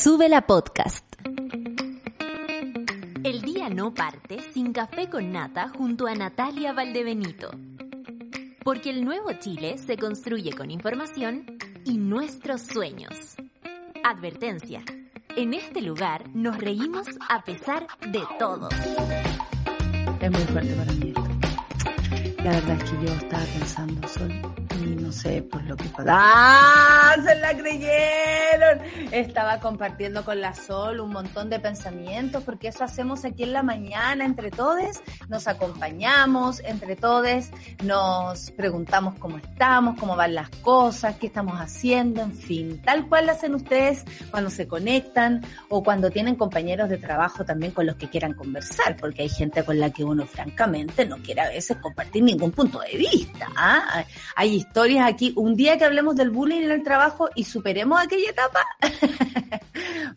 [0.00, 1.04] Sube la podcast.
[3.24, 7.50] El día no parte sin café con nata junto a Natalia Valdebenito.
[8.62, 13.34] Porque el nuevo Chile se construye con información y nuestros sueños.
[14.04, 14.84] Advertencia.
[15.34, 18.68] En este lugar nos reímos a pesar de todo.
[20.20, 21.12] Es muy fuerte para mí.
[22.44, 24.57] La verdad es que yo estaba pensando, Sol, y
[25.08, 26.10] no sé por lo que pasó.
[26.10, 27.16] ¡Ah!
[27.24, 28.80] ¡Se la creyeron!
[29.10, 33.62] Estaba compartiendo con la Sol un montón de pensamientos, porque eso hacemos aquí en la
[33.62, 37.18] mañana, entre todos, nos acompañamos, entre todos
[37.82, 43.30] nos preguntamos cómo estamos, cómo van las cosas, qué estamos haciendo, en fin, tal cual
[43.30, 45.40] hacen ustedes cuando se conectan
[45.70, 49.64] o cuando tienen compañeros de trabajo también con los que quieran conversar, porque hay gente
[49.64, 53.48] con la que uno francamente no quiere a veces compartir ningún punto de vista.
[53.56, 54.04] ¿ah?
[54.36, 55.32] Hay historias aquí.
[55.36, 58.64] Un día que hablemos del bullying en el trabajo y superemos aquella etapa,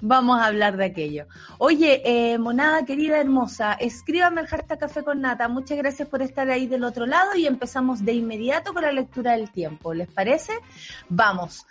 [0.02, 1.28] vamos a hablar de aquello.
[1.58, 5.48] Oye, eh, monada querida, hermosa, escríbame el hashtag café con nata.
[5.48, 9.34] Muchas gracias por estar ahí del otro lado y empezamos de inmediato con la lectura
[9.34, 9.94] del tiempo.
[9.94, 10.54] ¿Les parece?
[11.10, 11.66] Vamos.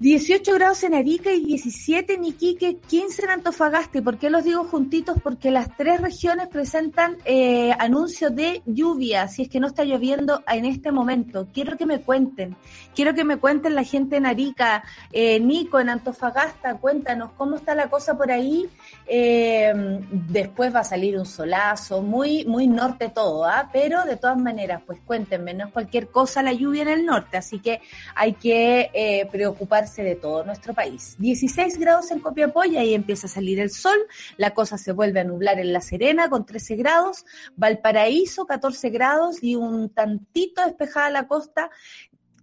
[0.00, 3.98] 18 grados en Arica y 17 en Iquique, 15 en Antofagasta.
[3.98, 5.16] ¿Y por qué los digo juntitos?
[5.20, 10.44] Porque las tres regiones presentan eh, anuncios de lluvia, si es que no está lloviendo
[10.46, 11.48] en este momento.
[11.52, 12.56] Quiero que me cuenten,
[12.94, 17.74] quiero que me cuenten la gente en Arica, eh, Nico, en Antofagasta, cuéntanos cómo está
[17.74, 18.68] la cosa por ahí.
[19.10, 19.72] Eh,
[20.10, 23.70] después va a salir un solazo, muy, muy norte todo, ¿ah?
[23.72, 27.38] pero de todas maneras, pues cuéntenme, no es cualquier cosa la lluvia en el norte,
[27.38, 27.80] así que
[28.14, 31.16] hay que eh, preocuparse de todo nuestro país.
[31.18, 33.98] 16 grados en Copiapó y ahí empieza a salir el sol,
[34.36, 37.24] la cosa se vuelve a nublar en La Serena con 13 grados,
[37.56, 41.70] Valparaíso 14 grados y un tantito despejada la costa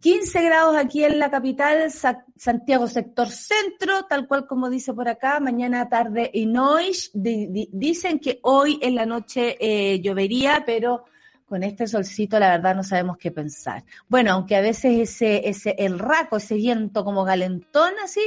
[0.06, 1.92] 15 grados aquí en la capital,
[2.36, 7.10] Santiago sector centro, tal cual como dice por acá, mañana tarde y noche.
[7.16, 11.06] dicen que hoy en la noche eh, llovería, pero
[11.48, 13.84] con este solcito la verdad no sabemos qué pensar.
[14.08, 18.22] Bueno, aunque a veces ese, ese, el raco, ese viento como galentón así,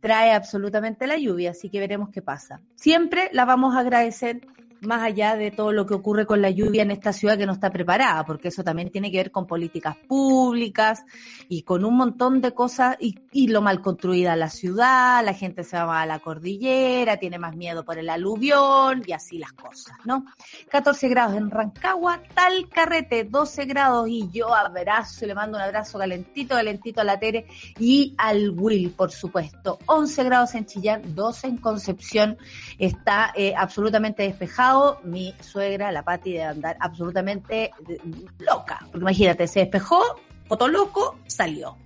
[0.00, 2.60] trae absolutamente la lluvia, así que veremos qué pasa.
[2.74, 4.42] Siempre la vamos a agradecer
[4.82, 7.52] más allá de todo lo que ocurre con la lluvia en esta ciudad que no
[7.52, 11.04] está preparada, porque eso también tiene que ver con políticas públicas
[11.48, 15.64] y con un montón de cosas y, y lo mal construida la ciudad, la gente
[15.64, 19.96] se va a la cordillera, tiene más miedo por el aluvión y así las cosas,
[20.04, 20.24] ¿no?
[20.70, 25.98] 14 grados en Rancagua, tal carrete, 12 grados y yo abrazo le mando un abrazo
[25.98, 27.46] calentito, calentito a la Tere
[27.78, 29.78] y al Will, por supuesto.
[29.86, 32.38] 11 grados en Chillán, 12 en Concepción,
[32.78, 34.71] está eh, absolutamente despejado
[35.04, 37.98] mi suegra, la Patti, de andar absolutamente eh,
[38.38, 38.78] loca.
[38.80, 40.00] Porque imagínate, se despejó,
[40.46, 41.76] foto loco, salió.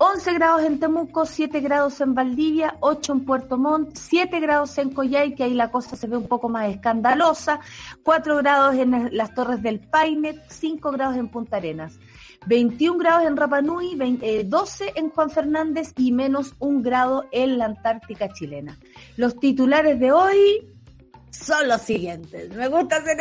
[0.00, 4.90] 11 grados en Temuco, 7 grados en Valdivia, 8 en Puerto Montt, 7 grados en
[4.90, 7.58] Coyhai, que ahí la cosa se ve un poco más escandalosa,
[8.04, 11.98] 4 grados en las Torres del Paine, 5 grados en Punta Arenas,
[12.46, 13.98] 21 grados en Rapanui,
[14.44, 18.78] 12 eh, en Juan Fernández y menos 1 grado en la Antártica chilena.
[19.16, 20.77] Los titulares de hoy,
[21.30, 22.54] son los siguientes.
[22.54, 23.18] Me gusta hacer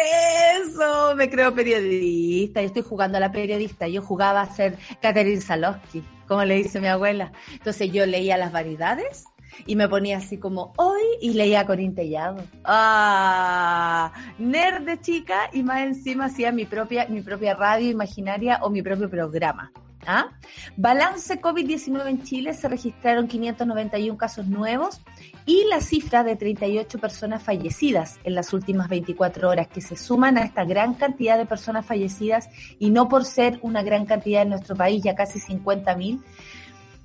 [0.61, 1.15] eso.
[1.15, 2.61] Me creo periodista.
[2.61, 3.87] Yo estoy jugando a la periodista.
[3.87, 7.31] Yo jugaba a ser Catherine Salowski, como le dice mi abuela.
[7.51, 9.25] Entonces yo leía las variedades
[9.65, 12.43] y me ponía así como hoy y leía con Tellado.
[12.63, 18.69] Ah, nerd de chica y más encima hacía mi propia, mi propia radio imaginaria o
[18.69, 19.71] mi propio programa.
[20.09, 20.29] ¿Ah?
[20.77, 25.01] Balance COVID-19 en Chile se registraron 591 casos nuevos
[25.45, 30.37] y la cifra de 38 personas fallecidas en las últimas 24 horas, que se suman
[30.37, 34.49] a esta gran cantidad de personas fallecidas y no por ser una gran cantidad en
[34.49, 36.23] nuestro país, ya casi 50.000,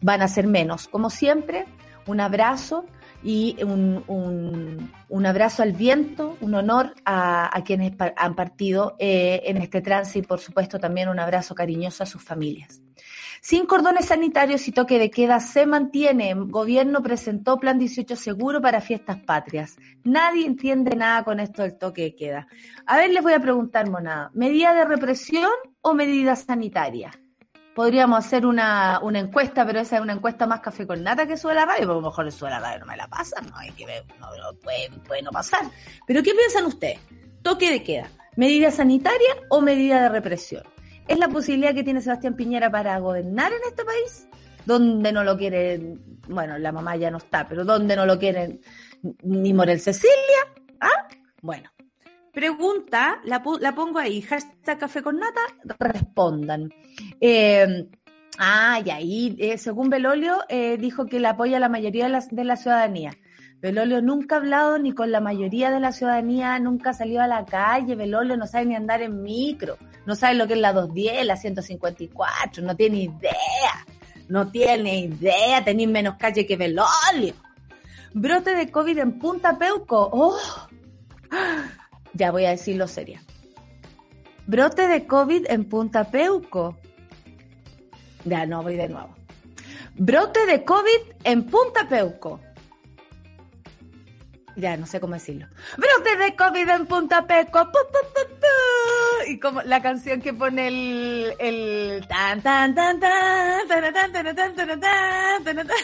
[0.00, 0.86] van a ser menos.
[0.86, 1.66] Como siempre,
[2.06, 2.86] un abrazo
[3.22, 4.04] y un,
[5.08, 10.22] un, abrazo al viento, un honor a, quienes han partido eh, en este trance y
[10.22, 12.80] por supuesto también un abrazo cariñoso a sus familias.
[13.40, 16.32] Sin cordones sanitarios y toque de queda se mantiene.
[16.34, 19.76] Gobierno presentó plan 18 seguro para fiestas patrias.
[20.04, 22.46] Nadie entiende nada con esto del toque de queda.
[22.86, 24.30] A ver, les voy a preguntar, monada.
[24.32, 25.50] ¿Medida de represión
[25.80, 27.10] o medida sanitaria?
[27.74, 31.38] Podríamos hacer una, una encuesta, pero esa es una encuesta más café con nata que
[31.38, 33.56] sube la radio, porque a lo mejor sube la radio no me la pasan, no
[33.56, 34.28] hay que ver, no,
[34.62, 35.62] puede, puede no pasar.
[36.06, 36.98] Pero ¿qué piensan ustedes?
[37.42, 40.62] Toque de queda, medida sanitaria o medida de represión.
[41.08, 44.28] ¿Es la posibilidad que tiene Sebastián Piñera para gobernar en este país?
[44.66, 48.60] Donde no lo quieren, bueno, la mamá ya no está, pero donde no lo quieren
[49.22, 51.08] ni Morel Cecilia, ¿ah?
[51.40, 51.70] Bueno,
[52.32, 55.40] pregunta, la, pongo ahí, hashtag café con nata,
[55.78, 56.72] respondan.
[57.20, 57.88] Eh,
[58.38, 62.10] ah, y ahí, eh, según Belolio, eh, dijo que le apoya a la mayoría de
[62.10, 63.12] la, de la ciudadanía.
[63.60, 67.28] Belolio nunca ha hablado ni con la mayoría de la ciudadanía, nunca ha salido a
[67.28, 67.94] la calle.
[67.94, 71.36] Belolio no sabe ni andar en micro, no sabe lo que es la 210, la
[71.36, 73.86] 154, no tiene idea.
[74.28, 77.34] No tiene idea, tenéis menos calle que Belolio.
[78.14, 80.08] Brote de COVID en Punta Peuco.
[80.10, 80.38] Oh.
[82.14, 83.20] Ya voy a decirlo serio.
[84.46, 86.76] Brote de COVID en Punta Peuco.
[88.24, 89.14] Ya no voy de nuevo.
[89.94, 92.40] Brote de COVID en Punta Peuco.
[94.56, 95.46] Ya no sé cómo decirlo.
[95.76, 97.70] Brote de COVID en Punta Peuco.
[99.26, 104.36] y como la canción que pone el, el tan tan tan tan tan tan tan
[104.36, 105.76] tan tan tan.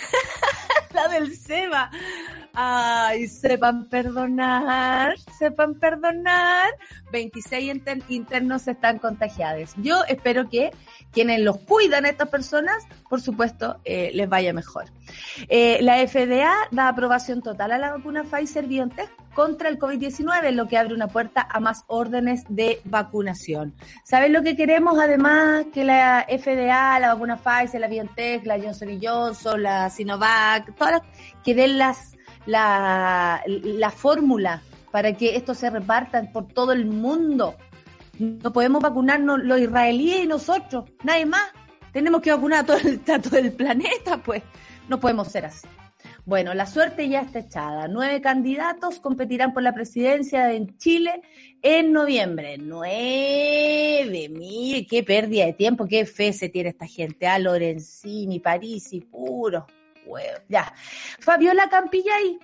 [2.60, 6.66] Ay, sepan perdonar, sepan perdonar.
[7.12, 9.75] 26 internos están contagiados.
[9.76, 10.72] Yo espero que
[11.12, 14.87] quienes los cuidan a estas personas, por supuesto, eh, les vaya mejor.
[15.49, 20.66] Eh, la FDA da aprobación total a la vacuna Pfizer BioNTech contra el COVID-19, lo
[20.66, 23.72] que abre una puerta a más órdenes de vacunación.
[24.02, 24.99] ¿Saben lo que queremos?
[24.99, 31.02] Además, que la FDA, la vacuna Pfizer, la BioNTech, la Johnson Johnson, la Sinovac, todas
[31.44, 32.17] que den las
[32.48, 37.54] la, la fórmula para que esto se reparta por todo el mundo.
[38.18, 41.46] No podemos vacunarnos los israelíes y nosotros, nadie más.
[41.92, 44.42] Tenemos que vacunar a todo el, a todo planeta, pues.
[44.88, 45.68] No podemos ser así.
[46.24, 47.86] Bueno, la suerte ya está echada.
[47.86, 51.20] Nueve candidatos competirán por la presidencia en Chile
[51.60, 52.56] en noviembre.
[52.58, 57.26] Nueve, mire, qué pérdida de tiempo, qué fe se tiene esta gente.
[57.26, 59.66] A ah, Lorenzini, Parisi, puro
[60.49, 60.72] ya.
[61.19, 62.38] Fabiola Campillay,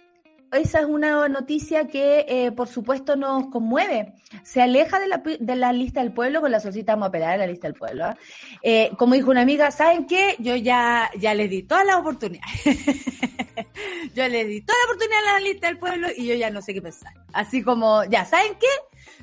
[0.54, 4.14] esa es una noticia que, eh, por supuesto, nos conmueve.
[4.42, 7.30] Se aleja de la, de la lista del pueblo, con la solcita vamos a apelar
[7.32, 8.04] a la lista del pueblo.
[8.04, 8.16] ¿ah?
[8.62, 10.36] Eh, como dijo una amiga, ¿saben qué?
[10.38, 12.62] Yo ya, ya les di todas las oportunidades.
[14.14, 16.62] yo les di toda la oportunidad a la lista del pueblo y yo ya no
[16.62, 17.12] sé qué pensar.
[17.32, 18.66] Así como, ya, ¿saben qué?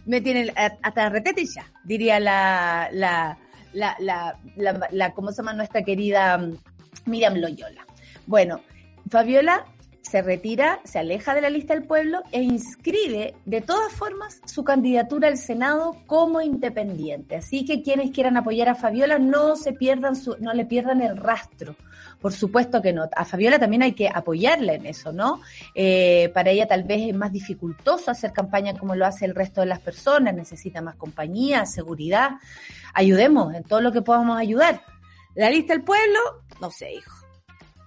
[0.06, 3.38] Me tienen hasta retete y ya, diría la, la,
[3.74, 6.58] la, la, la, la, ¿cómo se llama nuestra querida mm,
[7.06, 7.86] Miriam Loyola?
[8.28, 8.62] Bueno,
[9.10, 9.66] Fabiola
[10.02, 14.64] se retira, se aleja de la lista del pueblo e inscribe de todas formas su
[14.64, 17.38] candidatura al Senado como independiente.
[17.38, 21.18] Así que quienes quieran apoyar a Fabiola no se pierdan su, no le pierdan el
[21.18, 21.76] rastro.
[22.20, 23.10] Por supuesto que no.
[23.16, 25.42] A Fabiola también hay que apoyarla en eso, ¿no?
[25.76, 29.62] Eh, para ella tal vez es más dificultoso hacer campaña como lo hace el resto
[29.62, 30.34] de las personas.
[30.34, 32.32] Necesita más compañía, seguridad.
[32.94, 34.82] Ayudemos en todo lo que podamos ayudar.
[35.36, 36.20] La lista del pueblo,
[36.60, 37.21] no sé, hijo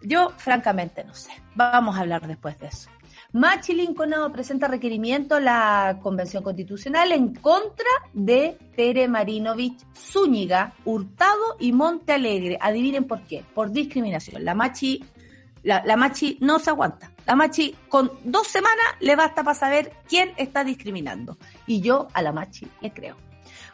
[0.05, 1.33] yo, francamente, no sé.
[1.55, 2.91] Vamos a hablar después de eso.
[3.33, 11.57] Machi Lincoln presenta requerimiento a la Convención Constitucional en contra de Tere Marinovich Zúñiga, Hurtado
[11.59, 12.59] y Monte Alegre.
[12.61, 13.45] Adivinen por qué.
[13.53, 14.45] Por discriminación.
[14.45, 15.05] La Machi,
[15.65, 17.11] la, la Machi no se aguanta.
[17.27, 21.37] La Machi con dos semanas le basta para saber quién está discriminando.
[21.67, 23.17] Y yo a la Machi le creo.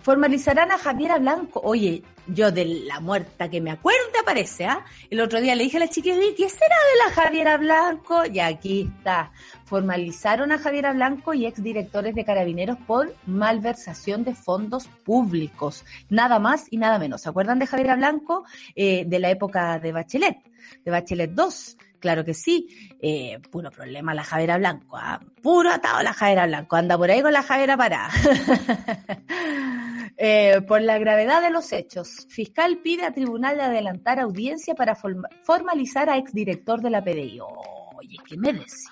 [0.03, 1.61] Formalizarán a Javiera Blanco.
[1.63, 4.85] Oye, yo de la muerta que me acuerdo aparece, ¿ah?
[5.11, 8.25] El otro día le dije a la chiquilla, ¿qué será de la Javiera Blanco?
[8.27, 9.33] Y aquí está.
[9.65, 15.85] Formalizaron a Javiera Blanco y exdirectores de Carabineros por malversación de fondos públicos.
[16.09, 17.23] Nada más y nada menos.
[17.23, 18.45] ¿Se acuerdan de Javiera Blanco?
[18.75, 20.39] Eh, de la época de Bachelet,
[20.85, 21.77] de Bachelet 2.
[22.01, 22.69] Claro que sí.
[23.01, 24.97] Eh, puro problema la Javiera Blanco.
[24.97, 25.21] ¿ah?
[25.43, 26.77] Puro atado la Javiera Blanco.
[26.77, 28.11] Anda por ahí con la Javiera parada.
[30.23, 34.95] Eh, por la gravedad de los hechos, fiscal pide a tribunal de adelantar audiencia para
[34.95, 37.41] formalizar a exdirector de la PDI.
[37.41, 38.91] Oye, ¿qué me decís?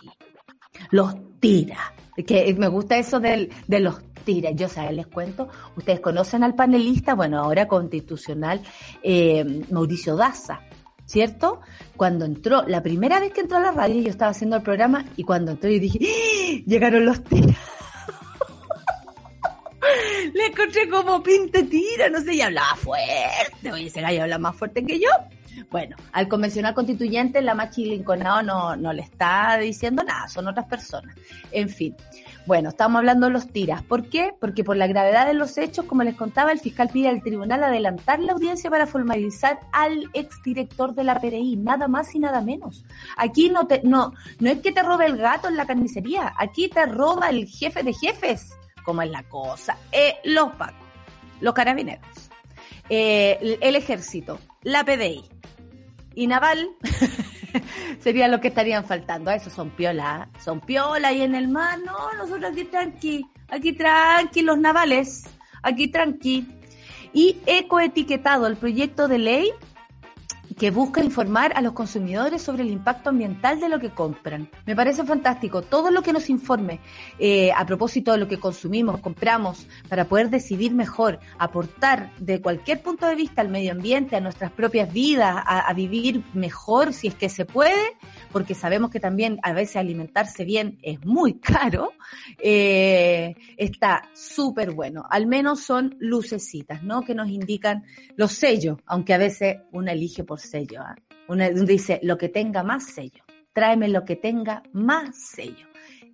[0.91, 1.93] Los tira.
[2.27, 4.53] Que me gusta eso de los tira.
[4.53, 4.97] Yo, ¿sabes?
[4.97, 5.49] Les cuento.
[5.77, 8.63] Ustedes conocen al panelista, bueno, ahora constitucional,
[9.03, 10.63] eh, Mauricio Daza.
[11.05, 11.61] ¿cierto?
[11.97, 15.05] Cuando entró, la primera vez que entró a la radio, yo estaba haciendo el programa
[15.17, 16.63] y cuando entró yo dije, ¡Ah!
[16.67, 17.57] llegaron los tiras.
[20.35, 23.73] Le encontré como pinte tira, no sé, y hablaba fuerte.
[23.73, 25.09] Oye, ese gallo habla más fuerte que yo.
[25.71, 30.67] Bueno, al convencional constituyente, la Machi Lincolnado no, no le está diciendo nada, son otras
[30.67, 31.15] personas.
[31.51, 31.95] En fin.
[32.47, 33.83] Bueno, estamos hablando de los tiras.
[33.83, 34.33] ¿Por qué?
[34.41, 37.63] Porque por la gravedad de los hechos, como les contaba, el fiscal pide al tribunal
[37.63, 42.87] adelantar la audiencia para formalizar al exdirector de la PDI, nada más y nada menos.
[43.17, 46.69] Aquí no te, no, no es que te robe el gato en la carnicería, aquí
[46.69, 48.53] te roba el jefe de jefes
[48.89, 49.77] cómo es la cosa.
[49.93, 50.89] Eh, los pacos,
[51.43, 52.31] los carabineros,
[52.89, 55.29] eh, el ejército, la PDI
[56.15, 56.71] y Naval
[58.01, 59.31] serían los que estarían faltando.
[59.31, 64.41] Eso son piola, son piola y en el mar, no, nosotros aquí tranqui, aquí tranqui
[64.41, 65.25] los navales,
[65.63, 66.49] aquí tranqui.
[67.13, 69.53] Y ecoetiquetado el proyecto de ley
[70.59, 74.51] que busca informar a los consumidores sobre el impacto ambiental de lo que compran.
[74.67, 75.63] Me parece fantástico.
[75.63, 76.81] Todo lo que nos informe
[77.19, 82.83] eh, a propósito de lo que consumimos, compramos, para poder decidir mejor, aportar de cualquier
[82.83, 87.15] punto de vista al medio ambiente, a nuestras propias vidas, a, vivir mejor si es
[87.15, 87.97] que se puede,
[88.33, 91.93] porque sabemos que también a veces alimentarse bien es muy caro,
[92.39, 95.05] eh, está súper bueno.
[95.09, 97.03] Al menos son lucecitas, ¿no?
[97.03, 97.85] Que nos indican
[98.17, 100.81] los sellos, aunque a veces uno elige por sello.
[100.83, 100.97] ¿ah?
[101.29, 103.25] Uno dice lo que tenga más sello.
[103.53, 105.68] Tráeme lo que tenga más sello.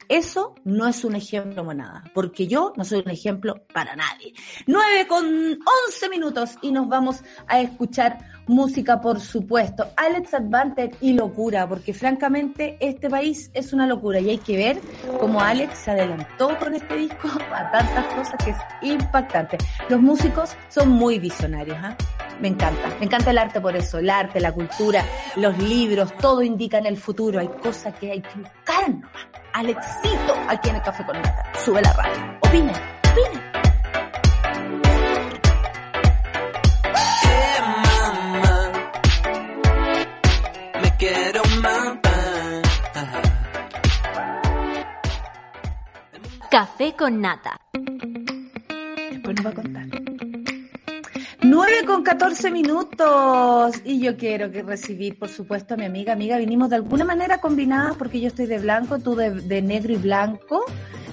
[0.09, 4.33] Eso no es un ejemplo nada, porque yo no soy un ejemplo para nadie.
[4.67, 9.87] 9 con 11 minutos y nos vamos a escuchar música, por supuesto.
[9.97, 14.81] Alex Advantage y locura, porque francamente este país es una locura y hay que ver
[15.19, 19.59] cómo Alex se adelantó con este disco a tantas cosas que es impactante.
[19.89, 21.97] Los músicos son muy visionarios, ¿ah?
[22.41, 25.05] Me encanta, me encanta el arte por eso, el arte, la cultura,
[25.37, 29.11] los libros, todo indica en el futuro, hay cosas que hay que buscar nomás.
[29.53, 31.53] Alexito, aquí en el Café con Nata.
[31.65, 32.39] Sube la radio.
[32.43, 33.55] Opine, opine.
[46.51, 47.61] Café con nata.
[49.11, 50.04] Después nos va a contar.
[51.55, 56.13] 9 con 14 minutos y yo quiero que recibir, por supuesto, a mi amiga.
[56.13, 59.97] Amiga, vinimos de alguna manera combinadas porque yo estoy de blanco, tú de, negro y
[59.97, 60.65] blanco.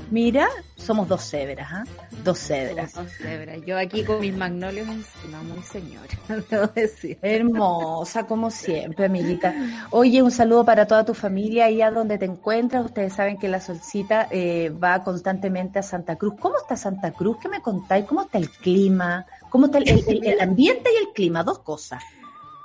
[0.09, 1.83] Mira, somos dos cebras, ¿ah?
[2.23, 2.95] Dos cebras.
[2.95, 3.59] Dos cebras.
[3.67, 6.07] Yo aquí con mis magnolios encima, muy señora,
[6.49, 7.19] debo decir.
[7.21, 9.53] Hermosa, como siempre, amiguita.
[9.91, 12.85] Oye, un saludo para toda tu familia ahí a donde te encuentras.
[12.85, 16.33] Ustedes saben que la solcita eh, va constantemente a Santa Cruz.
[16.39, 17.37] ¿Cómo está Santa Cruz?
[17.39, 18.05] ¿Qué me contáis?
[18.05, 19.27] ¿Cómo está el clima?
[19.51, 21.43] ¿Cómo está el, ambiente y el clima?
[21.43, 22.01] Dos cosas.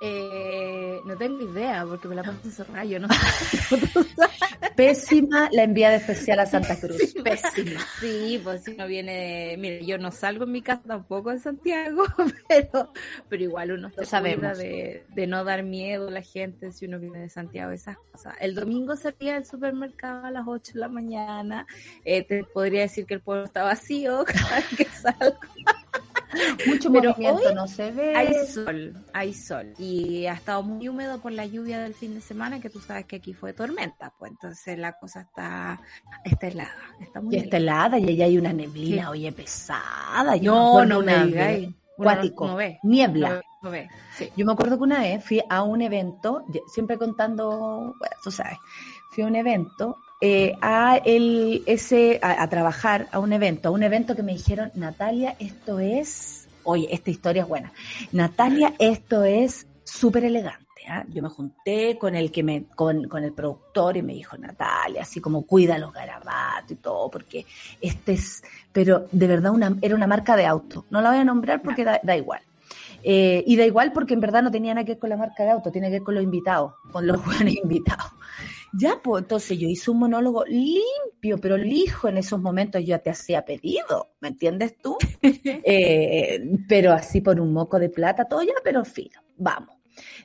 [0.00, 3.08] Eh, no tengo idea, porque me la paso encerrada, yo no
[4.76, 7.14] Pésima la enviada especial a Santa Cruz.
[7.24, 7.80] Pésima.
[7.98, 12.04] Sí, pues si no viene, mire, yo no salgo en mi casa tampoco en Santiago,
[12.48, 12.92] pero,
[13.28, 17.20] pero igual uno sabemos de, de, no dar miedo a la gente si uno viene
[17.20, 18.34] de Santiago, esas cosas.
[18.38, 21.66] El domingo salía al supermercado a las 8 de la mañana,
[22.04, 25.36] eh, te podría decir que el pueblo está vacío cada que salgo.
[26.66, 28.14] Mucho Pero movimiento no se ve.
[28.16, 29.72] Hay sol, hay sol.
[29.78, 33.06] Y ha estado muy húmedo por la lluvia del fin de semana, que tú sabes
[33.06, 34.12] que aquí fue tormenta.
[34.18, 35.80] Pues entonces la cosa está,
[36.24, 36.70] está helada.
[37.00, 40.36] Está muy y está helada y allá hay una neblina, oye, pesada.
[40.36, 41.68] Yo no, no me digáis.
[41.96, 43.42] Cuático, niebla.
[44.36, 48.58] Yo me acuerdo que una vez fui a un evento, siempre contando, bueno, tú sabes,
[49.10, 53.82] fui a un evento eh, a, el, ese, a, trabajar a un evento, a un
[53.82, 57.72] evento que me dijeron, Natalia, esto es, oye, esta historia es buena.
[58.12, 60.64] Natalia, esto es súper elegante.
[60.88, 61.04] ¿ah?
[61.08, 65.02] Yo me junté con el que me, con, con, el productor y me dijo, Natalia,
[65.02, 67.44] así como cuida los garabatos y todo, porque
[67.80, 68.42] este es,
[68.72, 70.86] pero de verdad una, era una marca de auto.
[70.90, 72.40] No la voy a nombrar porque da, da igual.
[73.02, 75.44] Eh, y da igual porque en verdad no tenía nada que ver con la marca
[75.44, 78.10] de auto, tiene que ver con los invitados, con los buenos invitados.
[78.78, 83.10] Ya, pues entonces yo hice un monólogo limpio, pero lijo en esos momentos yo te
[83.10, 84.96] hacía pedido, ¿me entiendes tú?
[85.68, 89.76] Eh, pero así por un moco de plata, todo ya, pero en vamos.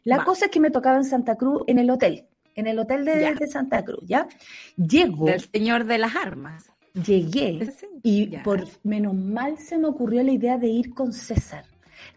[0.03, 3.05] La cosa es que me tocaba en Santa Cruz, en el hotel, en el hotel
[3.05, 4.27] de, Santa Cruz, ¿ya?
[4.75, 5.27] Llego.
[5.27, 6.65] El señor de las armas.
[6.93, 7.71] Llegué
[8.03, 11.65] y por menos mal se me ocurrió la idea de ir con César.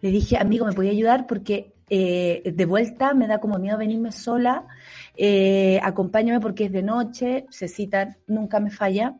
[0.01, 1.27] Le dije, amigo, ¿me podía ayudar?
[1.27, 4.67] Porque eh, de vuelta me da como miedo venirme sola
[5.17, 9.15] eh, acompáñame porque es de noche, se cita, nunca me falla,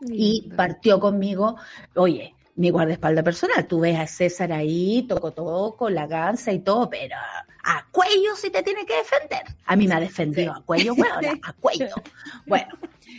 [0.00, 1.56] y partió conmigo,
[1.94, 6.90] oye, mi guardaespaldas personal, tú ves a César ahí, toco toco, la gansa y todo,
[6.90, 7.16] pero
[7.64, 9.42] a cuello si te tiene que defender.
[9.66, 11.94] A mí me ha defendido a cuello, bueno, a cuello.
[12.46, 12.76] Bueno,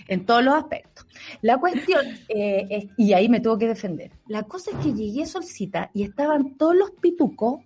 [0.07, 1.05] en todos los aspectos.
[1.41, 4.12] La cuestión, eh, es, y ahí me tuvo que defender.
[4.27, 7.62] La cosa es que llegué solcita y estaban todos los pitucos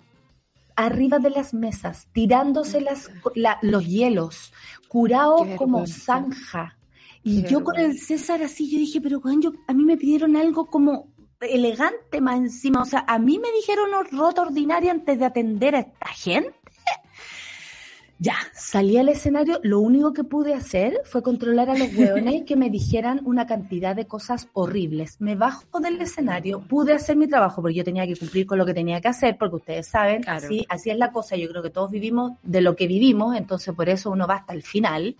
[0.75, 3.09] arriba de las mesas, tirándose las,
[3.61, 4.53] los hielos,
[4.87, 6.77] curados como zanja.
[7.23, 10.65] Y yo con el César así, yo dije, pero yo, a mí me pidieron algo
[10.65, 11.07] como
[11.39, 12.81] elegante más encima.
[12.81, 16.53] O sea, a mí me dijeron rota ordinaria antes de atender a esta gente.
[18.19, 22.55] Ya, salí al escenario, lo único que pude hacer fue controlar a los hueones que
[22.55, 25.19] me dijeran una cantidad de cosas horribles.
[25.19, 28.65] Me bajo del escenario, pude hacer mi trabajo porque yo tenía que cumplir con lo
[28.65, 31.69] que tenía que hacer, porque ustedes saben, así, así es la cosa, yo creo que
[31.69, 35.15] todos vivimos de lo que vivimos, entonces por eso uno va hasta el final,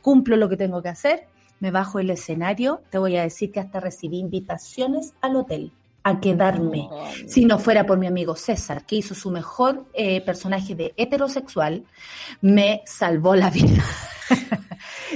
[0.00, 1.26] cumplo lo que tengo que hacer,
[1.60, 5.72] me bajo del escenario, te voy a decir que hasta recibí invitaciones al hotel
[6.08, 6.88] a quedarme.
[7.26, 11.84] Si no fuera por mi amigo César, que hizo su mejor eh, personaje de heterosexual,
[12.40, 13.84] me salvó la vida.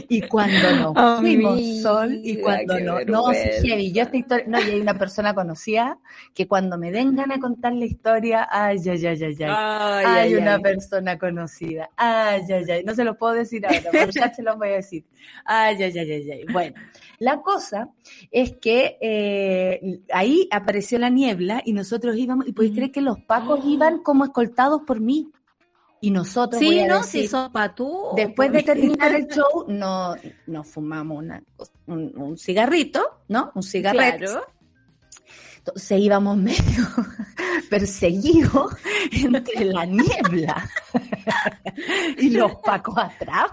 [0.08, 3.92] y cuando no fuimos sol y cuando no, no, heavy.
[3.92, 5.98] Yo esta historia, no, y hay una persona conocida
[6.34, 10.34] que cuando me den ganas de contar la historia, ay, ay, ay, ay, ay, hay
[10.34, 14.42] una persona conocida, ay, ay, ay, no se lo puedo decir ahora, pero ya se
[14.42, 15.04] lo voy a decir,
[15.44, 16.44] ay, ay, ay, ay, ay.
[16.52, 16.74] Bueno,
[17.18, 17.90] la cosa
[18.30, 23.20] es que eh, ahí apareció la niebla y nosotros íbamos, y podéis creer que los
[23.20, 25.30] pacos iban como escoltados por mí.
[26.04, 28.08] Y nosotros, sí, no, si son tú.
[28.16, 30.16] Después de terminar el show, no,
[30.48, 31.40] nos fumamos una,
[31.86, 33.52] un, cigarrito, ¿no?
[33.54, 34.42] Un cigarrillo.
[35.58, 36.88] Entonces íbamos medio
[37.70, 38.74] perseguidos
[39.12, 40.68] entre la niebla
[42.18, 43.52] y los pacos atrás,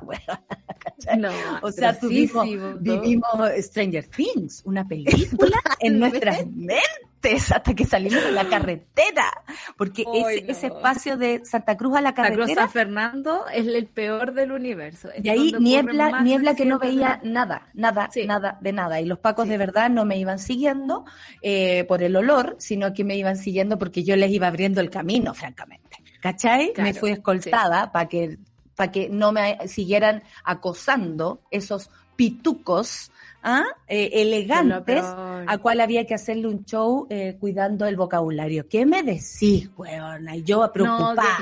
[1.19, 1.29] No,
[1.61, 2.47] o sea, tuvimos,
[2.79, 3.29] vivimos
[3.59, 7.08] Stranger Things, una película en nuestras mentes
[7.53, 9.43] hasta que salimos de la carretera,
[9.77, 12.45] porque ese, ese, espacio de Santa Cruz a la carretera.
[12.47, 15.09] Santa Cruz Fernando es el peor del universo.
[15.21, 19.01] y ahí niebla, niebla que no veía nada, nada, nada de nada.
[19.01, 21.05] Y los pacos de verdad no me iban siguiendo
[21.41, 24.89] eh, por el olor, sino que me iban siguiendo porque yo les iba abriendo el
[24.89, 25.97] camino, francamente.
[26.21, 26.73] ¿Cachai?
[26.77, 28.37] me fui escoltada para que
[28.75, 33.63] para que no me siguieran acosando esos pitucos ¿ah?
[33.87, 38.67] eh, elegantes a cual había que hacerle un show eh, cuidando el vocabulario.
[38.67, 40.35] ¿Qué me decís, weona?
[40.35, 41.37] Y yo preocupada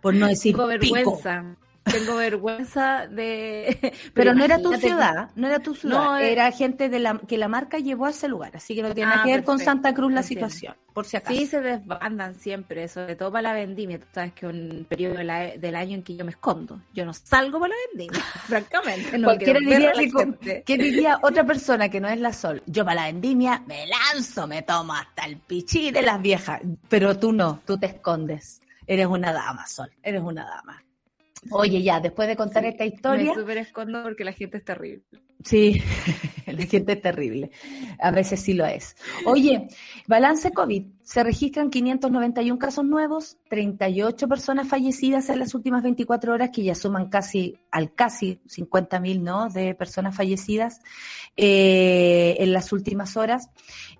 [0.00, 1.56] por no decir vergüenza.
[1.84, 3.92] Tengo vergüenza de...
[4.14, 7.48] Pero, no era tu ciudad, no era tu ciudad, era gente de la que la
[7.48, 9.92] marca llevó a ese lugar, así que no tiene nada ah, que ver con Santa
[9.92, 11.36] Cruz la situación, por si acaso.
[11.36, 15.16] Sí, se desbandan siempre, sobre todo para la vendimia, tú sabes que es un periodo
[15.16, 19.18] del año en que yo me escondo, yo no salgo para la vendimia, francamente.
[19.18, 19.92] No diría,
[20.64, 22.62] ¿Qué diría otra persona que no es la Sol?
[22.66, 27.18] Yo para la vendimia me lanzo, me tomo hasta el pichí de las viejas, pero
[27.18, 28.60] tú no, tú te escondes.
[28.86, 30.82] Eres una dama, Sol, eres una dama.
[31.50, 33.32] Oye, ya, después de contar esta historia.
[33.34, 35.02] Me súper escondo porque la gente es terrible.
[35.44, 35.82] Sí,
[36.46, 37.50] la gente es terrible.
[37.98, 38.96] A veces sí lo es.
[39.26, 39.66] Oye,
[40.06, 40.84] balance COVID.
[41.04, 46.76] Se registran 591 casos nuevos, 38 personas fallecidas en las últimas 24 horas, que ya
[46.76, 49.48] suman casi al casi 50.000, ¿no?
[49.48, 50.80] De personas fallecidas
[51.36, 53.48] eh, en las últimas horas.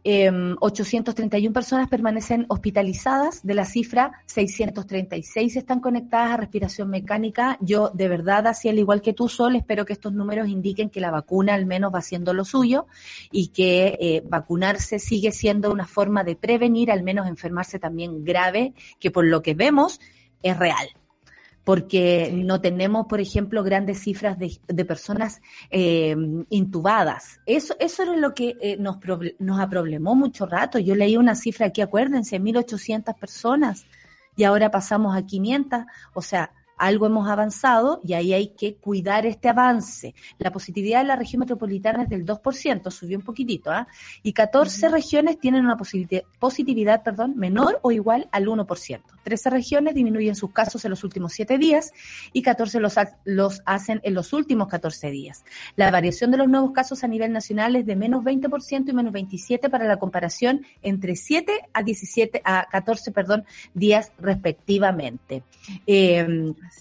[0.04, 3.42] 831 em, personas permanecen hospitalizadas.
[3.42, 7.58] De la cifra, 636 están conectadas a respiración mecánica.
[7.60, 11.00] Yo, de verdad, así al igual que tú, Sol, espero que estos números indiquen que
[11.00, 12.86] la vacuna al menos va haciendo lo suyo
[13.32, 18.74] y que eh, vacunarse sigue siendo una forma de prevenir al menos enfermarse también grave,
[19.00, 20.00] que por lo que vemos
[20.42, 20.88] es real
[21.64, 26.16] porque no tenemos, por ejemplo, grandes cifras de, personas eh,
[26.50, 27.40] intubadas.
[27.46, 28.96] Eso, eso era lo que eh, nos,
[29.38, 30.78] nos aproblemó mucho rato.
[30.78, 33.86] Yo leí una cifra aquí, acuérdense, 1.800 personas
[34.36, 35.84] y ahora pasamos a 500.
[36.14, 36.50] O sea,
[36.82, 40.16] algo hemos avanzado y ahí hay que cuidar este avance.
[40.38, 43.86] La positividad en la región metropolitana es del 2%, subió un poquitito, ¿ah?
[44.24, 49.00] Y 14 regiones tienen una positividad, perdón, menor o igual al 1%.
[49.22, 51.92] 13 regiones disminuyen sus casos en los últimos 7 días
[52.32, 55.44] y 14 los, los hacen en los últimos 14 días.
[55.76, 59.12] La variación de los nuevos casos a nivel nacional es de menos 20% y menos
[59.12, 65.44] 27 para la comparación entre 7 a 17 a 14, perdón, días respectivamente.
[65.86, 66.26] Eh,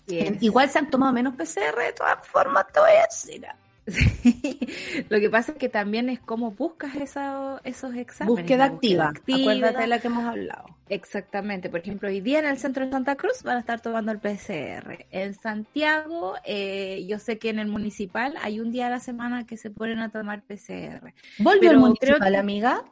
[0.41, 3.45] Igual se han tomado menos PCR, de todas formas, te voy a decir.
[5.09, 8.27] Lo que pasa es que también es cómo buscas esos exámenes.
[8.27, 9.09] Búsqueda activa.
[9.09, 10.65] Acuérdate de la que hemos hablado.
[10.87, 11.69] Exactamente.
[11.69, 14.19] Por ejemplo, hoy día en el centro de Santa Cruz van a estar tomando el
[14.19, 15.05] PCR.
[15.09, 19.45] En Santiago, eh, yo sé que en el municipal hay un día a la semana
[19.45, 21.13] que se ponen a tomar PCR.
[21.39, 22.83] ¿Volvió el municipal, amiga?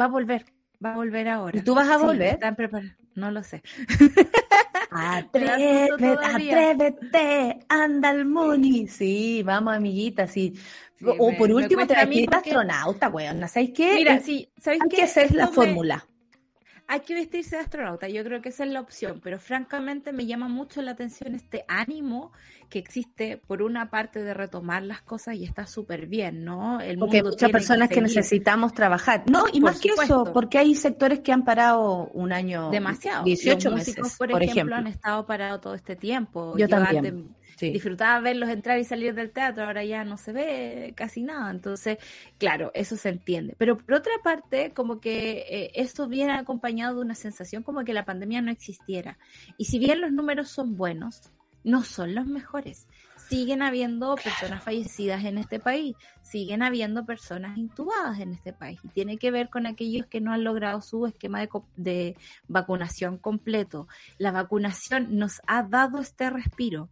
[0.00, 0.46] Va a volver.
[0.84, 1.58] Va a volver ahora.
[1.58, 2.34] ¿Y tú vas a volver?
[2.34, 2.96] están preparados.
[3.14, 3.62] No lo sé.
[4.94, 8.86] Atrévete, atrévete, anda al Muni.
[8.88, 10.54] Sí, vamos, amiguita, sí.
[11.04, 13.48] o por último, te vas a astronauta, weón.
[13.48, 13.94] ¿Sabes qué?
[13.94, 16.06] Mira, sí, ¿sabes Hay que hacer la fórmula
[16.88, 20.26] hay que vestirse de astronauta, yo creo que esa es la opción, pero francamente me
[20.26, 22.32] llama mucho la atención este ánimo
[22.68, 26.80] que existe por una parte de retomar las cosas y está súper bien, ¿no?
[26.80, 29.24] El porque hay muchas personas que, necesitamos trabajar.
[29.30, 32.70] No, y más que eso, porque hay sectores que han parado un año.
[32.70, 33.24] Demasiado.
[33.24, 36.56] 18 meses, por, ejemplo, han estado parados todo este tiempo.
[36.56, 37.34] Yo también.
[37.70, 41.50] Disfrutaba verlos entrar y salir del teatro, ahora ya no se ve casi nada.
[41.50, 41.98] Entonces,
[42.38, 43.54] claro, eso se entiende.
[43.58, 47.92] Pero por otra parte, como que eh, esto viene acompañado de una sensación como que
[47.92, 49.18] la pandemia no existiera.
[49.58, 51.30] Y si bien los números son buenos,
[51.64, 52.86] no son los mejores.
[53.28, 58.88] siguen habiendo personas fallecidas en este país, siguen habiendo personas intubadas en este país y
[58.88, 62.16] tiene que ver con aquellos que no han logrado su esquema de, de
[62.48, 63.88] vacunación completo.
[64.18, 66.90] La vacunación nos ha dado este respiro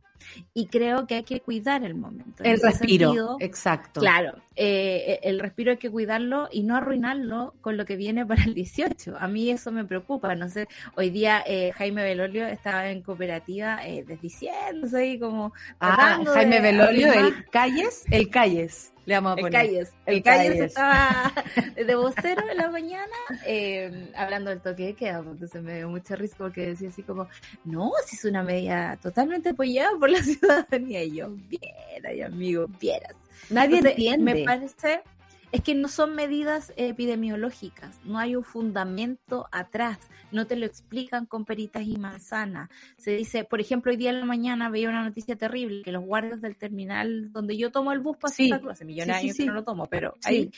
[0.54, 2.42] y creo que hay que cuidar el momento.
[2.42, 4.00] El respiro, exacto.
[4.00, 8.44] Claro, eh, el respiro hay que cuidarlo y no arruinarlo con lo que viene para
[8.44, 9.16] el 18.
[9.18, 13.86] A mí eso me preocupa, no sé, hoy día eh, Jaime Belolio estaba en cooperativa
[13.86, 15.52] eh, desdiciéndose ahí como...
[15.80, 18.92] Ah, Jaime Belolio, el Calles, el Calles.
[19.10, 19.60] Le vamos a poner.
[19.60, 19.92] El Calles.
[20.06, 21.32] El, Calles, estaba
[21.74, 26.14] de vocero en la mañana eh, hablando del toque de queda, se me dio mucha
[26.14, 27.26] risa porque decía así como,
[27.64, 31.02] no, si es una medida totalmente apoyada por la ciudadanía.
[31.02, 33.16] Y yo, viera, amigo, vieras.
[33.48, 34.32] Nadie entiende.
[34.32, 35.02] Me parece
[35.52, 39.98] es que no son medidas epidemiológicas, no hay un fundamento atrás,
[40.30, 42.70] no te lo explican con peritas y manzanas.
[42.96, 46.04] Se dice, por ejemplo, hoy día en la mañana veía una noticia terrible, que los
[46.04, 49.46] guardias del terminal donde yo tomo el bus para sí, hace millones de años que
[49.46, 50.50] no lo tomo, pero ahí...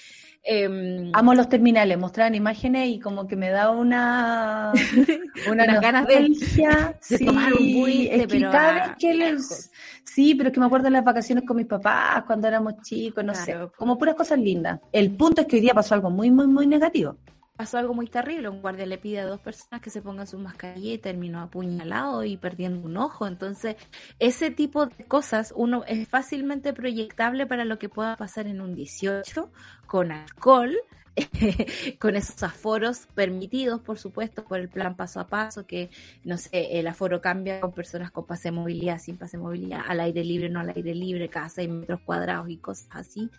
[0.45, 4.73] Eh, Amo los terminales, mostraban imágenes y como que me da una...
[5.51, 6.15] una unas ganas de,
[7.09, 7.91] de tomar un bus,
[8.29, 8.51] pero
[8.99, 9.71] que les...
[10.05, 13.25] Sí, pero es que me acuerdo de las vacaciones con mis papás cuando éramos chicos,
[13.25, 14.79] no sé, como puras cosas lindas.
[14.90, 17.16] El punto es que hoy día pasó algo muy, muy, muy negativo.
[17.57, 18.49] Pasó algo muy terrible.
[18.49, 22.25] Un guardia le pide a dos personas que se pongan su mascarilla y terminó apuñalado
[22.25, 23.27] y perdiendo un ojo.
[23.27, 23.77] Entonces,
[24.18, 28.75] ese tipo de cosas uno es fácilmente proyectable para lo que pueda pasar en un
[28.75, 29.51] 18
[29.87, 30.75] con alcohol
[31.99, 35.90] con esos aforos permitidos, por supuesto, por el plan paso a paso, que
[36.25, 39.83] no sé, el aforo cambia con personas con pase de movilidad, sin pase de movilidad,
[39.87, 43.31] al aire libre, no al aire libre, cada seis metros cuadrados y cosas así.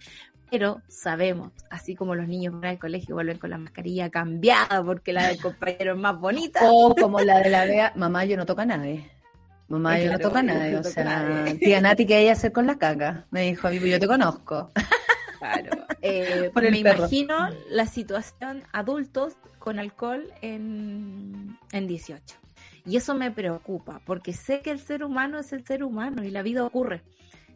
[0.51, 5.11] Pero sabemos, así como los niños van al colegio vuelven con la mascarilla cambiada porque
[5.11, 6.59] la del compañero es más bonita.
[6.63, 9.09] O como la de la Bea, mamá, yo no toco a nadie.
[9.67, 10.77] Mamá, yo no toco a nadie.
[10.77, 13.25] o sea, tía Nati, ¿qué hay hacer con la caca?
[13.31, 14.71] Me dijo, yo te conozco.
[15.39, 15.85] Claro.
[16.01, 22.37] Eh, me imagino la situación adultos con alcohol en, en 18.
[22.85, 26.31] Y eso me preocupa, porque sé que el ser humano es el ser humano y
[26.31, 27.03] la vida ocurre.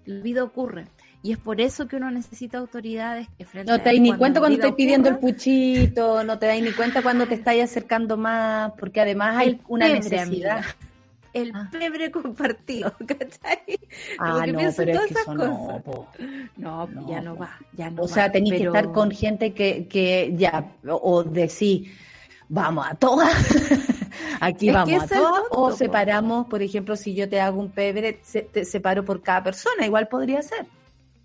[0.04, 0.86] La vida ocurre.
[1.24, 4.40] Y es por eso que uno necesita autoridades que frente No te das ni cuenta
[4.40, 8.72] cuando estoy pidiendo el puchito, no te das ni cuenta cuando te estás acercando más,
[8.80, 10.64] porque además hay una necesidad.
[11.34, 11.70] el ah.
[11.72, 13.80] pebre compartido, ¿cachai?
[14.20, 16.08] Ah, no, pero es que eso no,
[16.56, 20.34] no, ya no va, ya no O sea, tenéis que estar con gente que, que
[20.36, 21.92] ya, o decir,
[22.48, 23.34] vamos a todas,
[24.40, 28.66] aquí vamos a todas, o separamos, por ejemplo, si yo te hago un pebre, te
[28.66, 30.68] separo por cada persona, igual podría ser.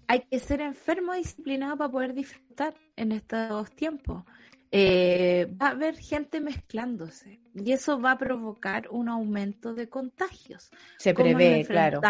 [0.09, 4.25] Hay que ser enfermo disciplinado para poder disfrutar en estos tiempos
[4.75, 10.71] eh, va a haber gente mezclándose y eso va a provocar un aumento de contagios.
[10.97, 12.01] Se prevé, claro.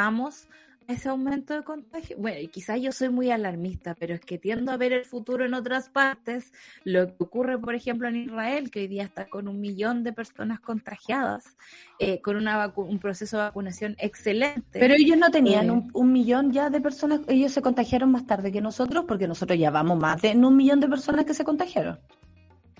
[0.88, 2.18] Ese aumento de contagios.
[2.18, 5.44] Bueno, y quizás yo soy muy alarmista, pero es que tiendo a ver el futuro
[5.44, 6.52] en otras partes.
[6.84, 10.12] Lo que ocurre, por ejemplo, en Israel, que hoy día está con un millón de
[10.12, 11.56] personas contagiadas,
[11.98, 14.78] eh, con una un proceso de vacunación excelente.
[14.78, 18.26] Pero ellos no tenían eh, un, un, millón ya de personas, ellos se contagiaron más
[18.26, 21.44] tarde que nosotros, porque nosotros ya vamos más de un millón de personas que se
[21.44, 21.98] contagiaron.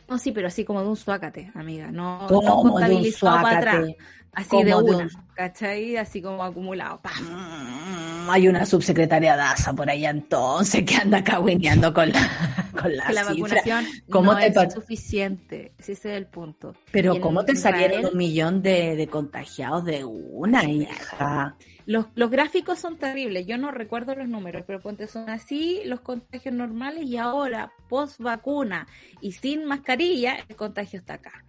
[0.08, 1.90] No, sí, pero así como de un suácate, amiga.
[1.90, 3.88] No, no contabilizado para atrás.
[4.32, 5.96] Así de una, ¿cachai?
[5.98, 7.00] Así como acumulado.
[7.20, 13.06] Mm, hay una subsecretaria DASA por allá entonces que anda cagüineando con la, con la,
[13.08, 15.74] que la vacunación ¿Cómo no te es suficiente.
[15.78, 16.74] Ese es el punto.
[16.90, 21.56] Pero ¿cómo te salieron un millón de, de contagiados de una, hija?
[21.84, 26.00] Los, los gráficos son terribles, yo no recuerdo los números, pero ponte son así los
[26.00, 28.86] contagios normales y ahora, post vacuna
[29.20, 31.44] y sin mascarilla, el contagio está acá.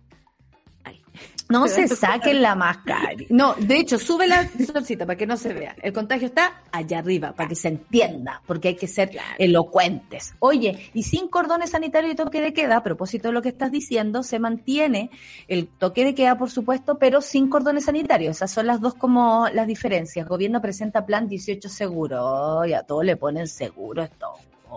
[1.49, 3.11] No se saquen la máscara.
[3.29, 5.75] No, de hecho, sube la solcita para que no se vea.
[5.81, 10.33] El contagio está allá arriba, para que se entienda, porque hay que ser elocuentes.
[10.39, 13.71] Oye, y sin cordones sanitarios y toque de queda, a propósito de lo que estás
[13.71, 15.09] diciendo, se mantiene
[15.47, 18.37] el toque de queda, por supuesto, pero sin cordones sanitarios.
[18.37, 20.23] Esas son las dos como las diferencias.
[20.23, 22.65] El gobierno presenta plan 18 seguro.
[22.65, 24.33] Y a todos le ponen seguro esto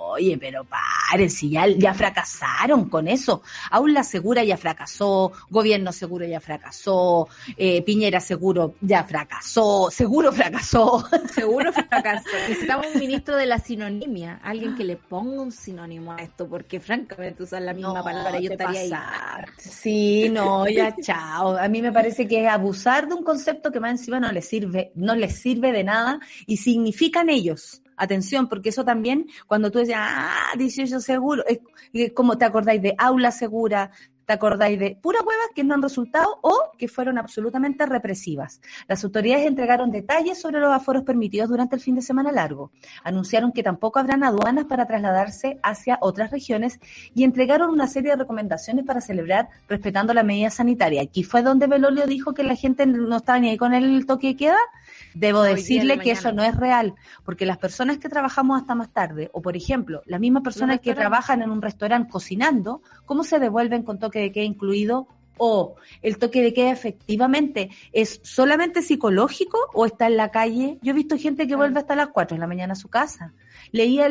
[0.09, 3.43] Oye, pero paren, si ya, ya fracasaron con eso.
[3.71, 10.33] Aún la Segura ya fracasó, Gobierno Seguro ya fracasó, eh, Piñera Seguro ya fracasó, Seguro
[10.33, 11.05] fracasó.
[11.35, 12.29] Seguro fracasó.
[12.49, 16.81] Necesitamos un ministro de la sinonimia, alguien que le ponga un sinónimo a esto, porque
[16.81, 18.93] francamente usar la misma palabra yo estaría ahí.
[19.59, 21.57] Sí, no, ya chao.
[21.57, 24.49] A mí me parece que es abusar de un concepto que más encima no les
[24.49, 29.79] sirve, no les sirve de nada y significan ellos Atención, porque eso también, cuando tú
[29.79, 33.91] decías, ah, 18 seguro, es, como te acordáis de aula segura,
[34.27, 38.61] ¿Te acordáis de puras huevas que no han resultado o que fueron absolutamente represivas?
[38.89, 42.73] Las autoridades entregaron detalles sobre los aforos permitidos durante el fin de semana largo.
[43.05, 46.81] Anunciaron que tampoco habrán aduanas para trasladarse hacia otras regiones
[47.15, 51.03] y entregaron una serie de recomendaciones para celebrar respetando la medida sanitaria.
[51.03, 54.29] Aquí fue donde Belolio dijo que la gente no estaba ni ahí con el toque
[54.29, 54.59] de queda.
[55.19, 59.31] Debo decirle que eso no es real, porque las personas que trabajamos hasta más tarde,
[59.33, 63.83] o por ejemplo, las mismas personas que trabajan en un restaurante cocinando, ¿cómo se devuelven
[63.83, 65.09] con toque de queda incluido?
[65.39, 70.79] O el toque de queda efectivamente es solamente psicológico o está en la calle.
[70.83, 73.33] Yo he visto gente que vuelve hasta las 4 de la mañana a su casa.
[73.73, 74.09] Leía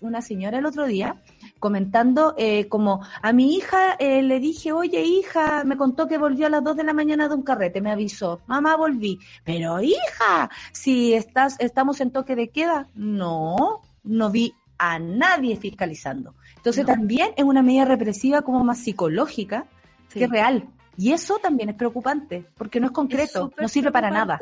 [0.00, 1.22] una señora el otro día
[1.58, 6.46] comentando eh, como a mi hija eh, le dije, oye hija, me contó que volvió
[6.46, 10.50] a las 2 de la mañana de un carrete, me avisó, mamá volví, pero hija,
[10.72, 16.34] si estás, estamos en toque de queda, no, no vi a nadie fiscalizando.
[16.56, 19.66] Entonces también es una medida represiva como más psicológica
[20.12, 20.68] que real.
[20.96, 24.38] Y eso también es preocupante, porque no es concreto, no sirve para nada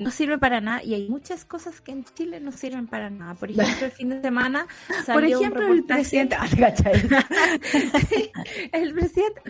[0.00, 3.34] no sirve para nada y hay muchas cosas que en Chile no sirven para nada.
[3.34, 4.66] Por ejemplo, el fin de semana
[5.04, 6.46] salió Por ejemplo, el presidente, ah,
[8.72, 9.40] el presidente,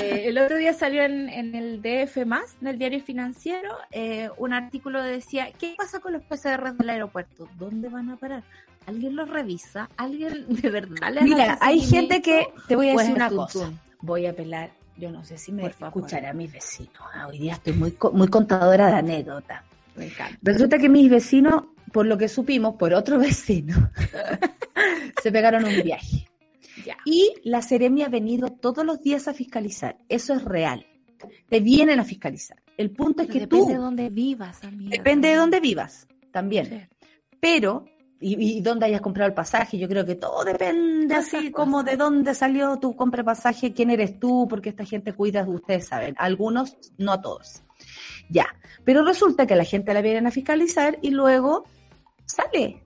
[0.00, 4.52] eh, el otro día salió en, el DF más, en el diario financiero, eh, un
[4.52, 7.48] artículo que decía, ¿qué pasa con los PCR del aeropuerto?
[7.58, 8.42] ¿Dónde van a parar?
[8.86, 9.88] ¿Alguien los revisa?
[9.96, 14.26] ¿Alguien de verdad le Mira, hay gente que, te voy a decir una cosa, voy
[14.26, 16.94] a apelar yo no sé si me escuchará a mis vecinos.
[17.12, 19.62] Ah, hoy día estoy muy, muy contadora de anécdotas.
[20.42, 23.90] Resulta que mis vecinos, por lo que supimos, por otro vecino,
[25.22, 26.28] se pegaron un viaje.
[27.04, 29.96] Y la Seremia ha venido todos los días a fiscalizar.
[30.08, 30.86] Eso es real.
[31.48, 32.62] Te vienen a fiscalizar.
[32.76, 33.56] El punto es que tú...
[33.56, 34.90] Depende de dónde vivas, amiga.
[34.90, 36.88] Depende de dónde vivas, también.
[37.40, 37.86] Pero,
[38.20, 42.34] y, dónde hayas comprado el pasaje, yo creo que todo depende así como de dónde
[42.34, 46.14] salió tu compra de pasaje, quién eres tú, porque esta gente cuida, ustedes saben.
[46.18, 47.62] Algunos, no a todos.
[48.28, 48.46] Ya.
[48.84, 51.64] Pero resulta que la gente la vienen a fiscalizar y luego
[52.24, 52.82] sale.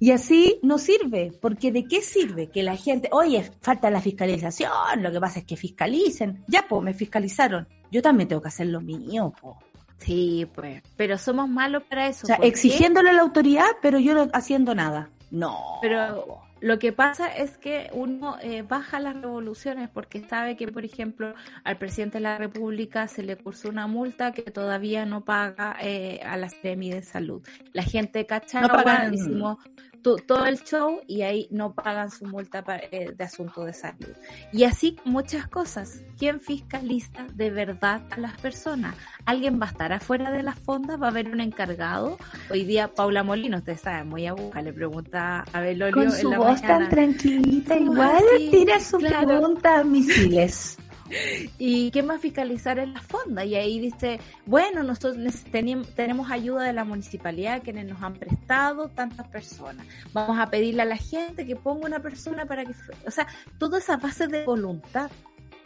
[0.00, 5.02] Y así no sirve, porque ¿de qué sirve que la gente, oye, falta la fiscalización,
[5.02, 8.66] lo que pasa es que fiscalicen, ya, pues, me fiscalizaron, yo también tengo que hacer
[8.66, 9.56] lo mío, pues.
[9.98, 12.26] Sí, pues, pero somos malos para eso.
[12.26, 15.10] O sea, exigiéndole a la autoridad, pero yo no haciendo nada.
[15.30, 15.78] No.
[15.80, 20.84] Pero lo que pasa es que uno eh, baja las revoluciones porque sabe que, por
[20.84, 25.76] ejemplo, al presidente de la República se le cursó una multa que todavía no paga
[25.80, 27.46] eh, a la SEMI de salud.
[27.72, 29.58] La gente cacha no hicimos
[30.04, 32.62] todo el show y ahí no pagan su multa
[32.92, 34.14] eh, de asunto de salud.
[34.52, 36.02] Y así muchas cosas.
[36.18, 38.94] ¿Quién fiscaliza de verdad a las personas?
[39.24, 41.00] ¿Alguien va a estar afuera de las fondas?
[41.00, 42.18] ¿Va a haber un encargado?
[42.50, 46.60] Hoy día Paula Molino, usted sabe, muy aguja, le pregunta a Belolio Con su voz
[46.62, 50.76] tan tranquilita, igual tira su pregunta a misiles.
[51.58, 53.44] ¿Y qué más fiscalizar en la fonda?
[53.44, 55.16] Y ahí dice, bueno, nosotros
[55.50, 59.86] tenemos ayuda de la municipalidad, quienes nos han prestado tantas personas.
[60.12, 62.72] Vamos a pedirle a la gente que ponga una persona para que...
[63.06, 63.26] O sea,
[63.58, 65.10] toda esa base de voluntad.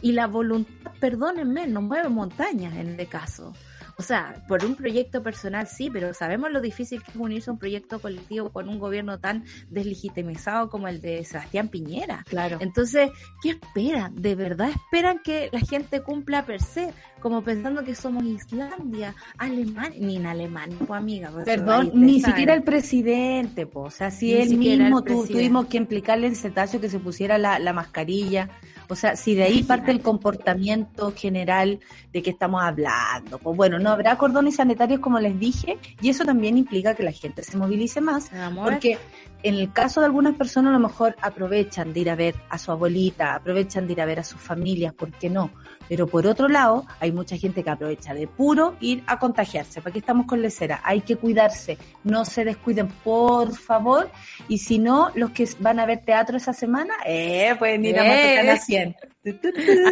[0.00, 3.52] Y la voluntad, perdónenme, no mueve montañas en este caso.
[4.00, 7.54] O sea, por un proyecto personal sí, pero sabemos lo difícil que es unirse a
[7.54, 12.24] un proyecto colectivo con un gobierno tan deslegitimizado como el de Sebastián Piñera.
[12.28, 12.58] Claro.
[12.60, 13.10] Entonces,
[13.42, 14.14] ¿qué esperan?
[14.14, 16.92] ¿De verdad esperan que la gente cumpla per se?
[17.18, 21.30] Como pensando que somos Islandia, Alemania, ni en Alemania, pues amiga.
[21.32, 23.94] Pues, Perdón, ni siquiera el presidente, pues.
[23.94, 27.72] O sea, si él mismo tuvimos que implicarle en cetáceo que se pusiera la, la
[27.72, 28.48] mascarilla.
[28.88, 31.80] O sea, si de ahí parte el comportamiento general
[32.12, 36.24] de que estamos hablando, pues bueno, no habrá cordones sanitarios como les dije, y eso
[36.24, 38.98] también implica que la gente se movilice más, porque
[39.42, 42.58] en el caso de algunas personas a lo mejor aprovechan de ir a ver a
[42.58, 45.50] su abuelita, aprovechan de ir a ver a sus familias, ¿por qué no?
[45.88, 49.80] Pero por otro lado, hay mucha gente que aprovecha de puro ir a contagiarse.
[49.80, 50.80] ¿Para qué estamos con lecera?
[50.84, 54.10] Hay que cuidarse, no se descuiden, por favor.
[54.48, 58.04] Y si no, los que van a ver teatro esa semana, eh, pueden ir a
[58.04, 58.96] Matucana 100.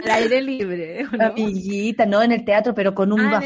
[0.04, 1.06] Al aire libre.
[1.10, 1.24] ¿no?
[1.24, 3.40] Amiguita, no en el teatro, pero con un ah,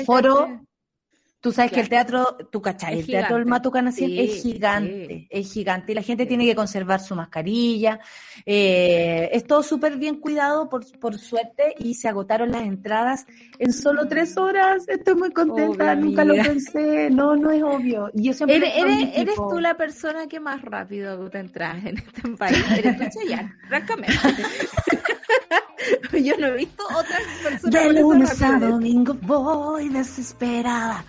[1.40, 5.50] Tú sabes que el teatro, tú cachai, el teatro del Matucana sí, es gigante, es
[5.50, 7.98] gigante y la gente tiene que conservar su mascarilla.
[8.44, 13.26] Eh, es todo súper bien cuidado por, por suerte y se agotaron las entradas
[13.58, 14.86] en solo tres horas.
[14.86, 17.08] Estoy muy contenta, nunca lo pensé.
[17.08, 18.10] No, no es obvio.
[18.12, 22.58] Yo siempre ¿Eres, eres, tú la persona que más rápido te entras en este país.
[22.76, 23.20] Eres tú,
[23.66, 24.12] francamente.
[26.12, 27.94] Yo no he visto otras personas.
[27.94, 31.04] De lunes a domingo voy desesperada.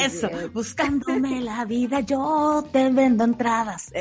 [0.00, 3.92] Eso, buscándome la vida, yo te vendo entradas.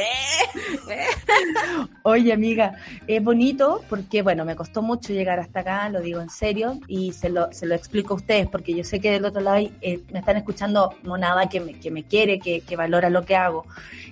[2.04, 2.76] Oye, amiga,
[3.08, 7.14] es bonito porque, bueno, me costó mucho llegar hasta acá, lo digo en serio, y
[7.14, 10.02] se lo, se lo explico a ustedes, porque yo sé que del otro lado eh,
[10.12, 13.66] me están escuchando monada que me, que me quiere, que, que valora lo que hago.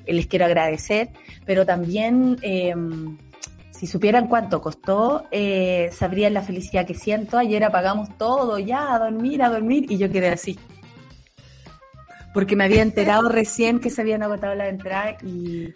[0.06, 1.10] Eh, les quiero agradecer,
[1.46, 2.38] pero también...
[3.82, 7.40] Si supieran cuánto costó, eh, sabrían la felicidad que siento.
[7.40, 10.60] Ayer apagamos todo, ya, a dormir, a dormir, y yo quedé así.
[12.32, 15.74] Porque me había enterado recién que se habían agotado las entradas y,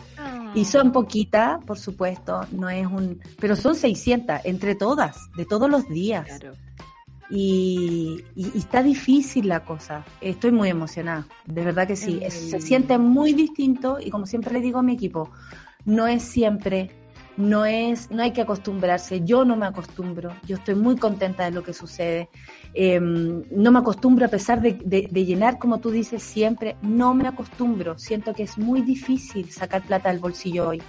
[0.54, 3.20] y son poquitas, por supuesto, no es un...
[3.40, 6.28] Pero son 600 entre todas, de todos los días.
[7.32, 10.06] Y, y, y, está difícil la cosa.
[10.22, 12.22] Estoy muy emocionada, de verdad que sí.
[12.30, 15.32] Se siente muy distinto y como siempre le digo a mi equipo,
[15.86, 16.92] no es siempre
[17.38, 21.52] no es, no hay que acostumbrarse, yo no me acostumbro, yo estoy muy contenta de
[21.52, 22.30] lo que sucede,
[22.74, 27.28] eh, no me acostumbro a pesar de, de, llenar, como tú dices siempre, no me
[27.28, 30.82] acostumbro, siento que es muy difícil sacar plata del bolsillo hoy,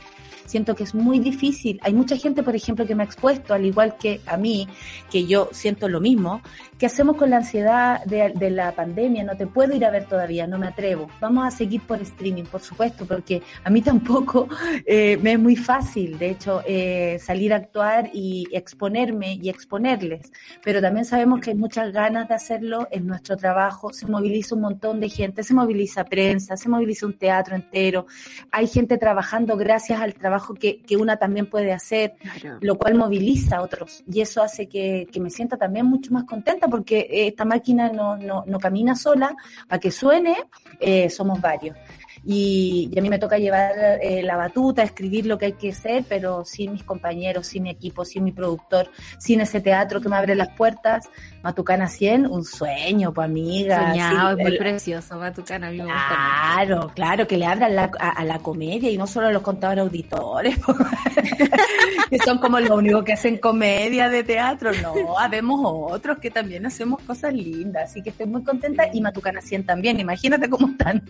[0.47, 1.79] siento que es muy difícil.
[1.83, 4.69] Hay mucha gente, por ejemplo, que me ha expuesto, al igual que a mí,
[5.11, 6.41] que yo siento lo mismo,
[6.79, 9.25] ¿qué hacemos con la ansiedad de, de, la pandemia?
[9.25, 11.09] No te puedo ir a ver todavía, no me atrevo.
[11.21, 14.49] Vamos a seguir por streaming, por supuesto, porque a mí tampoco
[14.85, 20.33] eh, me es muy fácil, de hecho, eh, salir a actuar y exponerme y exponerles.
[20.63, 24.63] Pero también sabemos que hay muchas ganas de hacerlo en nuestro trabajo, se moviliza un
[24.63, 28.07] montón de gente, se moviliza prensa, se moviliza un teatro entero,
[28.51, 32.59] hay gente trabajando gracias al trabajo que, que una también puede hacer, claro.
[32.61, 36.25] lo cual moviliza a otros y eso hace que, que me sienta también mucho más
[36.25, 39.35] contenta porque esta máquina no, no, no camina sola,
[39.69, 40.37] para que suene,
[40.81, 41.77] eh, somos varios.
[42.25, 45.71] Y, y, a mí me toca llevar eh, la batuta, escribir lo que hay que
[45.71, 50.09] hacer, pero sin mis compañeros, sin mi equipo, sin mi productor, sin ese teatro que
[50.09, 51.09] me abre las puertas.
[51.47, 53.91] Matucana 100, un sueño, pues amiga.
[53.91, 54.59] Soñado, sí, es muy el...
[54.59, 55.69] precioso, Matucana.
[55.69, 58.99] A mí me claro, gusta claro, que le abran la, a, a, la comedia y
[58.99, 60.59] no solo a los contadores auditores,
[62.11, 64.73] que son como los únicos que hacen comedia de teatro.
[64.83, 69.41] No, habemos otros que también hacemos cosas lindas, así que estoy muy contenta y Matucana
[69.41, 70.01] 100 también.
[70.01, 71.05] Imagínate cómo están.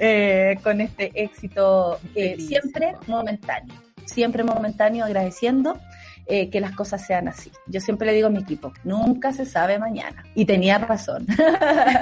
[0.00, 3.72] Eh, con este éxito eh, siempre momentáneo,
[4.04, 5.78] siempre momentáneo, agradeciendo
[6.26, 7.52] eh, que las cosas sean así.
[7.66, 10.24] Yo siempre le digo a mi equipo, nunca se sabe mañana.
[10.34, 11.26] Y tenía razón.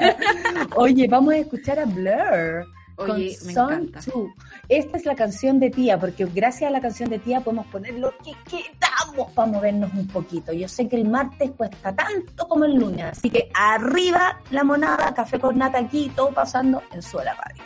[0.77, 2.67] Oye, vamos a escuchar a Blur.
[2.97, 4.01] Oye, con me Son encanta.
[4.01, 4.33] Two.
[4.69, 7.95] Esta es la canción de tía, porque gracias a la canción de tía podemos poner
[7.95, 10.53] lo que queramos para movernos un poquito.
[10.53, 15.13] Yo sé que el martes cuesta tanto como el lunes, así que arriba la monada,
[15.13, 17.63] café con nata aquí, todo pasando en Suela Radio.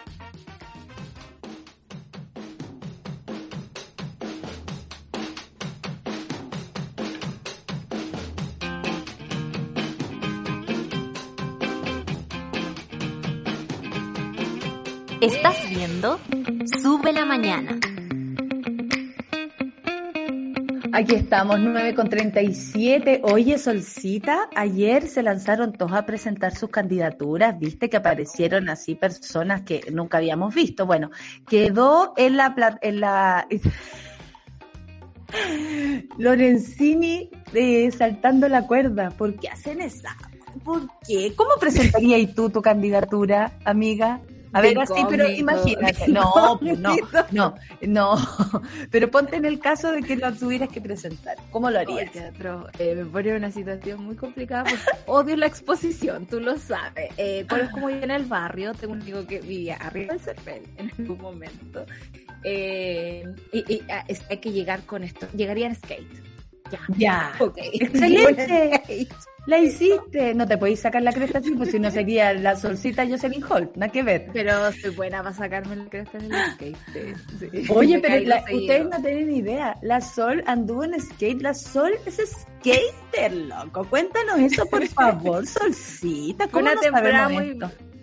[15.21, 16.21] Estás viendo
[16.81, 17.77] Sube la Mañana.
[20.93, 23.23] Aquí estamos, 9 con 37.
[23.25, 27.59] Oye, Solcita, ayer se lanzaron todos a presentar sus candidaturas.
[27.59, 30.87] Viste que aparecieron así personas que nunca habíamos visto.
[30.87, 31.11] Bueno,
[31.49, 32.79] quedó en la.
[32.81, 33.49] En la
[36.17, 39.11] Lorenzini eh, saltando la cuerda.
[39.11, 40.17] ¿Por qué hacen esa?
[40.65, 41.35] ¿Por qué?
[41.35, 44.21] ¿Cómo presentarías tú tu candidatura, amiga?
[44.53, 46.07] A ver, así, pero imagínate.
[46.09, 46.97] No, pues no,
[47.31, 48.17] no, no.
[48.91, 51.37] Pero ponte en el caso de que lo tuvieras que presentar.
[51.51, 52.11] ¿Cómo lo harías?
[52.37, 56.57] Pero, eh, me pone en una situación muy complicada porque odio la exposición, tú lo
[56.59, 57.11] sabes.
[57.17, 60.23] Eh, pero es como yo en el barrio, tengo un amigo que vivía arriba del
[60.23, 61.85] Cervel en algún momento.
[62.45, 65.29] Eh, y, y a, hay que llegar con esto.
[65.35, 66.23] Llegaría en skate.
[66.71, 66.81] Ya.
[66.97, 67.33] Ya.
[67.39, 67.71] Okay.
[67.75, 69.09] Excelente.
[69.49, 70.35] La hiciste.
[70.35, 73.77] No te podéis sacar la cresta así, pues si no sería la solcita Jocelyn Holt,
[73.77, 74.29] nada que ver.
[74.35, 76.77] Pero soy buena para sacarme la cresta en el skate.
[77.39, 77.65] Sí.
[77.75, 79.75] Oye, pero la, ustedes no tienen idea.
[79.81, 81.41] La Sol anduvo en skate.
[81.41, 82.21] La Sol es
[82.61, 83.87] skater, loco.
[83.89, 86.47] Cuéntanos eso, por favor, Solcita.
[86.49, 87.59] ¿Cómo Una no temporada muy,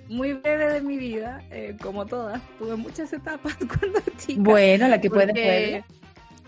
[0.10, 2.42] muy breve de mi vida, eh, como todas.
[2.58, 4.42] Tuve muchas etapas cuando chica.
[4.42, 5.86] Bueno, la que puede, puede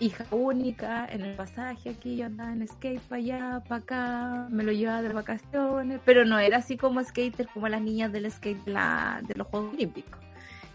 [0.00, 4.62] hija única en el pasaje aquí, yo andaba en skate para allá, para acá, me
[4.62, 8.64] lo llevaba de vacaciones, pero no era así como skater como las niñas del skate
[8.64, 10.20] de, la, de los Juegos Olímpicos.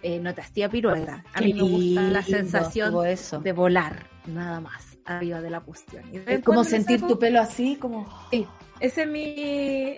[0.02, 1.24] Eh, no te hacía pirueta.
[1.34, 2.94] A mí me gusta la sensación
[3.42, 6.04] de volar, nada más, arriba de la cuestión.
[6.12, 8.06] Es como sentir tu pelo así, como...
[8.30, 8.46] Sí,
[8.82, 9.24] ese es, mi,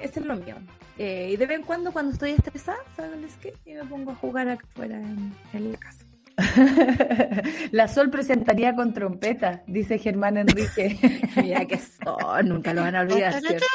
[0.02, 0.58] ese es lo mío.
[1.00, 4.12] Eh, y de vez en cuando, cuando estoy estresada, salgo el skate y me pongo
[4.12, 6.05] a jugar afuera en, en la casa.
[7.72, 10.98] La Sol presentaría con trompeta, dice Germán Enrique.
[11.36, 13.66] Mira que son, nunca lo van a olvidar, ¿cierto?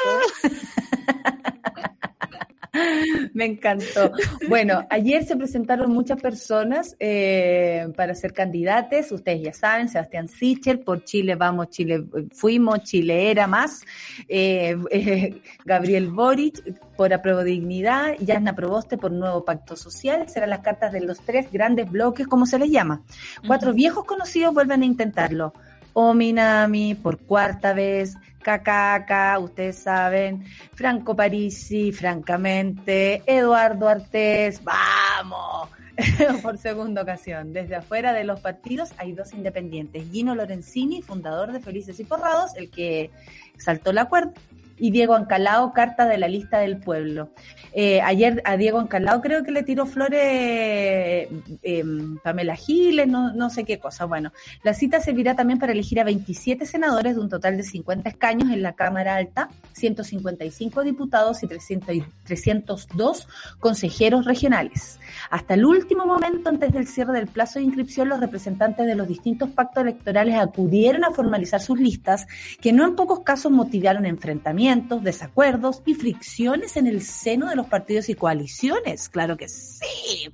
[3.33, 4.11] Me encantó.
[4.47, 9.11] Bueno, ayer se presentaron muchas personas eh, para ser candidatos.
[9.11, 13.81] Ustedes ya saben, Sebastián Sichel, por Chile vamos, Chile fuimos, Chile era más.
[14.27, 18.15] Eh, eh, Gabriel Boric, por Apruebo Dignidad.
[18.19, 20.29] Yasna Proboste, por Nuevo Pacto Social.
[20.29, 23.01] Serán las cartas de los tres grandes bloques, como se les llama.
[23.45, 25.53] Cuatro viejos conocidos vuelven a intentarlo.
[25.93, 35.69] Ominami por cuarta vez, Cacaca, ustedes saben, Franco Parisi, francamente, Eduardo Artés, vamos,
[36.41, 37.53] por segunda ocasión.
[37.53, 42.55] Desde afuera de los partidos hay dos independientes, Gino Lorenzini, fundador de Felices y Forrados,
[42.55, 43.11] el que
[43.57, 44.33] saltó la cuerda,
[44.81, 47.29] y Diego Ancalao, carta de la lista del pueblo.
[47.71, 51.29] Eh, ayer a Diego Ancalao creo que le tiró flores eh,
[51.61, 54.05] em, Pamela Giles, no, no sé qué cosa.
[54.05, 58.09] Bueno, la cita servirá también para elegir a 27 senadores de un total de 50
[58.09, 63.27] escaños en la Cámara Alta, 155 diputados y 300, 302
[63.59, 64.99] consejeros regionales.
[65.29, 69.07] Hasta el último momento, antes del cierre del plazo de inscripción, los representantes de los
[69.07, 72.25] distintos pactos electorales acudieron a formalizar sus listas,
[72.59, 74.70] que no en pocos casos motivaron enfrentamientos
[75.03, 79.09] desacuerdos y fricciones en el seno de los partidos y coaliciones.
[79.09, 80.31] Claro que sí.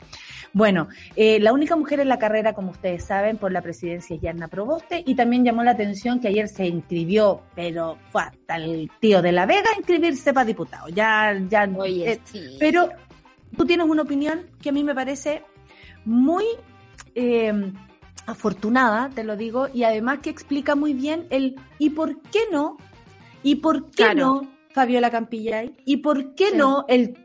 [0.54, 4.22] Bueno, eh, la única mujer en la carrera, como ustedes saben, por la presidencia es
[4.22, 8.90] Yarna Proboste y también llamó la atención que ayer se inscribió, pero fue hasta el
[9.00, 10.88] tío de la Vega a inscribirse para diputado.
[10.90, 12.22] Ya, ya, Oye, eh,
[12.60, 12.90] pero
[13.56, 15.44] tú tienes una opinión que a mí me parece
[16.06, 16.46] muy
[17.14, 17.72] eh,
[18.26, 22.78] afortunada, te lo digo, y además que explica muy bien el ¿y por qué no?
[23.48, 25.74] ¿Y por qué no Fabiola Campillay?
[25.86, 27.18] ¿Y por qué no el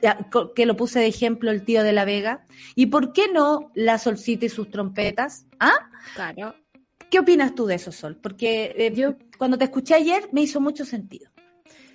[0.55, 2.47] que lo puse de ejemplo el tío de la Vega?
[2.77, 5.47] ¿Y por qué no la Solcita y sus trompetas?
[5.59, 5.91] ¿Ah?
[6.15, 6.55] Claro.
[7.11, 8.17] ¿Qué opinas tú de eso, Sol?
[8.23, 11.29] Porque eh, yo cuando te escuché ayer me hizo mucho sentido.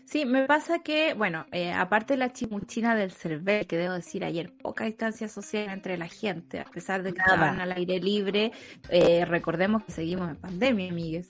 [0.03, 4.23] Sí, me pasa que, bueno, eh, aparte de la chimuchina del cervel, que debo decir
[4.23, 8.53] ayer, poca distancia social entre la gente, a pesar de que estaban al aire libre,
[8.89, 11.27] eh, recordemos que seguimos en pandemia, amigues.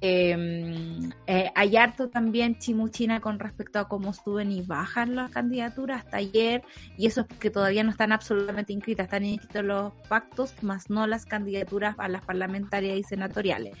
[0.00, 6.04] Em, eh, hay harto también chimuchina con respecto a cómo suben y bajan las candidaturas
[6.04, 6.62] hasta ayer,
[6.96, 11.06] y eso es que todavía no están absolutamente inscritas, están inscritos los pactos, más no
[11.08, 13.76] las candidaturas a las parlamentarias y senatoriales.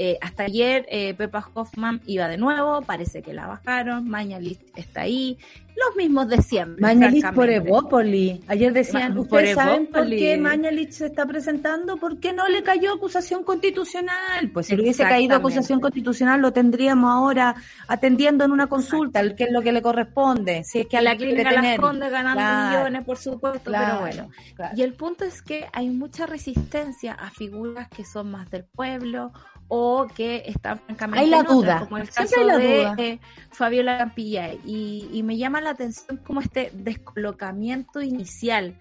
[0.00, 5.00] Eh, hasta ayer eh, Pepa Hoffman iba de nuevo, parece que la bajaron, Mañalich está
[5.00, 5.36] ahí,
[5.74, 6.80] los mismos de siempre.
[6.80, 8.40] Mañalich por Evópoli.
[8.46, 11.96] Ayer decían, ¿ustedes saben por qué Mañalich se está presentando?
[11.96, 14.50] ¿Por qué no le cayó acusación constitucional?
[14.52, 17.56] Pues si le hubiese caído acusación constitucional lo tendríamos ahora
[17.88, 20.62] atendiendo en una consulta, que es lo que le corresponde.
[20.62, 24.30] Si es que a la clínica las esconde ganando millones, por supuesto, pero bueno.
[24.76, 29.32] Y el punto es que hay mucha resistencia a figuras que son más del pueblo
[29.68, 31.80] o que están francamente hay la duda.
[31.80, 34.52] como el caso de eh, Fabiola Campilla.
[34.64, 38.78] Y, y, me llama la atención como este descolocamiento inicial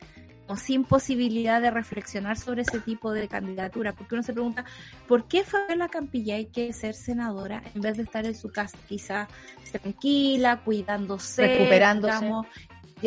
[0.47, 4.63] o sin posibilidad de reflexionar sobre ese tipo de candidatura porque uno se pregunta
[5.07, 8.77] ¿por qué Fabiola Campilla hay que ser senadora en vez de estar en su casa
[8.87, 9.27] quizá
[9.71, 12.31] tranquila, cuidándose recuperándose.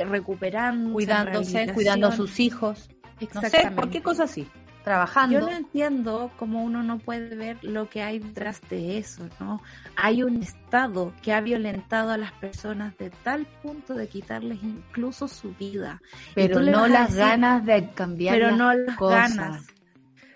[0.04, 2.90] recuperando cuidándose, cuidando a sus hijos.
[3.20, 3.74] Exactamente.
[3.74, 4.46] ¿por qué cosas así?
[4.82, 5.38] Trabajando.
[5.38, 9.62] Yo no entiendo cómo uno no puede ver lo que hay detrás de eso, ¿no?
[9.96, 15.28] Hay un Estado que ha violentado a las personas de tal punto de quitarles incluso
[15.28, 16.00] su vida.
[16.34, 19.66] Pero no las ganas de cambiar pero no las ganas.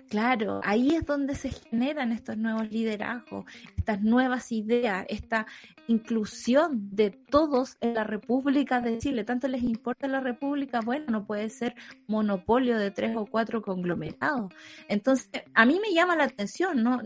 [0.08, 3.46] Claro, ahí es donde se generan estos nuevos liderazgos,
[3.84, 5.46] estas nuevas ideas, esta
[5.88, 9.24] inclusión de todos en la República de Chile.
[9.24, 11.74] Tanto les importa la República, bueno, no puede ser
[12.06, 14.50] monopolio de tres o cuatro conglomerados.
[14.88, 17.02] Entonces, a mí me llama la atención, ¿no?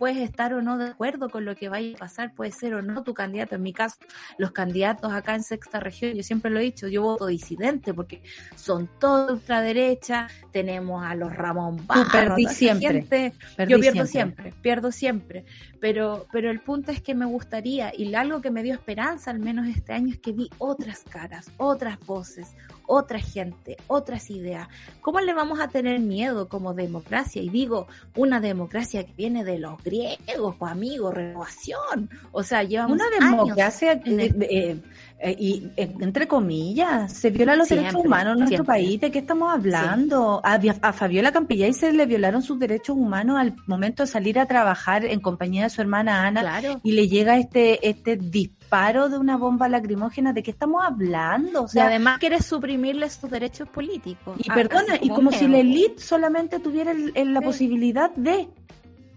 [0.00, 2.82] puedes estar o no de acuerdo con lo que vaya a pasar, puede ser o
[2.82, 3.54] no tu candidato.
[3.54, 3.96] En mi caso,
[4.38, 8.22] los candidatos acá en sexta región, yo siempre lo he dicho, yo voto disidente porque
[8.56, 13.32] son todos ultraderecha, tenemos a los Ramón Barros, siempre.
[13.68, 14.52] yo pierdo siempre.
[14.60, 15.44] pierdo siempre.
[15.80, 19.38] Pero, pero el punto es que me gustaría, y algo que me dio esperanza, al
[19.38, 22.54] menos este año, es que vi otras caras, otras voces,
[22.86, 24.68] otra gente, otras ideas.
[25.00, 27.42] ¿Cómo le vamos a tener miedo como democracia?
[27.42, 27.86] Y digo,
[28.16, 32.10] una democracia que viene de los griegos, pues amigos, renovación.
[32.32, 34.82] O sea, llevamos una democracia eh, eh,
[35.22, 39.00] y eh, entre comillas, se violan los derechos humanos en nuestro país.
[39.00, 40.40] ¿De qué estamos hablando?
[40.44, 44.46] A, a, Fabiola Campillay se le violaron sus derechos humanos al momento de salir a
[44.46, 49.36] trabajar en compañía de su hermana Ana y le llega este este disparo de una
[49.36, 50.32] bomba lacrimógena.
[50.32, 51.62] ¿De qué estamos hablando?
[51.64, 54.36] O sea, y además quiere suprimirle sus derechos políticos.
[54.38, 58.48] Y perdona, y como si la élite solamente tuviera la posibilidad de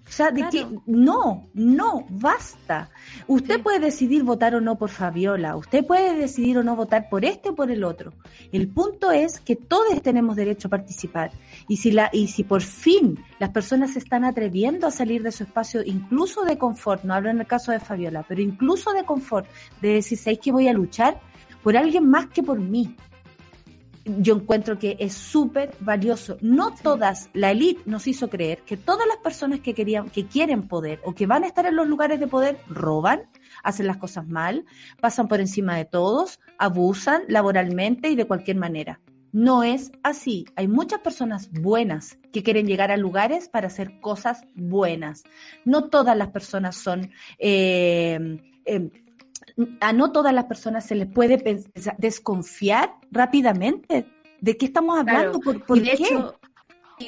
[0.10, 2.90] O sea, de que no, no, basta.
[3.28, 7.24] Usted puede decidir votar o no por Fabiola, usted puede decidir o no votar por
[7.26, 8.14] este o por el otro.
[8.52, 11.32] El punto es que todos tenemos derecho a participar.
[11.68, 15.32] Y si, la, y si por fin las personas se están atreviendo a salir de
[15.32, 19.06] su espacio, incluso de confort, no hablo en el caso de Fabiola, pero incluso de
[19.06, 19.48] confort,
[19.82, 21.22] de decir, ¿sabéis que voy a luchar
[21.62, 22.96] por alguien más que por mí?
[24.18, 26.38] Yo encuentro que es súper valioso.
[26.42, 30.68] No todas, la élite nos hizo creer que todas las personas que querían, que quieren
[30.68, 33.24] poder o que van a estar en los lugares de poder roban,
[33.64, 34.66] hacen las cosas mal,
[35.00, 39.00] pasan por encima de todos, abusan laboralmente y de cualquier manera.
[39.32, 40.46] No es así.
[40.56, 45.24] Hay muchas personas buenas que quieren llegar a lugares para hacer cosas buenas.
[45.66, 48.90] No todas las personas son eh, eh,
[49.80, 51.64] a no todas las personas se les puede
[51.98, 54.08] desconfiar rápidamente.
[54.42, 55.40] ¿De qué estamos hablando?
[55.40, 56.40] ¿Por, de Hecho,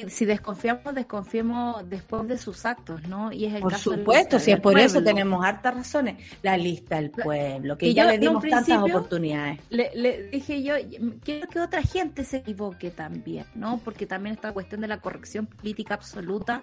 [0.08, 3.30] si desconfiamos, desconfiemos después de sus actos, ¿no?
[3.32, 6.16] Y es el por supuesto, si es por eso tenemos hartas razones.
[6.42, 9.60] La lista del pueblo, que ya le dimos tantas oportunidades.
[9.70, 10.74] Le, dije yo,
[11.22, 13.80] quiero que otra gente se equivoque también, ¿no?
[13.84, 16.62] Porque también esta cuestión de la corrección política absoluta,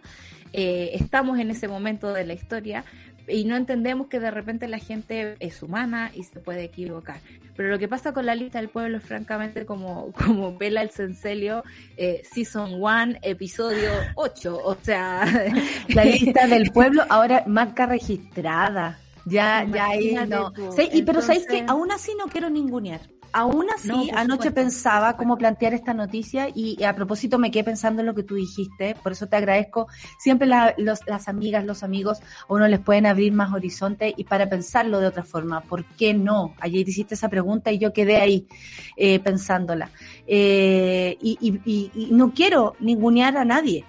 [0.52, 2.84] eh, estamos en ese momento de la historia,
[3.30, 7.20] y no entendemos que de repente la gente es humana y se puede equivocar.
[7.56, 10.92] Pero lo que pasa con la lista del pueblo es francamente como, como Vela el
[10.92, 11.64] Cencelio,
[11.98, 14.62] eh, Season 1, episodio 8.
[14.64, 15.26] O sea,
[15.90, 19.00] la lista del pueblo ahora marca registrada.
[19.26, 20.54] Ya, ya ahí no.
[20.92, 23.02] y, pero sabéis que aún así no quiero ningunear.
[23.32, 28.08] Aún así, anoche pensaba cómo plantear esta noticia y, a propósito me quedé pensando en
[28.08, 29.88] lo que tú dijiste, por eso te agradezco.
[30.18, 35.08] Siempre las amigas, los amigos, uno les pueden abrir más horizonte y para pensarlo de
[35.08, 35.62] otra forma.
[35.62, 36.54] ¿Por qué no?
[36.60, 38.48] Ayer hiciste esa pregunta y yo quedé ahí
[38.96, 39.92] eh, pensándola.
[40.28, 43.86] Eh, y, y no quiero ningunear a nadie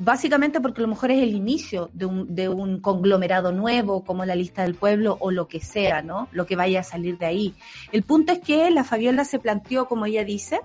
[0.00, 4.24] básicamente porque a lo mejor es el inicio de un, de un conglomerado nuevo, como
[4.24, 6.28] la lista del pueblo o lo que sea, ¿no?
[6.32, 7.54] Lo que vaya a salir de ahí.
[7.92, 10.60] El punto es que la Fabiola se planteó, como ella dice,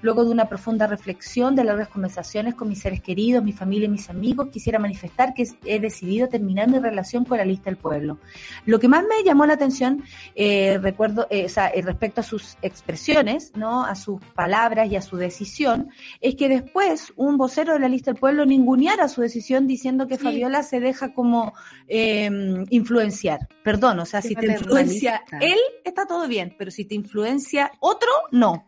[0.00, 3.90] luego de una profunda reflexión de largas conversaciones con mis seres queridos, mi familia y
[3.90, 8.18] mis amigos, quisiera manifestar que he decidido terminar mi relación con la lista del pueblo.
[8.64, 10.02] Lo que más me llamó la atención,
[10.34, 13.84] eh, recuerdo, eh, o sea, eh, respecto a sus expresiones, ¿no?
[13.84, 18.12] A sus palabras y a su decisión, es que después un vocero de la lista
[18.12, 21.52] del pueblo ningún a su decisión diciendo que Fabiola se deja como
[21.86, 23.48] em, influenciar.
[23.62, 28.10] Perdón, o sea, si te influencia él, está todo bien, pero si te influencia otro,
[28.30, 28.66] no.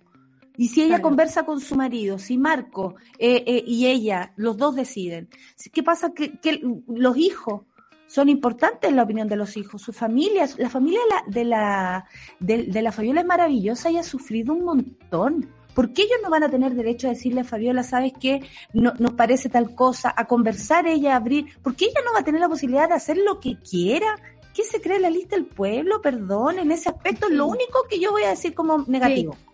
[0.56, 4.74] Y si ella conversa con su marido, si Marco eh, eh, y ella, los dos
[4.74, 5.28] deciden,
[5.72, 6.12] ¿qué pasa?
[6.12, 7.62] Que, los hijos
[8.06, 12.04] son importantes en la opinión de los hijos, su familia, la familia de la,
[12.40, 16.30] de, de la Fabiola es maravillosa y ha sufrido un montón ¿Por qué ellos no
[16.30, 18.40] van a tener derecho a decirle a Fabiola, sabes qué,
[18.72, 21.46] no, nos parece tal cosa, a conversar ella, a abrir?
[21.62, 24.16] ¿Por qué ella no va a tener la posibilidad de hacer lo que quiera?
[24.54, 26.00] ¿Qué se cree la lista del pueblo?
[26.02, 29.34] Perdón, en ese aspecto es lo único que yo voy a decir como negativo.
[29.34, 29.49] Sí,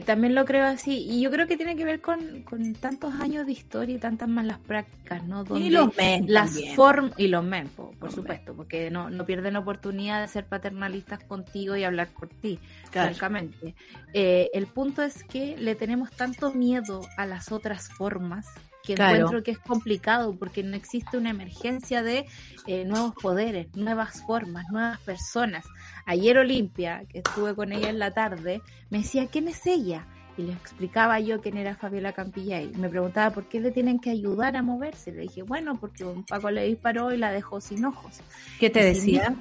[0.00, 1.06] también lo creo así.
[1.08, 4.28] Y yo creo que tiene que ver con, con tantos años de historia y tantas
[4.28, 5.44] malas prácticas, ¿no?
[5.56, 10.20] y los men las formas Y los men, por, supuesto, porque no, no pierden oportunidad
[10.20, 12.58] de ser paternalistas contigo y hablar por ti,
[12.90, 13.74] francamente.
[14.12, 18.46] Eh, el punto es que le tenemos tanto miedo a las otras formas
[18.94, 22.26] que encuentro que es complicado porque no existe una emergencia de
[22.66, 25.64] eh, nuevos poderes, nuevas formas, nuevas personas.
[26.06, 30.06] Ayer Olimpia, que estuve con ella en la tarde, me decía, ¿quién es ella?
[30.36, 32.72] Y le explicaba yo quién era Fabiola Campillay.
[32.76, 35.12] Me preguntaba por qué le tienen que ayudar a moverse.
[35.12, 38.20] Le dije, bueno, porque un Paco le disparó y la dejó sin ojos.
[38.58, 39.36] ¿Qué te decía?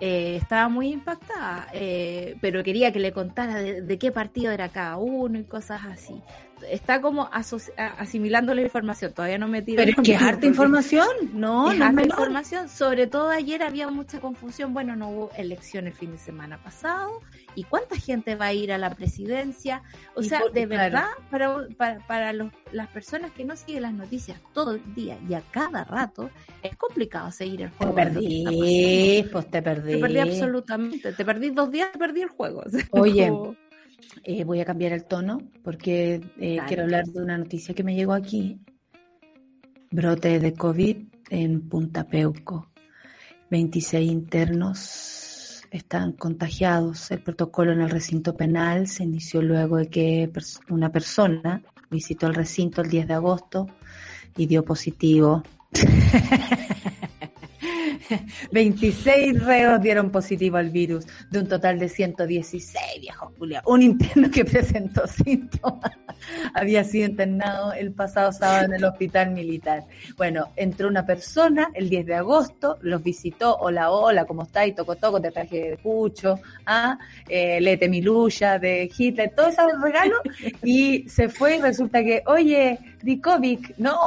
[0.00, 4.96] Eh, estaba muy impactada, eh, pero quería que le contara de, qué partido era cada
[4.96, 6.22] uno y cosas así
[6.70, 9.82] está como asimilando la información, todavía no me tiro.
[9.82, 14.74] Pero es que harta información, no, es harta información, sobre todo ayer había mucha confusión,
[14.74, 17.20] bueno, no hubo elección el fin de semana pasado,
[17.54, 19.82] ¿y cuánta gente va a ir a la presidencia?
[20.14, 24.40] O sea, de verdad, para, para, para los, las personas que no siguen las noticias
[24.52, 26.30] todo el día y a cada rato,
[26.62, 27.94] es complicado seguir el juego.
[27.94, 29.92] Te perdí, pues te perdí.
[29.92, 32.64] Te perdí absolutamente, te perdí dos días, te perdí el juego.
[32.90, 33.32] Oye.
[34.24, 37.94] Eh, voy a cambiar el tono porque eh, quiero hablar de una noticia que me
[37.94, 38.60] llegó aquí.
[39.90, 40.96] Brote de COVID
[41.30, 42.70] en Punta Peuco.
[43.50, 47.10] 26 internos están contagiados.
[47.10, 50.30] El protocolo en el recinto penal se inició luego de que
[50.68, 53.66] una persona visitó el recinto el 10 de agosto
[54.36, 55.42] y dio positivo.
[58.52, 63.62] 26 reos dieron positivo al virus, de un total de 116 viejos Julia.
[63.66, 65.92] Un interno que presentó síntomas
[66.54, 69.84] había sido internado el pasado sábado en el hospital militar.
[70.16, 74.66] Bueno, entró una persona el 10 de agosto, los visitó, hola, hola, ¿cómo está?
[74.66, 76.98] Y toco, toco, te traje de pucho, ¿ah?
[77.28, 80.16] eh, lete de Hitler, todo ese regalo,
[80.62, 83.98] y se fue y resulta que, oye, Dikovic, no,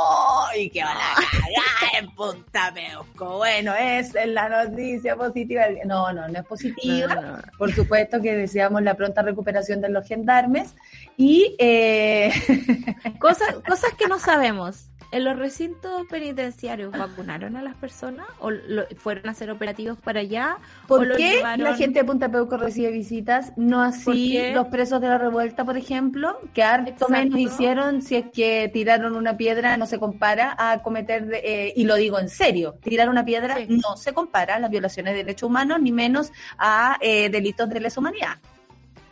[0.58, 2.74] y que van a cagar en Punta.
[3.18, 5.64] Bueno, es la noticia positiva.
[5.86, 7.42] No, no, no es positiva.
[7.58, 10.76] Por supuesto que deseamos la pronta recuperación de los gendarmes
[11.18, 12.32] y eh...
[13.20, 14.91] cosas, cosas que no sabemos.
[15.12, 18.50] ¿En los recintos penitenciarios vacunaron a las personas o
[18.96, 20.58] fueron a hacer operativos para allá?
[20.88, 23.52] ¿Por qué la gente de Punta Peuco recibe visitas?
[23.58, 28.26] No así los presos de la revuelta, por ejemplo, que harto menos hicieron si es
[28.32, 32.76] que tiraron una piedra, no se compara a cometer, eh, y lo digo en serio,
[32.82, 36.98] tirar una piedra no se compara a las violaciones de derechos humanos, ni menos a
[37.02, 38.38] eh, delitos de lesa humanidad.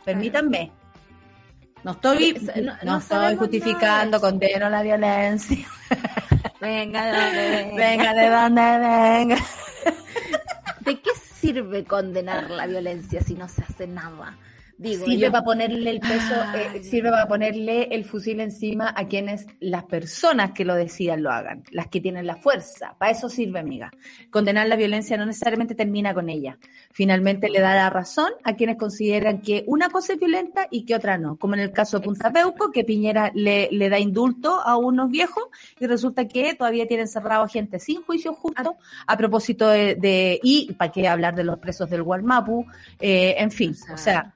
[0.04, 0.72] Permítanme.
[1.82, 2.36] No estoy,
[2.84, 5.66] no, estoy justificando, condeno la violencia.
[6.60, 7.76] Venga, de donde venga.
[7.76, 9.36] Venga, de donde venga.
[10.80, 11.10] ¿De qué
[11.40, 14.36] sirve condenar la violencia si no se hace nada?
[14.82, 19.84] Sirve para ponerle el peso, eh, sirve para ponerle el fusil encima a quienes las
[19.84, 22.94] personas que lo decidan lo hagan, las que tienen la fuerza.
[22.98, 23.90] Para eso sirve, amiga.
[24.30, 26.58] Condenar la violencia no necesariamente termina con ella.
[26.90, 30.94] Finalmente le da la razón a quienes consideran que una cosa es violenta y que
[30.94, 31.36] otra no.
[31.36, 35.10] Como en el caso de Punta Peuco, que Piñera le, le da indulto a unos
[35.10, 35.44] viejos
[35.78, 38.76] y resulta que todavía tienen cerrado a gente sin juicio justo
[39.06, 42.66] a propósito de, y para qué hablar de los presos del Gualmapu,
[42.98, 44.32] eh, en fin, o sea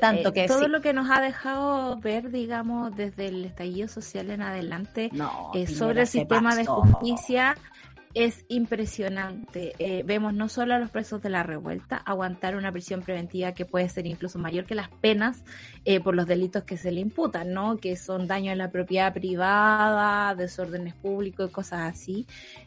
[0.00, 4.30] tanto eh, que todo lo que nos ha dejado ver, digamos, desde el estallido social
[4.30, 5.10] en adelante
[5.54, 7.56] eh, sobre el sistema de justicia
[8.14, 9.74] es impresionante.
[9.78, 13.64] Eh, vemos no solo a los presos de la revuelta aguantar una prisión preventiva que
[13.64, 15.44] puede ser incluso mayor que las penas
[15.84, 17.76] eh, por los delitos que se le imputan, ¿no?
[17.76, 22.26] Que son daño a la propiedad privada, desórdenes públicos y cosas así,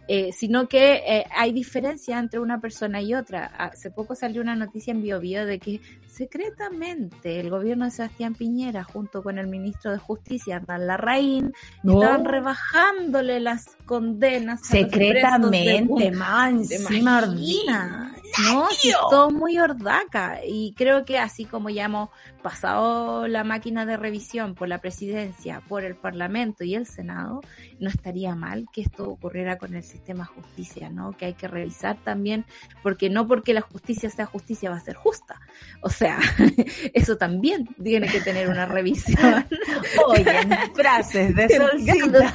[0.10, 3.46] eh, sino que hay diferencia entre una persona y otra.
[3.46, 5.80] Hace poco salió una noticia en BioBio de que
[6.18, 11.54] secretamente el gobierno de Sebastián Piñera junto con el ministro de Justicia, Hernán Larraín,
[11.84, 14.62] estaban rebajándole las condenas.
[14.66, 18.16] Secretamente, man, encima ordina.
[18.44, 20.40] No, sí, todo muy ordaca.
[20.46, 25.62] Y creo que así como ya hemos pasado la máquina de revisión por la presidencia,
[25.68, 27.42] por el Parlamento y el Senado,
[27.80, 31.12] no estaría mal que esto ocurriera con el sistema justicia, ¿no?
[31.18, 32.46] Que hay que revisar también,
[32.84, 35.40] porque no porque la justicia sea justicia va a ser justa.
[35.82, 36.20] O sea,
[36.94, 39.46] eso también tiene que tener una revisión.
[40.08, 42.34] Oye, frases de solcita.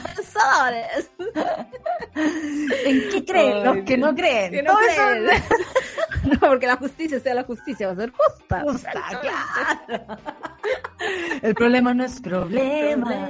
[2.85, 3.65] ¿En qué creen?
[3.65, 4.53] Los que no creen.
[4.53, 5.27] Que no creen.
[6.25, 8.65] no, porque la justicia sea la justicia, va a ser justa.
[9.21, 10.02] claro.
[11.43, 13.29] El problema no es problema.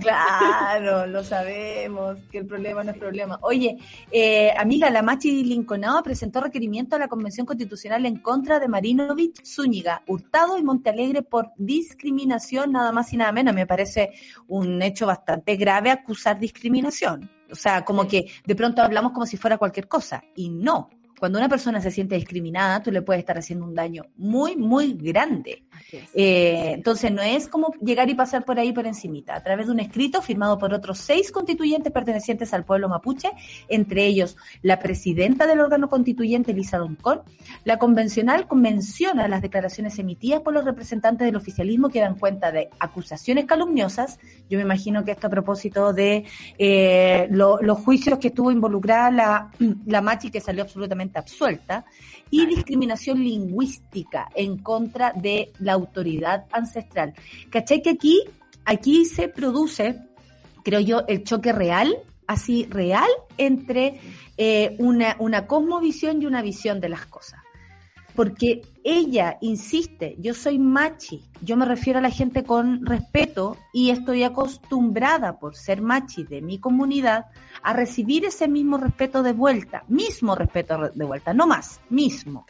[0.00, 3.38] Claro, lo sabemos, que el problema no es problema.
[3.42, 3.78] Oye,
[4.10, 9.44] eh, amiga, la Machi Linconado presentó requerimiento a la Convención Constitucional en contra de Marinovich,
[9.44, 13.54] Zúñiga, Hurtado y Montealegre por discriminación, nada más y nada menos.
[13.54, 14.12] Me parece
[14.48, 17.30] un hecho bastante grave acusar discriminación.
[17.50, 20.90] O sea, como que de pronto hablamos como si fuera cualquier cosa, y no
[21.24, 24.92] cuando una persona se siente discriminada, tú le puedes estar haciendo un daño muy, muy
[24.92, 25.62] grande.
[26.12, 29.34] Eh, entonces, no es como llegar y pasar por ahí por encimita.
[29.34, 33.30] A través de un escrito firmado por otros seis constituyentes pertenecientes al pueblo mapuche,
[33.68, 37.22] entre ellos la presidenta del órgano constituyente, Elisa Doncón,
[37.64, 42.68] la convencional menciona las declaraciones emitidas por los representantes del oficialismo que dan cuenta de
[42.78, 44.18] acusaciones calumniosas.
[44.50, 46.26] Yo me imagino que esto a propósito de
[46.58, 49.50] eh, los juicios que estuvo involucrada la,
[49.86, 51.84] la Machi, que salió absolutamente absuelta,
[52.30, 57.14] y discriminación lingüística en contra de la autoridad ancestral.
[57.50, 58.22] ¿Cachai que aquí,
[58.64, 60.00] aquí se produce,
[60.64, 61.96] creo yo, el choque real,
[62.26, 63.08] así real,
[63.38, 64.00] entre
[64.36, 67.43] eh, una, una cosmovisión y una visión de las cosas?
[68.14, 73.90] Porque ella insiste, yo soy machi, yo me refiero a la gente con respeto y
[73.90, 77.26] estoy acostumbrada por ser machi de mi comunidad
[77.62, 82.46] a recibir ese mismo respeto de vuelta, mismo respeto de vuelta, no más, mismo.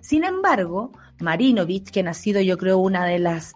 [0.00, 3.54] Sin embargo, Marinovich, que ha sido yo creo una de las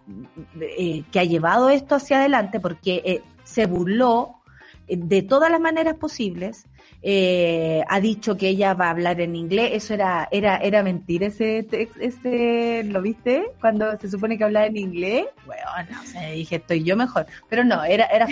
[0.60, 4.43] eh, que ha llevado esto hacia adelante porque eh, se burló
[4.88, 6.66] de todas las maneras posibles,
[7.02, 11.26] eh, ha dicho que ella va a hablar en inglés, eso era, era, era mentira
[11.26, 11.66] ese,
[12.00, 13.52] ese, ¿lo viste?
[13.60, 17.64] Cuando se supone que hablaba en inglés, bueno, no sé, dije, estoy yo mejor, pero
[17.64, 18.26] no, era, era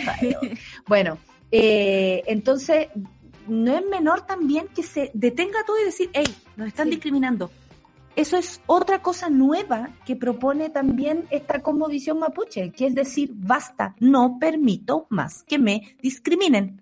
[0.86, 1.18] bueno,
[1.50, 2.88] eh, entonces
[3.46, 7.50] no es menor también que se detenga todo y decir, hey, nos están discriminando.
[8.14, 13.94] Eso es otra cosa nueva que propone también esta conmovisión mapuche, que es decir, basta,
[14.00, 16.80] no permito más que me discriminen.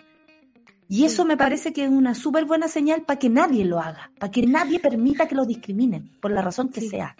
[0.88, 4.10] Y eso me parece que es una súper buena señal para que nadie lo haga,
[4.18, 7.14] para que nadie permita que lo discriminen, por la razón que sea.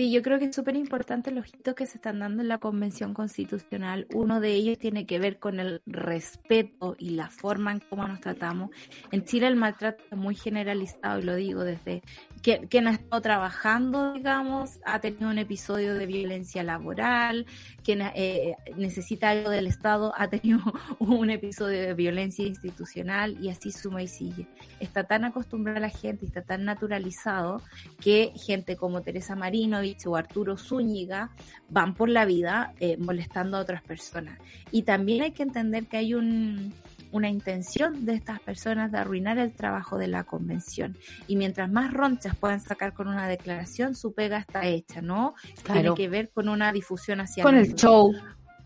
[0.00, 2.56] Sí, yo creo que es súper importante los hitos que se están dando en la
[2.56, 4.06] Convención Constitucional.
[4.14, 8.18] Uno de ellos tiene que ver con el respeto y la forma en cómo nos
[8.18, 8.70] tratamos.
[9.12, 12.02] En Chile el maltrato es muy generalizado, y lo digo desde
[12.40, 17.44] quien, ha estado trabajando, digamos, ha tenido un episodio de violencia laboral,
[17.84, 20.60] quien eh, necesita algo del Estado ha tenido
[20.98, 24.46] un episodio de violencia institucional y así suma y sigue.
[24.80, 27.62] Está tan acostumbrada la gente, está tan naturalizado
[28.00, 29.36] que gente como Teresa
[30.06, 31.30] O Arturo Zúñiga
[31.68, 34.38] van por la vida eh, molestando a otras personas.
[34.70, 36.72] Y también hay que entender que hay un
[37.12, 40.96] una intención de estas personas de arruinar el trabajo de la convención.
[41.26, 45.34] Y mientras más ronchas puedan sacar con una declaración, su pega está hecha, ¿no?
[45.64, 48.12] Tiene que ver con una difusión hacia con el show.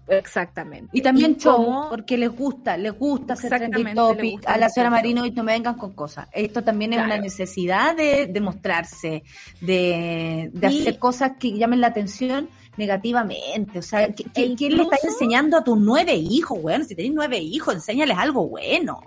[0.06, 0.90] Exactamente.
[0.92, 5.30] Y también show, porque les gusta, les gusta hacer topic a la señora Marino y
[5.30, 6.28] no me vengan con cosas.
[6.32, 9.22] Esto también es una necesidad de, demostrarse,
[9.60, 13.78] de, de hacer cosas que llamen la atención negativamente.
[13.78, 16.84] O sea, ¿quién le está enseñando a tus nueve hijos, bueno?
[16.84, 19.00] Si tenéis nueve hijos, enséñales algo bueno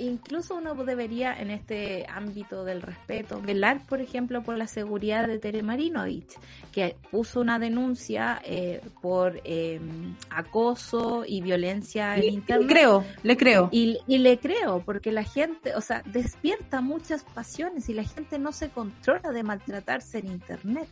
[0.00, 5.38] incluso uno debería en este ámbito del respeto velar, por ejemplo, por la seguridad de
[5.38, 6.36] Tere Marinovich,
[6.72, 12.68] que puso una denuncia eh, por em, acoso y violencia en internet.
[12.68, 13.68] Le creo, le creo.
[13.72, 18.38] Y, y, le creo, porque la gente, o sea, despierta muchas pasiones y la gente
[18.38, 20.88] no se controla de maltratarse en internet.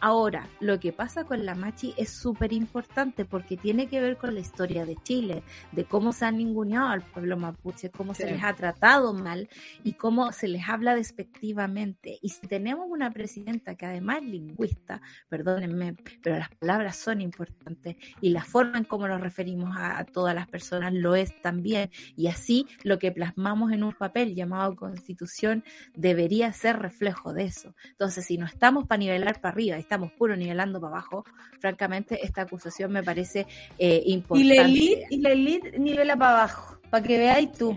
[0.00, 4.34] Ahora, lo que pasa con la Machi es súper importante porque tiene que ver con
[4.34, 5.42] la historia de Chile,
[5.72, 9.48] de cómo se han ninguneado al pueblo mapuche, cómo se les ha tratado mal
[9.82, 12.18] y cómo se les habla despectivamente.
[12.22, 17.96] Y si tenemos una presidenta que además es lingüista, perdónenme, pero las palabras son importantes
[18.20, 21.90] y la forma en cómo nos referimos a, todas las personas lo es también.
[22.16, 25.64] Y así lo que plasmamos en un papel llamado constitución
[25.94, 27.74] debería ser reflejo de eso.
[27.90, 31.24] Entonces, si no estamos para nivelar para arriba, estamos puro nivelando para abajo,
[31.60, 33.46] francamente esta acusación me parece
[33.78, 34.54] eh, importante.
[34.54, 37.76] Y la elite, y la elite nivela para abajo, para que veáis tú.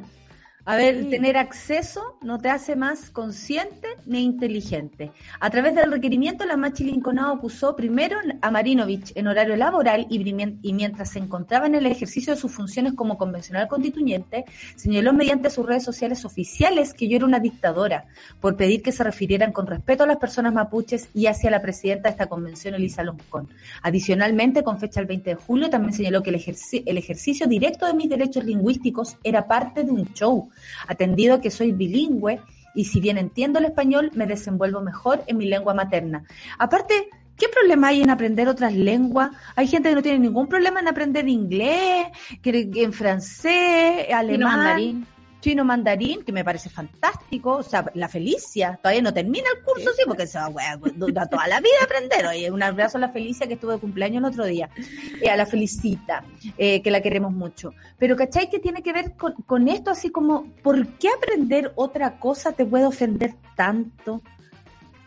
[0.70, 5.14] A ver, tener acceso no te hace más consciente ni inteligente.
[5.40, 10.20] A través del requerimiento, la Machi Linconado acusó primero a Marinovich en horario laboral y,
[10.74, 14.44] mientras se encontraba en el ejercicio de sus funciones como convencional constituyente,
[14.76, 18.04] señaló mediante sus redes sociales oficiales que yo era una dictadora
[18.42, 22.10] por pedir que se refirieran con respeto a las personas mapuches y hacia la presidenta
[22.10, 23.48] de esta convención, Elisa Loncón.
[23.84, 26.44] Adicionalmente, con fecha el 20 de julio, también señaló que el,
[26.86, 30.50] el ejercicio directo de mis derechos lingüísticos era parte de un show
[30.88, 32.42] atendido que soy bilingüe
[32.74, 36.24] y si bien entiendo el español, me desenvuelvo mejor en mi lengua materna.
[36.58, 39.30] Aparte, ¿Qué problema hay en aprender otras lenguas?
[39.56, 42.08] Hay gente que no tiene ningún problema en aprender inglés,
[42.42, 44.58] que en francés, alemán.
[44.58, 45.08] mandarín
[45.40, 49.92] chino mandarín, que me parece fantástico, o sea, la Felicia, todavía no termina el curso,
[49.96, 52.26] sí, porque se va a toda la vida aprender.
[52.28, 54.70] Oye, un abrazo a la Felicia que estuvo de cumpleaños el otro día,
[55.22, 56.24] eh, a la Felicita,
[56.58, 57.74] eh, que la queremos mucho.
[57.98, 58.50] Pero ¿cachai?
[58.50, 62.66] Que tiene que ver con, con esto, así como, ¿por qué aprender otra cosa te
[62.66, 64.22] puede ofender tanto?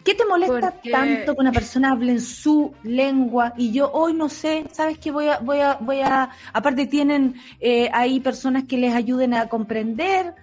[0.05, 4.28] ¿Qué te molesta tanto que una persona hable en su lengua y yo hoy no
[4.28, 8.78] sé, sabes que voy a, voy a, voy a, aparte tienen eh, ahí personas que
[8.78, 10.34] les ayuden a comprender.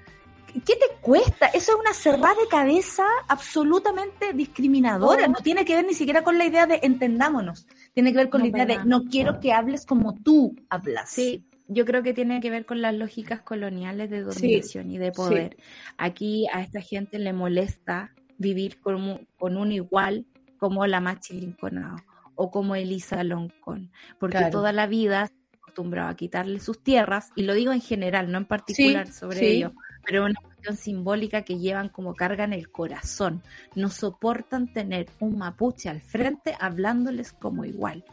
[0.54, 1.48] ¿Qué te cuesta?
[1.48, 5.28] Eso es una cerrada de cabeza absolutamente discriminadora.
[5.28, 7.68] No tiene que ver ni siquiera con la idea de entendámonos.
[7.94, 11.12] Tiene que ver con la idea de no quiero que hables como tú hablas.
[11.12, 15.12] Sí, yo creo que tiene que ver con las lógicas coloniales de dominación y de
[15.12, 15.58] poder.
[15.98, 20.26] Aquí a esta gente le molesta vivir con, con un igual
[20.58, 21.98] como la Machi Lincolnado
[22.36, 27.44] o como Elisa Loncón, porque toda la vida se acostumbraba a quitarle sus tierras, y
[27.44, 29.74] lo digo en general, no en particular sobre ello,
[30.06, 33.42] pero una cuestión simbólica que llevan como carga en el corazón.
[33.76, 38.06] No soportan tener un mapuche al frente hablándoles como igual.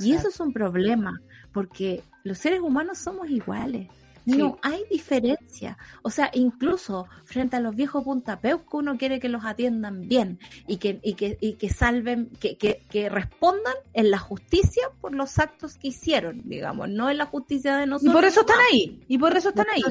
[0.00, 1.20] Y eso es un problema,
[1.52, 3.88] porque los seres humanos somos iguales.
[4.24, 5.76] No hay diferencia.
[6.02, 10.38] O sea, incluso frente a los viejos puntapeos que uno quiere que los atiendan bien
[10.66, 15.14] y que, y que, y que salven, que, que, que, respondan en la justicia por
[15.14, 18.12] los actos que hicieron, digamos, no en la justicia de nosotros.
[18.12, 19.00] Y por eso están ahí.
[19.08, 19.82] Y por eso están ahí.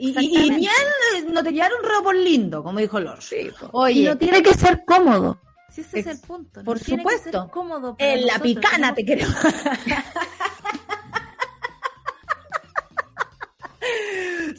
[0.00, 0.70] Y, y, bien,
[1.16, 3.20] eh, no te llevaron robo lindo, como dijo Lord.
[3.72, 5.40] Oye, y no tiene que ser cómodo.
[5.70, 6.64] Si ese es, el punto.
[6.64, 7.48] por supuesto.
[7.52, 9.26] cómodo en la picana te quiero.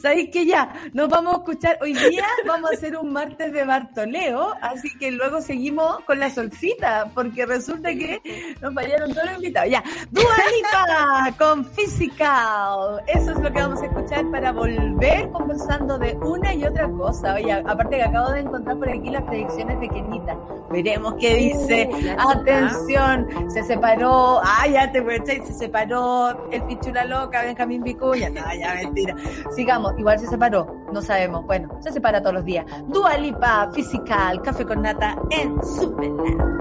[0.00, 0.72] ¿Sabéis que ya?
[0.94, 1.78] Nos vamos a escuchar.
[1.82, 6.30] Hoy día vamos a hacer un martes de Bartoleo, así que luego seguimos con la
[6.30, 8.20] solcita, porque resulta que
[8.62, 9.70] nos fallaron todos los invitados.
[9.70, 13.02] Ya, Dualita con Physical.
[13.08, 17.34] Eso es lo que vamos a escuchar para volver conversando de una y otra cosa.
[17.34, 20.36] Oye, aparte que acabo de encontrar por aquí las predicciones de Kenita.
[20.70, 21.90] Veremos qué dice.
[21.92, 24.40] Uh, Atención, se separó.
[24.42, 28.30] Ah, ya te voy a se separó el pichula loca, Benjamín Vicuña.
[28.30, 29.16] No, ya mentira.
[29.54, 31.44] Sigamos, igual se separó, no sabemos.
[31.46, 32.66] Bueno, se separa todos los días.
[32.86, 36.60] Dualipa, Physical, Café con Nata en Superland.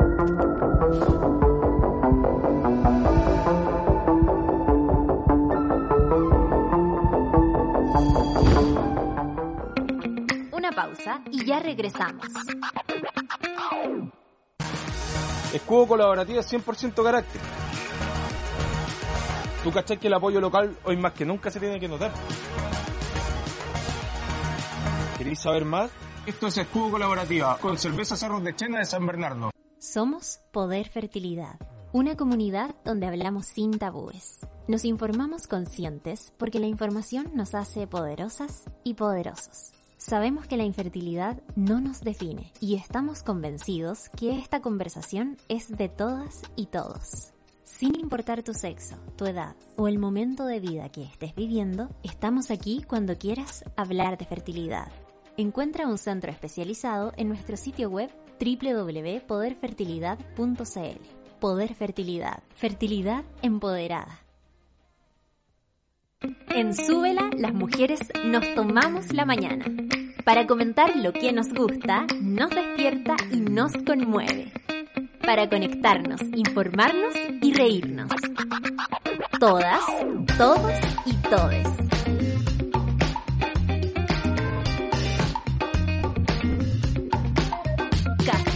[10.51, 12.25] Una pausa y ya regresamos.
[15.53, 17.41] Escudo colaborativo 100% carácter.
[19.63, 22.11] ¿Tú cachai que el apoyo local hoy más que nunca se tiene que notar?
[25.19, 25.91] ¿Queréis saber más?
[26.25, 29.51] Esto es Escudo Colaborativa con cerveza Cerros de Chena de San Bernardo.
[29.77, 31.59] Somos Poder Fertilidad,
[31.91, 34.39] una comunidad donde hablamos sin tabúes.
[34.69, 39.71] Nos informamos conscientes porque la información nos hace poderosas y poderosos.
[39.97, 45.89] Sabemos que la infertilidad no nos define y estamos convencidos que esta conversación es de
[45.89, 47.33] todas y todos.
[47.65, 52.51] Sin importar tu sexo, tu edad o el momento de vida que estés viviendo, estamos
[52.51, 54.89] aquí cuando quieras hablar de fertilidad.
[55.39, 58.11] Encuentra un centro especializado en nuestro sitio web
[58.41, 61.39] www.poderfertilidad.cl.
[61.39, 62.43] Poder Fertilidad.
[62.55, 64.19] Fertilidad empoderada.
[66.49, 69.63] En Súbela, las mujeres nos tomamos la mañana
[70.25, 74.51] para comentar lo que nos gusta, nos despierta y nos conmueve
[75.25, 78.11] para conectarnos, informarnos y reírnos.
[79.39, 79.79] Todas,
[80.37, 80.73] todos
[81.05, 81.88] y todes.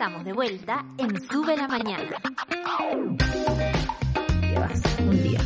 [0.00, 2.16] estamos de vuelta en Sube la Mañana.
[4.40, 5.40] Llevas un día.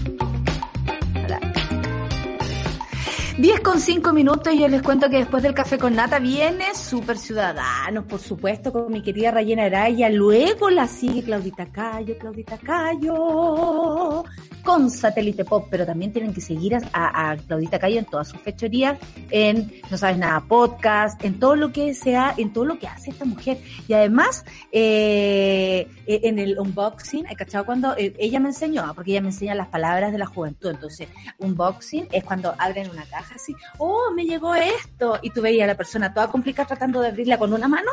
[3.37, 6.73] 10 con 5 minutos y yo les cuento que después del café con nata viene
[6.73, 10.09] Super Ciudadanos, por supuesto, con mi querida Rayena Araya.
[10.09, 14.23] Luego la sigue Claudita Cayo, Claudita Cayo,
[14.65, 18.99] con Satélite Pop, pero también tienen que seguir a, Claudita Cayo en todas sus fechorías,
[19.31, 23.11] en No Sabes Nada Podcast, en todo lo que sea, en todo lo que hace
[23.11, 23.59] esta mujer.
[23.87, 27.67] Y además, eh, en el unboxing, ¿hay cachado?
[27.67, 30.71] Cuando eh, ella me enseñó, porque ella me enseña las palabras de la juventud.
[30.71, 31.09] Entonces,
[31.39, 35.19] unboxing es cuando abren una caja así, oh, me llegó esto.
[35.23, 37.91] Y tú veías a la persona toda complicada tratando de abrirla con una mano.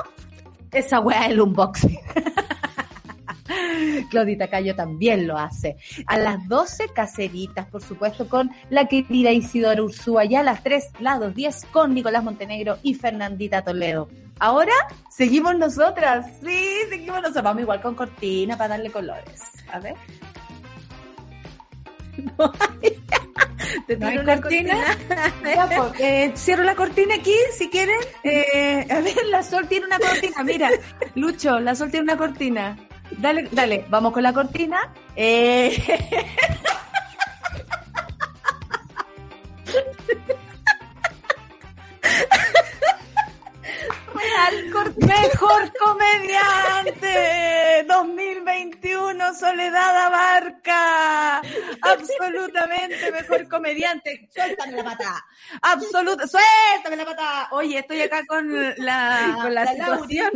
[0.71, 1.99] Esa weá es el unboxing.
[4.09, 5.77] Claudita Cayo también lo hace.
[6.05, 10.25] A las 12 caseritas, por supuesto, con la querida Isidora Ursúa.
[10.25, 14.09] Ya a las 3, lados 10 con Nicolás Montenegro y Fernandita Toledo.
[14.39, 14.73] Ahora
[15.09, 16.25] seguimos nosotras.
[16.43, 17.43] Sí, seguimos nosotros.
[17.43, 19.41] Vamos igual con cortina para darle colores.
[19.71, 19.95] A ver.
[22.37, 22.51] No
[23.87, 24.75] Te tiro cortina.
[25.41, 27.99] Pues, eh, cierro la cortina aquí, si quieren.
[28.23, 30.43] Eh, a ver, la Sol tiene una cortina.
[30.43, 30.69] Mira,
[31.15, 32.75] Lucho, la Sol tiene una cortina.
[33.17, 34.93] Dale, dale, vamos con la cortina.
[35.15, 35.77] Eh...
[44.97, 47.85] mejor comediante.
[47.87, 51.41] 2021 Soledad Abarca.
[51.81, 54.29] Absolutamente mejor comediante.
[54.31, 55.25] Suéltame la pata.
[55.61, 57.47] Absoluta suéltame la pata.
[57.51, 58.47] Oye estoy acá con
[58.77, 60.31] la con la, situación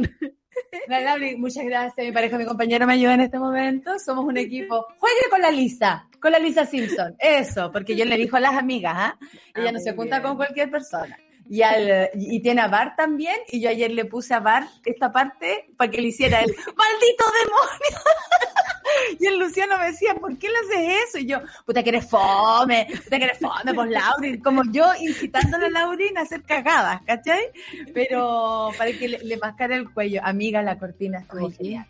[1.38, 2.06] muchas gracias.
[2.06, 3.98] Mi pareja mi compañero me ayuda en este momento.
[4.00, 4.86] Somos un equipo.
[5.00, 7.16] Juegue con la Lisa con la Lisa Simpson.
[7.20, 9.20] Eso porque yo le dijo a las amigas ¿ah?
[9.54, 11.16] ella no ah, se junta con cualquier persona
[11.48, 15.12] y, al, y tiene a Bart también, y yo ayer le puse a Bart esta
[15.12, 18.02] parte para que le hiciera el ¡Maldito demonio!
[19.20, 21.18] y el Luciano me decía, ¿por qué le haces eso?
[21.20, 25.68] Y yo, puta que eres fome, puta que eres fome, pues Laurin, como yo incitándole
[25.68, 27.52] a Laurin a hacer cagadas, ¿cachai?
[27.94, 31.86] Pero para que le, le mascara el cuello, amiga, la cortina estuvo genial.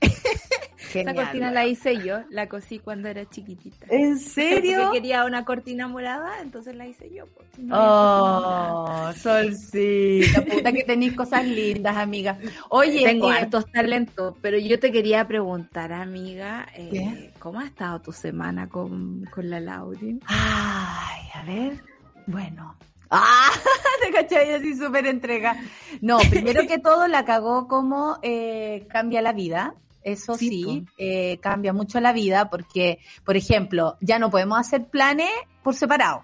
[1.00, 3.86] Esa cortina la hice yo, la cosí cuando era chiquitita.
[3.88, 4.78] ¿En serio?
[4.82, 7.26] Porque quería una cortina morada, entonces la hice yo.
[7.26, 7.48] Pues.
[7.70, 12.38] oh, Solcita, puta que tenéis cosas lindas, amiga.
[12.70, 18.00] Oye, tengo eh, hartos talentos, pero yo te quería preguntar, amiga, eh, ¿cómo ha estado
[18.00, 20.20] tu semana con, con la Lauri?
[20.26, 21.82] Ay, a ver,
[22.26, 22.76] bueno,
[23.16, 23.50] Ah,
[24.02, 25.56] te cachai así súper entrega.
[26.00, 29.74] No, primero que todo la cagó como eh, cambia la vida.
[30.04, 35.30] Eso sí, eh, cambia mucho la vida porque, por ejemplo, ya no podemos hacer planes
[35.62, 36.22] por separado.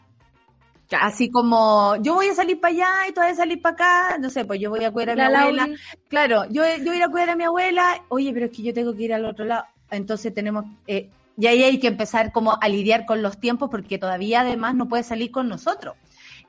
[1.01, 4.19] Así como yo voy a salir para allá y tú vas a salir para acá,
[4.19, 5.69] no sé, pues yo voy a cuidar a mi abuela.
[6.09, 8.63] Claro, yo, yo voy a ir a cuidar a mi abuela, oye, pero es que
[8.63, 9.65] yo tengo que ir al otro lado.
[9.91, 11.09] Entonces tenemos, eh,
[11.39, 14.89] y ahí hay que empezar como a lidiar con los tiempos porque todavía además no
[14.89, 15.95] puede salir con nosotros.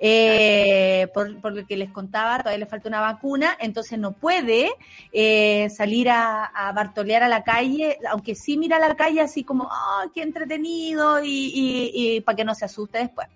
[0.04, 4.72] Eh, por, lo que les contaba, todavía le falta una vacuna, entonces no puede
[5.12, 9.66] eh, salir a, bartolear a la calle, aunque sí mira a la calle así como,
[9.66, 11.20] ¡oh, qué entretenido!
[11.24, 13.28] Y, para que no se asuste después.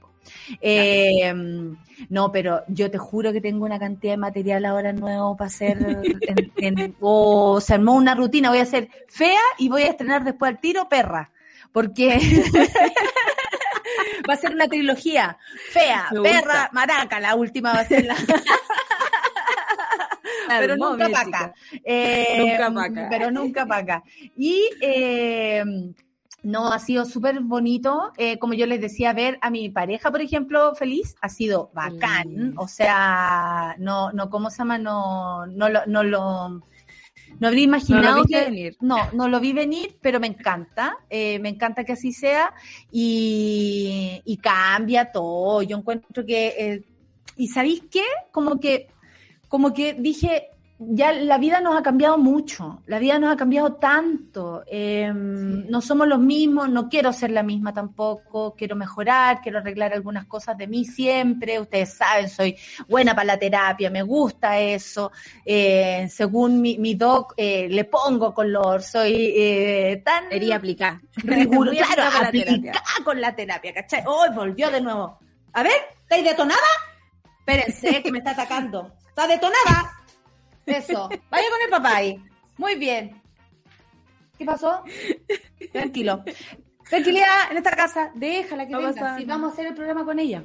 [0.59, 1.31] Eh,
[2.09, 5.77] no, pero yo te juro que tengo una cantidad de material ahora nuevo para hacer.
[6.99, 10.59] o se armó una rutina, voy a ser fea y voy a estrenar después al
[10.59, 11.29] tiro perra.
[11.71, 12.17] Porque
[14.27, 15.37] va a ser una trilogía
[15.71, 18.15] fea, perra, maraca, la última va a ser la...
[20.47, 21.53] pero nunca paca.
[21.83, 23.07] Eh, nunca paca.
[23.09, 24.03] Pero nunca paca.
[24.37, 25.63] Y eh,
[26.43, 28.13] no, ha sido súper bonito.
[28.17, 32.53] Eh, como yo les decía, ver a mi pareja, por ejemplo, feliz, ha sido bacán.
[32.57, 34.77] O sea, no, no, ¿cómo se llama?
[34.77, 36.61] No, no lo, no lo
[37.39, 38.77] no habría imaginado no que venir.
[38.81, 42.53] no, no lo vi venir, pero me encanta, eh, me encanta que así sea
[42.91, 45.61] y, y cambia todo.
[45.61, 46.83] Yo encuentro que eh,
[47.37, 48.87] y sabéis qué, como que
[49.47, 53.75] como que dije ya la vida nos ha cambiado mucho, la vida nos ha cambiado
[53.75, 59.59] tanto, em, no somos los mismos, no quiero ser la misma tampoco, quiero mejorar, quiero
[59.59, 62.57] arreglar algunas cosas de mí siempre, ustedes saben, soy
[62.89, 65.13] buena para la terapia, me gusta eso,
[65.45, 70.27] eh, según mi, mi doc eh, le pongo color, soy eh, tan...
[70.27, 70.99] Quería aplicar.
[71.21, 74.03] claro, aplicar con la terapia, ¿cachai?
[74.05, 75.19] Hoy volvió de nuevo.
[75.53, 76.59] A ver, ¿estáis detonada?
[77.39, 78.91] Espérense, que me está atacando.
[79.07, 80.04] ¿Está detonada?
[80.65, 81.09] Eso.
[81.29, 82.23] Vaya con el papá ahí.
[82.57, 83.21] Muy bien.
[84.37, 84.83] ¿Qué pasó?
[85.71, 86.23] Tranquilo.
[86.89, 88.11] Tranquilidad en esta casa.
[88.15, 89.17] Déjala que venga.
[89.17, 90.43] Si vamos a hacer el programa con ella.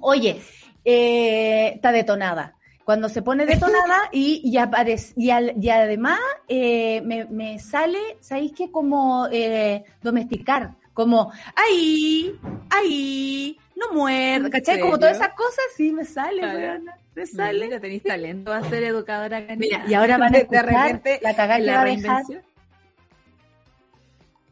[0.00, 0.40] Oye,
[0.84, 2.56] eh, está detonada.
[2.84, 6.18] Cuando se pone detonada y, aparece, y, además
[6.48, 8.72] eh, me, sale, ¿sabéis qué?
[8.72, 12.36] Como eh, domesticar, como, ¡ay!
[12.70, 13.56] ¡ay!
[13.76, 14.80] No muerde, ¿cachai?
[14.80, 16.80] Como todas esas cosas, sí, me sale,
[17.14, 17.66] te sale.
[17.66, 21.70] Mira, tenéis talento a ser educadora Mira, y ahora van a escuchar la cagada que
[21.70, 22.24] va a dejar.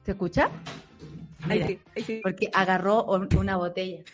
[0.05, 0.51] ¿Se escucha?
[1.47, 2.21] Mira, ahí sí, sí.
[2.23, 3.07] Porque agarró
[3.39, 4.05] una botella.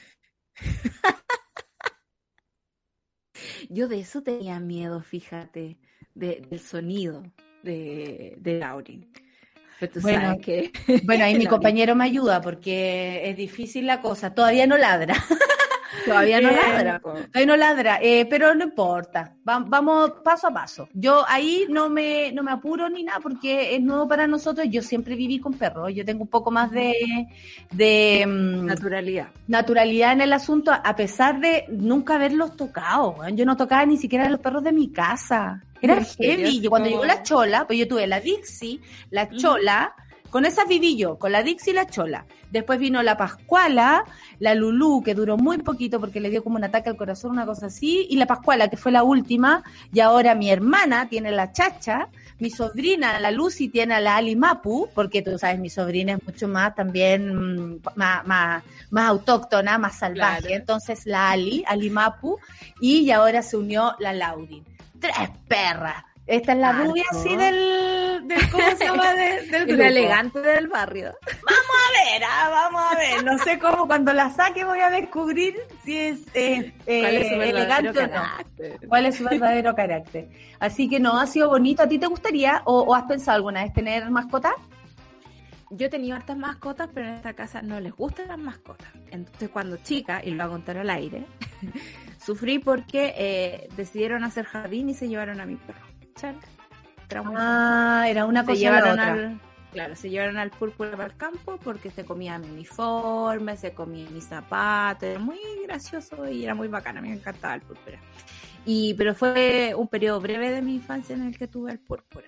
[3.68, 5.78] Yo de eso tenía miedo, fíjate,
[6.14, 7.24] del sonido
[7.62, 9.12] de, de Laurin.
[10.00, 10.72] bueno, que...
[11.04, 14.34] bueno, ahí mi compañero me ayuda porque es difícil la cosa.
[14.34, 15.14] Todavía no ladra.
[16.04, 17.00] Todavía no ladra.
[17.00, 19.34] Todavía no ladra, eh, pero no importa.
[19.44, 20.88] vamos paso a paso.
[20.92, 24.66] Yo ahí no me, no me apuro ni nada porque es nuevo para nosotros.
[24.70, 25.92] Yo siempre viví con perros.
[25.94, 27.26] Yo tengo un poco más de,
[27.70, 29.28] de mm, naturalidad.
[29.46, 33.16] Naturalidad en el asunto, a pesar de nunca haberlos tocado.
[33.30, 35.62] Yo no tocaba ni siquiera los perros de mi casa.
[35.80, 36.60] Era heavy.
[36.60, 38.80] Yo, cuando llegó la chola, pues yo tuve la Dixie,
[39.10, 39.94] la chola.
[40.30, 42.26] Con esas viví yo, con la Dixie y la Chola.
[42.50, 44.04] Después vino la Pascuala,
[44.38, 47.46] la Lulú, que duró muy poquito porque le dio como un ataque al corazón, una
[47.46, 49.62] cosa así, y la Pascuala, que fue la última,
[49.92, 52.08] y ahora mi hermana tiene la Chacha,
[52.38, 56.24] mi sobrina, la Lucy, tiene a la Ali Mapu, porque tú sabes, mi sobrina es
[56.24, 60.54] mucho más también, mm, más, más, más autóctona, más salvaje.
[60.54, 62.38] Entonces la Ali, Ali Mapu,
[62.80, 64.64] y ahora se unió la Laudin.
[65.00, 69.14] Tres perras esta es la rubia así del, del, ¿cómo se llama?
[69.14, 71.14] del elegante del barrio.
[71.24, 73.24] Vamos a ver, ah, vamos a ver.
[73.24, 75.54] No sé cómo, cuando la saque voy a descubrir
[75.84, 78.22] si es, eh, eh, elegante o no.
[78.88, 80.28] ¿Cuál es su verdadero carácter?
[80.58, 81.84] Así que no, ha sido bonito.
[81.84, 84.54] ¿A ti te gustaría o, has pensado alguna vez tener mascotas?
[85.70, 88.88] Yo he tenido hartas mascotas, pero en esta casa no les gustan las mascotas.
[89.10, 91.24] Entonces, cuando chica, y lo voy a contar al aire,
[92.24, 95.95] sufrí porque eh, decidieron hacer jardín y se llevaron a mi perro.
[97.36, 99.40] Ah, era una cosa llevaron Al,
[99.72, 104.08] claro, se llevaron al púrpura para el campo porque se comía mi uniforme, se comía
[104.10, 107.98] mis zapatos, era muy gracioso y era muy bacana, me encantaba el púrpura.
[108.64, 112.26] Y, pero fue un periodo breve de mi infancia en el que tuve el púrpura.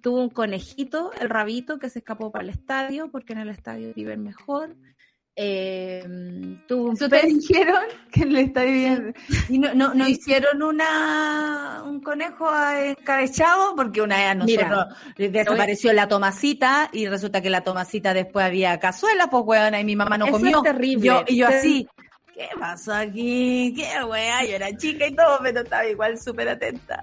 [0.00, 3.92] tuvo un conejito, el rabito, que se escapó para el estadio, porque en el estadio
[3.94, 4.76] viven mejor.
[5.42, 6.04] Eh,
[6.66, 7.82] tuvo un ¿Eso pez- te dijeron
[8.12, 9.12] que le está viviendo?
[9.48, 13.74] ¿Y no, no, no hicieron una un conejo encabechado?
[13.74, 18.44] Porque una vez a Mira, nosotros desapareció la tomacita y resulta que la tomacita después
[18.44, 20.58] había cazuela, pues weón, y mi mamá no Eso comió.
[20.58, 21.06] es terrible.
[21.06, 21.88] Yo, y yo así,
[22.34, 23.72] ¿qué pasó aquí?
[23.74, 24.44] ¿Qué weá?
[24.44, 27.00] Yo era chica y todo, pero estaba igual súper atenta.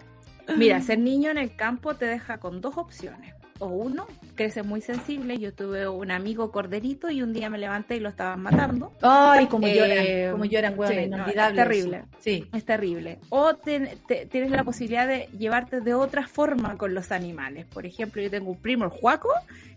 [0.55, 3.33] Mira, ser niño en el campo te deja con dos opciones.
[3.59, 4.05] O uno,
[4.35, 5.37] crece muy sensible.
[5.39, 8.93] Yo tuve un amigo corderito y un día me levanté y lo estaban matando.
[9.01, 12.03] Ay, como Eh, lloran, como lloran, sí, no, es terrible.
[12.19, 12.49] Sí.
[12.53, 13.19] Es terrible.
[13.29, 17.65] O ten- te- tienes la posibilidad de llevarte de otra forma con los animales.
[17.65, 19.29] Por ejemplo, yo tengo un primo, el Juaco,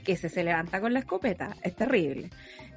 [0.05, 1.57] que ese se levanta con la escopeta.
[1.63, 2.31] Es terrible.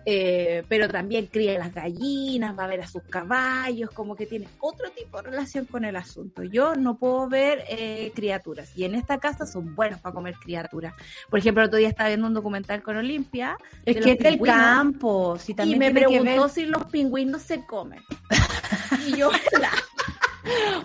[0.06, 4.50] Eh, pero también cría las gallinas, va a ver a sus caballos, como que tiene
[4.60, 6.44] otro tipo de relación con el asunto.
[6.44, 8.70] Yo no puedo ver eh, criaturas.
[8.76, 10.93] Y en esta casa son buenos para comer criaturas.
[11.30, 14.20] Por ejemplo, el otro día estaba viendo un documental con Olimpia Es de que es
[14.20, 18.02] del campo, si y también me preguntó si los pingüinos se comen.
[19.08, 19.72] y yo, la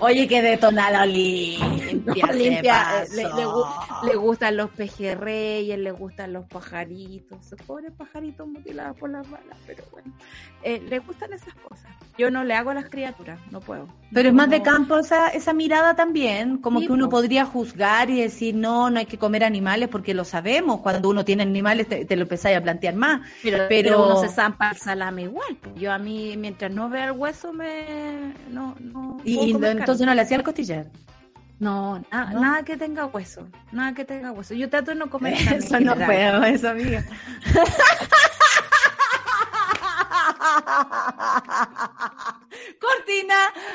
[0.00, 2.24] Oye, que detonada Olimpia.
[2.30, 3.66] Olimpia, eh, le- le pasó.
[4.06, 9.58] Le gustan los pejerreyes, le gustan los pajaritos, esos pobres pajaritos mutilados por las balas,
[9.66, 10.12] pero bueno,
[10.62, 11.90] eh, le gustan esas cosas.
[12.16, 13.86] Yo no le hago a las criaturas, no puedo.
[14.12, 17.10] Pero es más de campo esa, esa mirada también, como Sí, que uno po.
[17.10, 21.24] podría juzgar y decir, no, no hay que comer animales porque lo sabemos, cuando uno
[21.24, 23.20] tiene animales te, te lo empezáis a plantear más.
[23.42, 25.56] Pero, pero- pero uno se zampa el salame igual.
[25.76, 28.32] Yo a mí, mientras no vea el hueso, me...
[28.50, 30.86] No, no Y, entonces no le hacía el costillar.
[31.60, 32.40] No, na- ¿No?
[32.40, 34.54] nada que tenga hueso, nada que tenga hueso.
[34.54, 37.04] Yo trato de no comer carne Eso no puedo, eso, amiga.
[42.80, 43.34] Cortina,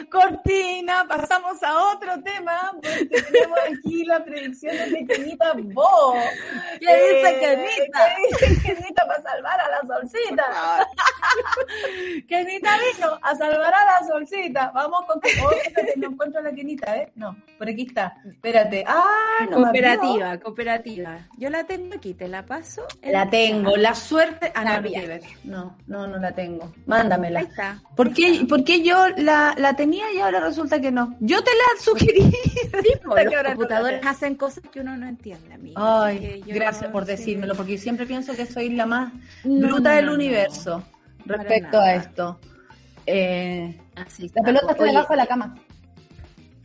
[0.09, 6.13] cortina, pasamos a otro tema, porque tenemos aquí la predicción de Kenita Bo.
[6.79, 7.99] ¿Qué dice Eh, Kenita?
[8.39, 10.43] ¿Qué dice Kenita para salvar a la solcita?
[12.27, 14.71] Kenita vino a salvar a la solcita.
[14.73, 15.17] Vamos con...
[15.17, 17.11] Oh, espérate, no encuentro a la Kenita, ¿eh?
[17.15, 18.15] No, por aquí está.
[18.25, 18.83] Espérate.
[18.87, 19.57] Ah, no.
[19.63, 21.27] Cooperativa, cooperativa.
[21.37, 22.85] Yo la tengo aquí, te la paso.
[23.03, 24.51] La tengo, la suerte.
[24.55, 24.81] Ah,
[25.43, 26.52] no, no, no la tengo.
[26.61, 27.41] Ahí Mándamela.
[27.41, 27.81] está.
[27.95, 31.15] ¿Por qué, por qué yo la, la tenía y ahora resulta que no?
[31.19, 32.21] Yo te la sugerí.
[32.31, 34.11] Sí, que los ahora la computadores tengo.
[34.11, 36.03] hacen cosas que uno no entiende, amiga.
[36.05, 37.11] Ay, gracias por sí.
[37.11, 40.83] decírmelo, porque yo siempre pienso que soy la más No, bruta no, del universo
[41.25, 42.39] respecto a esto.
[43.05, 44.41] Eh, Así la está.
[44.43, 45.55] pelota está Oye, debajo de la cama.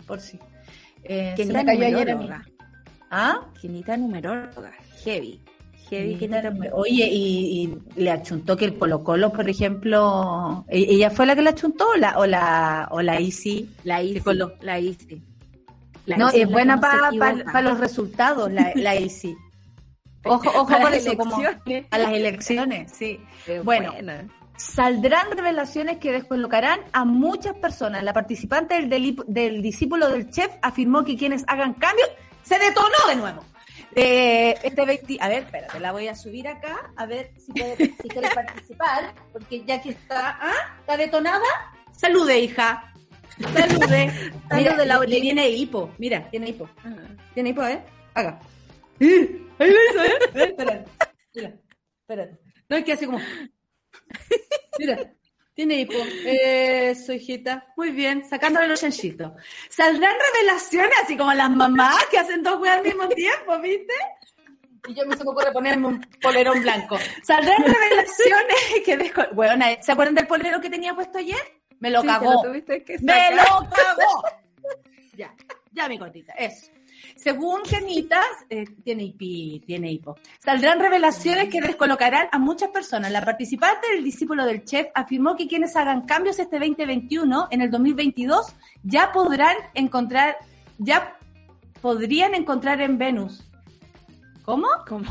[0.07, 0.39] Por si.
[1.05, 2.25] Eh, que se me cayó ayer a mí.
[2.27, 2.49] numeróloga.
[3.11, 3.41] ¿Ah?
[3.61, 4.73] Genita numeróloga.
[5.05, 5.41] Heavy.
[5.89, 6.19] Heavy.
[6.73, 11.35] Oye, y, y le achuntó que el Colo Colo, por ejemplo, ¿e- ¿ella fue la
[11.35, 13.69] que la achuntó o la, o la, o la Easy?
[13.85, 14.21] La Easy.
[14.21, 15.23] con lo- La Easy.
[16.07, 17.61] La No, es buena para equivoca.
[17.63, 18.95] los resultados, la, la.
[20.25, 21.87] Ojo, ojo con las eso, como elecciones.
[21.91, 23.21] a las elecciones, sí.
[23.65, 23.93] Bueno.
[23.93, 24.27] buena.
[24.57, 28.03] Saldrán revelaciones que descolocarán a muchas personas.
[28.03, 32.11] La participante del, del discípulo del chef afirmó que quienes hagan cambios
[32.43, 33.45] se detonó de nuevo.
[33.95, 37.77] Eh, este 20 a ver, espérate, la voy a subir acá, a ver si puede,
[37.77, 40.77] si quiere participar, porque ya que está, ¿ah?
[40.81, 41.45] ¿Está detonada?
[41.93, 42.93] Salude, hija.
[43.41, 44.13] Salude.
[44.53, 45.15] Mira, le, Laurita.
[45.15, 45.91] le tiene hipo.
[45.99, 46.69] Mira, tiene hipo.
[46.85, 46.95] Ah.
[47.35, 47.83] Tiene hipo, ¿eh?
[48.15, 48.39] Haga.
[49.01, 49.27] Ahí
[49.59, 50.19] va eso, ¿eh?
[50.35, 50.91] Espérate.
[51.35, 51.55] Mira,
[52.01, 52.39] espérate.
[52.69, 53.21] No, es que hace como...
[54.79, 55.13] Mira,
[55.59, 55.95] tiene hipo.
[56.25, 57.67] Eso, hijita.
[57.77, 59.33] Muy bien, sacándole los chanchitos.
[59.69, 63.93] Saldrán revelaciones así como las mamás que hacen dos weas al mismo tiempo, ¿viste?
[64.87, 66.97] Y yo me se me ocurre ponerme un polerón blanco.
[67.25, 69.23] Saldrán revelaciones que desco...
[69.33, 71.41] Bueno, ¿se acuerdan del polero que tenía puesto ayer?
[71.81, 72.41] Me lo Sí, cagó.
[72.43, 74.23] tuviste que ¡Me lo cagó!
[75.17, 75.35] ya,
[75.73, 76.71] ya mi gordita, eso.
[77.19, 80.17] Según Kenitas, eh, tiene hipi, tiene hipo.
[80.39, 83.11] Saldrán revelaciones que descolocarán a muchas personas.
[83.11, 87.73] La participante del discípulo del chef afirmó que quienes hagan cambios este 2021, en el
[87.73, 88.55] 2022,
[88.85, 90.37] ya podrán encontrar,
[90.79, 91.19] ya
[91.83, 93.43] podrían encontrar en Venus.
[94.45, 94.69] ¿Cómo?
[94.87, 95.11] ¿Cómo?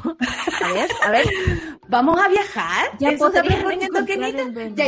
[0.64, 1.26] A ver, a ver.
[1.90, 2.98] ¿Vamos a viajar?
[3.00, 4.76] Ya ¿Eso está podrían encontrar en Venus.
[4.76, 4.86] Ya.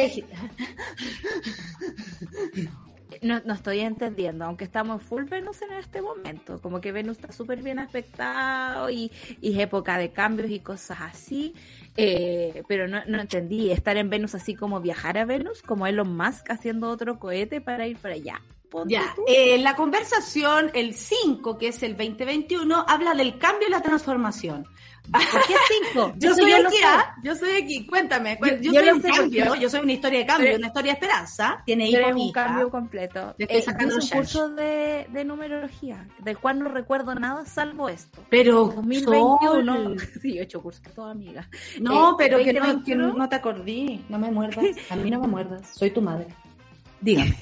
[3.21, 7.33] No, no estoy entendiendo, aunque estamos full Venus en este momento, como que Venus está
[7.33, 11.53] súper bien aspectado y, y es época de cambios y cosas así,
[11.97, 16.15] eh, pero no, no entendí, estar en Venus así como viajar a Venus, como Elon
[16.15, 18.41] Musk haciendo otro cohete para ir para allá.
[18.87, 23.81] Ya, eh, la conversación, el 5, que es el 2021, habla del cambio y la
[23.81, 24.67] transformación.
[25.11, 25.55] ¿Por qué
[25.91, 26.13] cinco?
[26.19, 26.75] Yo Eso soy aquí.
[26.85, 27.15] ¿ah?
[27.23, 28.37] Yo soy aquí, cuéntame.
[28.39, 30.99] Yo- Yo, yo soy un cambio, yo soy una historia de cambio, una historia de
[30.99, 31.63] esperanza.
[31.65, 33.33] Tiene hijo mi un cambio completo.
[33.39, 37.15] Le estoy Eh, sacando yo hice un curso de, de numerología, del cual no recuerdo
[37.15, 38.23] nada salvo esto.
[38.29, 39.73] Pero 2021.
[39.75, 41.49] Sol, Sí, yo he hecho curso toda amiga.
[41.81, 43.13] No, Eh, pero que no, 2021.
[43.13, 44.05] que no te acordí.
[44.09, 44.65] No me muerdas.
[44.91, 45.71] A mí no me muerdas.
[45.73, 46.27] Soy tu madre.
[47.01, 47.35] Dígame.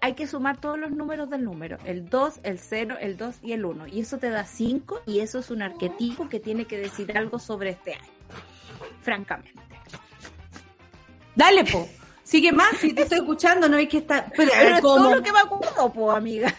[0.00, 3.52] Hay que sumar todos los números del número, el 2, el 0, el 2 y
[3.52, 3.86] el 1.
[3.88, 7.38] Y eso te da 5 y eso es un arquetipo que tiene que decir algo
[7.38, 8.10] sobre este año.
[9.00, 9.60] Francamente.
[11.34, 11.88] Dale, po.
[12.24, 14.32] Sigue más, si te estoy escuchando, no hay que estar.
[14.36, 14.94] Pero, Pero es ¿cómo?
[14.96, 16.54] todo lo que me acuerdo, po, amiga.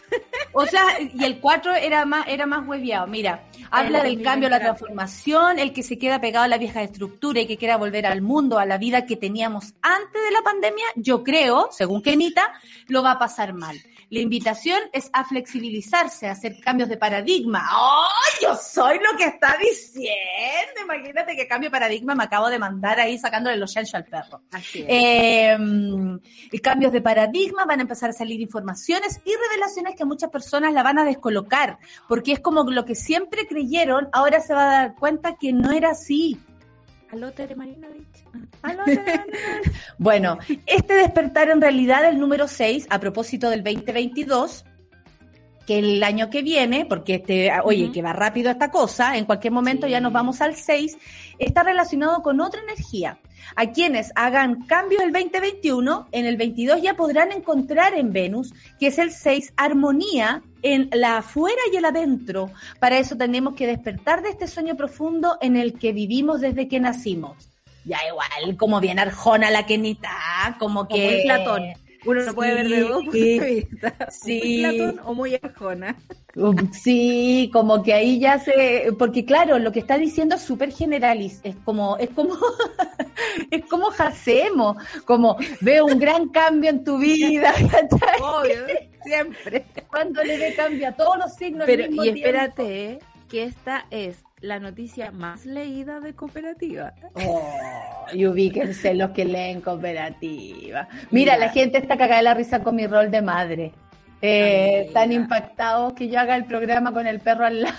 [0.52, 3.08] O sea, y el 4 era más, era más hueviado.
[3.08, 4.60] Mira, habla El del cambio, la 2024.
[4.60, 8.22] transformación, el que se queda pegado a la vieja estructura y que quiera volver al
[8.22, 12.54] mundo, a la vida que teníamos antes de la pandemia, yo creo, según Kenita,
[12.88, 13.78] lo va a pasar mal.
[14.14, 17.68] La invitación es a flexibilizarse, a hacer cambios de paradigma.
[17.76, 18.06] ¡Oh,
[18.40, 20.82] yo soy lo que está diciendo!
[20.84, 24.44] Imagínate que cambio de paradigma me acabo de mandar ahí sacándole los chanchos al perro.
[24.52, 24.86] Así es.
[24.88, 25.58] Eh,
[26.52, 30.74] y cambios de paradigma, van a empezar a salir informaciones y revelaciones que muchas personas
[30.74, 34.76] la van a descolocar, porque es como lo que siempre creyeron, ahora se va a
[34.78, 36.38] dar cuenta que no era así.
[37.14, 38.26] Aló, Tere Marinovich.
[40.00, 44.66] Bueno, este despertar en realidad el número 6, a propósito del 2022,
[45.68, 49.54] que el año que viene, porque este, oye, que va rápido esta cosa, en cualquier
[49.54, 49.92] momento Sí.
[49.92, 50.98] ya nos vamos al 6,
[51.38, 53.20] está relacionado con otra energía.
[53.56, 58.88] A quienes hagan cambios el 2021, en el 22 ya podrán encontrar en Venus, que
[58.88, 62.52] es el 6, armonía en la afuera y el adentro.
[62.80, 66.80] Para eso tenemos que despertar de este sueño profundo en el que vivimos desde que
[66.80, 67.50] nacimos.
[67.86, 71.06] Ya igual, como bien arjona la Kenita, como Como que...
[71.06, 71.83] muy Platón.
[72.06, 73.94] Uno lo puede ver de dos puntos de vista.
[74.12, 74.62] sí.
[74.64, 75.96] Muy Platón o muy Arjona.
[76.36, 80.72] Um, Sí, como que ahí ya se, porque claro, lo que está diciendo es súper
[80.72, 82.36] generalis, es como, es como,
[83.52, 88.22] es como hacemos, como veo un gran cambio en tu vida, ¿cachai?
[88.22, 88.66] Obvio,
[89.04, 89.66] siempre.
[89.88, 91.62] Cuando le ve cambio a todos los signos.
[91.62, 92.28] al Pero, mismo y tiempo.
[92.28, 93.00] espérate,
[93.30, 96.94] que esta es la noticia más leída de cooperativa.
[97.14, 100.90] Oh, y ubíquense los que leen cooperativa.
[101.12, 101.38] Mira, Mira.
[101.38, 103.72] la gente está cagada de la risa con mi rol de madre.
[104.22, 107.76] Eh, están impactados que yo haga el programa con el perro al lado.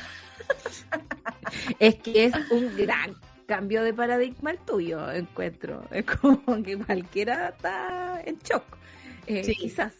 [1.78, 3.15] Es que es un gran
[3.47, 5.85] cambio de paradigma el tuyo, encuentro.
[5.91, 8.65] Es como que cualquiera está en shock.
[9.27, 9.55] Eh, Sí.
[9.55, 9.93] Quizás.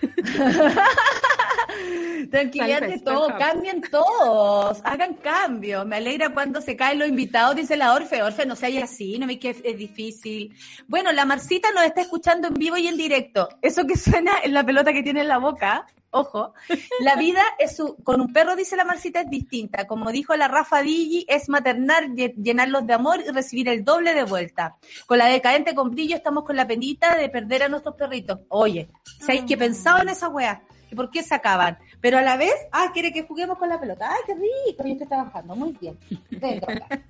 [2.30, 5.86] Tranquilidad de todo, cambien todos, hagan cambios.
[5.86, 8.22] Me alegra cuando se caen los invitados, dice la Orfe.
[8.22, 10.54] Orfe, no sea así, no ve que es, es difícil.
[10.86, 13.48] Bueno, la Marcita nos está escuchando en vivo y en directo.
[13.60, 16.54] Eso que suena en la pelota que tiene en la boca, ojo.
[17.00, 19.86] La vida es su, con un perro, dice la Marcita, es distinta.
[19.86, 24.14] Como dijo la Rafa Digi, es maternar, lle- llenarlos de amor y recibir el doble
[24.14, 24.76] de vuelta.
[25.06, 28.40] Con la decadente con brillo estamos con la penita de perder a nuestros perritos.
[28.48, 28.88] Oye,
[29.20, 30.62] ¿sabéis que pensaba en esa wea?
[30.92, 31.78] ¿Que ¿Por qué se acaban?
[32.02, 34.10] Pero a la vez, ah, quiere que juguemos con la pelota.
[34.10, 35.96] Ay, qué rico, yo estoy trabajando, muy bien.
[36.30, 37.00] Venga, acá.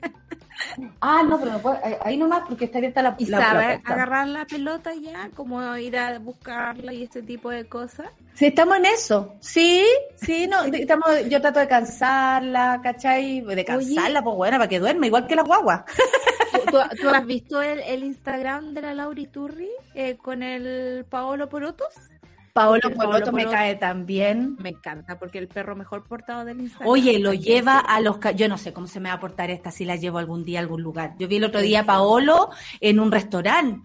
[1.01, 3.93] Ah, no, pero no puedo, ahí- nomás porque está abierta la, Y la- sabe puerta.
[3.93, 8.07] agarrar la pelota ya, como ir a buscarla y este tipo de cosas.
[8.35, 9.35] Sí, estamos en eso.
[9.41, 9.85] Sí,
[10.15, 13.41] sí, no, estamos, yo trato de cansarla, ¿cachai?
[13.41, 15.85] De cansarla, pues bueno, para que duerma, igual que la guagua.
[17.01, 21.89] ¿Tú, has visto el, el Instagram de la Lauri Turri eh, con el Paolo Porotos?
[22.53, 24.57] Paolo Poloto me cae tan bien.
[24.59, 26.89] Me encanta, porque el perro mejor portado del Instagram.
[26.89, 28.19] Oye, lo También, lleva a los...
[28.37, 30.59] Yo no sé cómo se me va a portar esta si la llevo algún día
[30.59, 31.15] a algún lugar.
[31.19, 32.51] Yo vi el otro día a Paolo
[32.81, 33.81] en un restaurante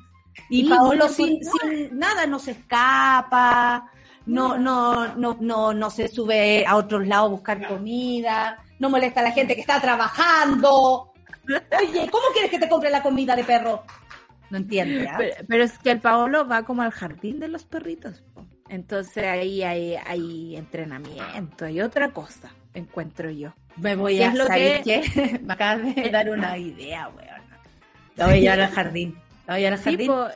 [0.50, 3.90] y Paolo sin, sin nada, no se escapa,
[4.26, 9.22] no, no, no, no, no se sube a otros lados a buscar comida, no molesta
[9.22, 11.14] a la gente que está trabajando.
[11.48, 13.84] Oye, ¿cómo quieres que te compre la comida de perro?
[14.50, 15.08] No entiende.
[15.10, 15.16] ¿ah?
[15.18, 18.22] Pero, pero es que el Paolo va como al jardín de los perritos.
[18.34, 18.46] po.
[18.70, 23.54] Entonces ahí hay, hay entrenamiento, hay otra cosa, encuentro yo.
[23.78, 25.40] Me voy ¿Qué a es lo ¿sabes que- qué?
[25.44, 27.42] Me acabas de dar una idea, weón.
[28.16, 29.18] La voy a llevar al jardín.
[29.46, 30.08] La voy a llevar al Sí, jardín.
[30.08, 30.28] po,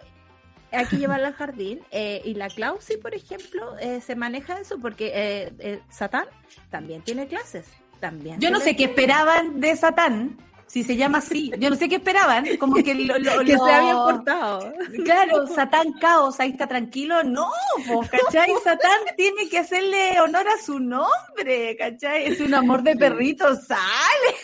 [0.72, 1.80] hay que llevarla al jardín.
[1.92, 6.26] eh, y la Clausi, por ejemplo, eh, se maneja eso porque eh, eh, Satán
[6.70, 7.66] también tiene clases.
[8.00, 10.38] También Yo no sé qué esperaban de Satán,
[10.72, 11.52] si se llama así.
[11.60, 14.74] Yo no sé qué esperaban, como que lo, lo- Que lo- se había portado.
[15.04, 17.24] Claro, Satán caos, ahí está tranquilo.
[17.24, 17.52] No,
[17.88, 18.52] pues, ¿cachai?
[18.64, 22.26] Satán tiene que hacerle honor a su nombre, ¿cachai?
[22.32, 23.82] Es un amor de perrito, sale.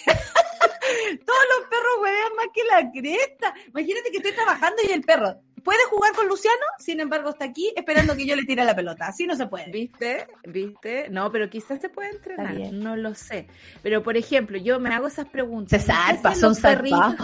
[1.26, 3.54] Todos los perros huevean más que la cresta.
[3.68, 5.36] Imagínate que estoy trabajando y el perro.
[5.68, 9.08] Puede jugar con Luciano, sin embargo está aquí esperando que yo le tire la pelota.
[9.08, 9.70] Así no se puede.
[9.70, 10.26] ¿Viste?
[10.48, 11.10] ¿Viste?
[11.10, 12.56] No, pero quizás se puede entrenar.
[12.72, 13.48] No lo sé.
[13.84, 15.82] Pero, por ejemplo, yo me hago esas preguntas.
[15.82, 17.16] Se salpa, son perritos.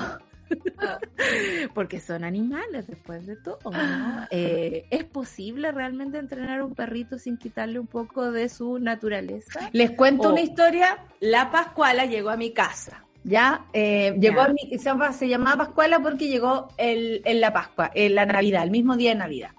[1.74, 3.60] Porque son animales después de todo.
[4.30, 9.70] Eh, ¿Es posible realmente entrenar a un perrito sin quitarle un poco de su naturaleza?
[9.72, 10.98] Les cuento una historia.
[11.22, 13.06] La Pascuala llegó a mi casa.
[13.24, 17.90] Ya, eh, llegó a mi, se, se llamaba Pascuala porque llegó el, en la Pascua,
[17.94, 19.52] en la Navidad, el mismo día de Navidad.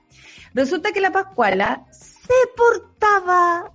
[0.53, 3.73] Resulta que la Pascuala se portaba,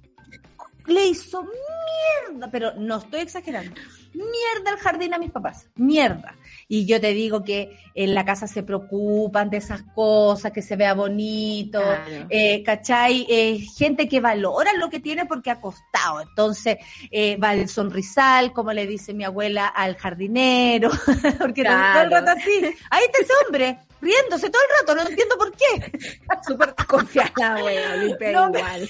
[0.86, 3.74] le hizo mierda, pero no estoy exagerando,
[4.14, 6.36] mierda el jardín a mis papás, mierda.
[6.72, 10.76] Y yo te digo que en la casa se preocupan de esas cosas, que se
[10.76, 11.82] vea bonito,
[12.30, 13.26] eh, ¿cachai?
[13.28, 16.22] Eh, gente que valora lo que tiene porque ha costado.
[16.22, 16.78] Entonces,
[17.10, 20.92] eh, va el sonrisal, como le dice mi abuela al jardinero,
[21.40, 22.62] porque todo el rato así.
[22.92, 25.92] Ahí está ese hombre, riéndose todo el rato, no entiendo por qué.
[26.48, 28.90] Súper confiada, abuela, no, igual.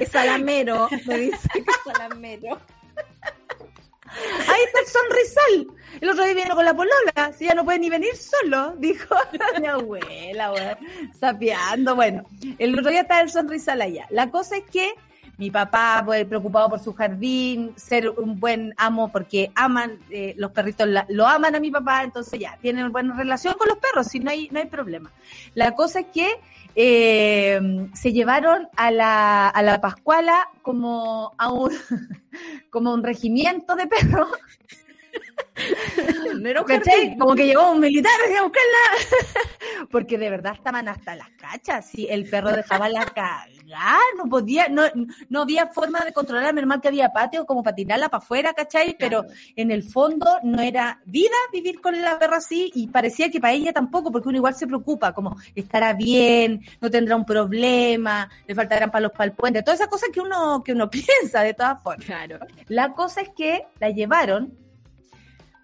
[0.00, 2.58] Es salamero, me dice que es salamero.
[4.48, 5.79] Ahí está el sonrisal.
[6.00, 9.14] El otro día vino con la polola, si ya no puede ni venir solo, dijo
[9.60, 10.78] mi abuela,
[11.18, 11.94] sapeando.
[11.94, 12.24] Bueno,
[12.58, 14.06] el otro día está el sonrisal allá.
[14.10, 14.94] La cosa es que
[15.40, 20.50] mi papá, pues, preocupado por su jardín, ser un buen amo porque aman, eh, los
[20.52, 24.20] perritos lo aman a mi papá, entonces ya, tienen buena relación con los perros, si
[24.20, 25.10] no hay, no hay problema.
[25.54, 26.28] La cosa es que
[26.76, 27.58] eh,
[27.94, 31.72] se llevaron a la, a la Pascuala como a un,
[32.70, 34.28] como un regimiento de perros.
[37.18, 39.88] Como que llegó un militar a buscarla.
[39.90, 41.86] Porque de verdad estaban hasta las cachas.
[41.86, 44.82] Si el perro dejaba la cagada, no podía, no,
[45.28, 46.54] no había forma de controlar.
[46.54, 48.96] Menos mal que había patio como para tirarla para afuera, ¿cachai?
[48.98, 49.24] Pero
[49.56, 53.52] en el fondo no era vida vivir con la perra así y parecía que para
[53.52, 58.54] ella tampoco, porque uno igual se preocupa, como estará bien, no tendrá un problema, le
[58.54, 61.82] faltarán palos para el puente, todas esas cosas que uno, que uno piensa de todas
[61.82, 62.04] formas.
[62.04, 62.38] Claro.
[62.68, 64.69] La cosa es que la llevaron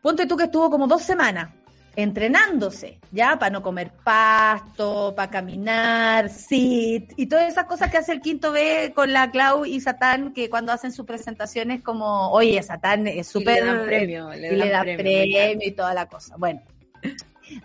[0.07, 1.51] Ponte tú que estuvo como dos semanas
[1.97, 3.41] entrenándose, ¿ya?
[3.41, 8.53] Para no comer pasto, para caminar, sit, y todas esas cosas que hace el quinto
[8.53, 13.27] B con la Clau y Satán, que cuando hacen sus presentaciones como, oye, Satán es
[13.27, 13.65] súper...
[13.65, 16.37] Le dan premio, le, y le da premio, y toda la cosa.
[16.39, 16.62] Bueno,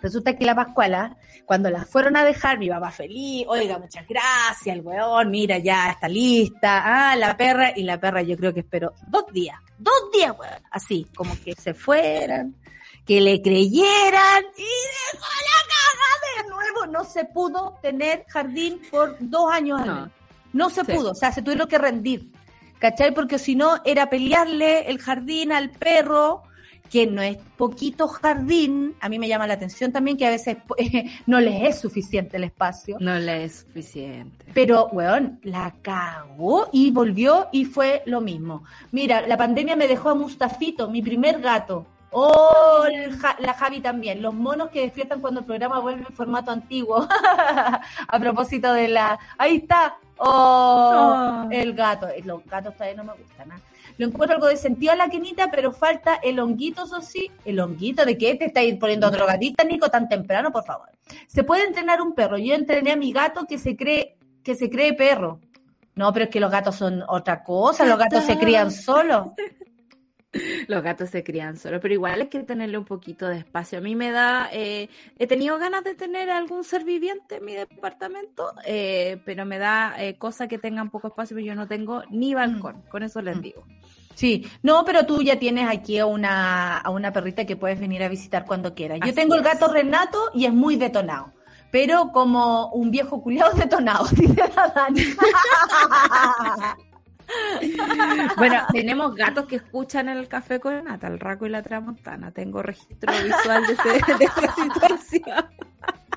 [0.02, 1.16] resulta que la Pascuala,
[1.46, 5.92] cuando la fueron a dejar, mi papá feliz, oiga, muchas gracias, el weón, mira, ya
[5.92, 6.82] está lista,
[7.12, 10.62] ah, la perra, y la perra yo creo que esperó dos días dos días, weón,
[10.70, 12.54] así, como que se fueran,
[13.06, 16.86] que le creyeran y dejó la caja de nuevo.
[16.86, 19.84] No se pudo tener jardín por dos años.
[19.84, 20.10] No,
[20.52, 22.30] no se pudo, o sea, se tuvieron que rendir.
[22.78, 23.14] ¿Cachai?
[23.14, 26.42] Porque si no, era pelearle el jardín al perro,
[26.92, 30.58] que no es poquito jardín, a mí me llama la atención también que a veces
[31.26, 32.98] no les es suficiente el espacio.
[33.00, 34.44] No les es suficiente.
[34.52, 38.64] Pero, weón, la cagó y volvió y fue lo mismo.
[38.90, 41.86] Mira, la pandemia me dejó a Mustafito, mi primer gato.
[42.10, 42.84] Oh,
[43.38, 44.20] la Javi también.
[44.20, 47.08] Los monos que despiertan cuando el programa vuelve en formato antiguo.
[48.06, 49.18] a propósito de la...
[49.38, 49.96] Ahí está.
[50.18, 51.50] Oh, oh.
[51.50, 52.08] el gato.
[52.22, 53.48] Los gatos todavía no me gustan.
[53.48, 53.62] nada
[53.98, 57.30] lo encuentro algo de sentido a la quinita, pero falta el honguito, eso sí.
[57.44, 58.04] ¿El honguito?
[58.04, 60.88] ¿De qué te estáis poniendo drogadita, Nico, tan temprano, por favor?
[61.26, 62.38] Se puede entrenar un perro.
[62.38, 65.40] Yo entrené a mi gato que se cree, que se cree perro.
[65.94, 69.28] No, pero es que los gatos son otra cosa, los gatos se crían solos.
[70.68, 73.78] Los gatos se crían solos, pero igual hay que tenerle un poquito de espacio.
[73.78, 74.88] A mí me da, eh,
[75.18, 79.94] he tenido ganas de tener algún ser viviente en mi departamento, eh, pero me da
[79.98, 82.88] eh, cosa que tengan poco espacio, pero yo no tengo ni balcón, mm.
[82.88, 83.40] con eso les mm.
[83.40, 83.64] digo.
[84.14, 88.02] Sí, no, pero tú ya tienes aquí a una, a una perrita que puedes venir
[88.02, 89.00] a visitar cuando quieras.
[89.04, 91.32] Yo tengo el gato Renato y es muy detonado,
[91.70, 95.02] pero como un viejo culiado detonado, dice la Dani.
[98.36, 102.30] Bueno, tenemos gatos que escuchan el café con Nata, el Raco y la Tramontana.
[102.30, 103.72] Tengo registro visual de,
[104.24, 105.44] esa situación.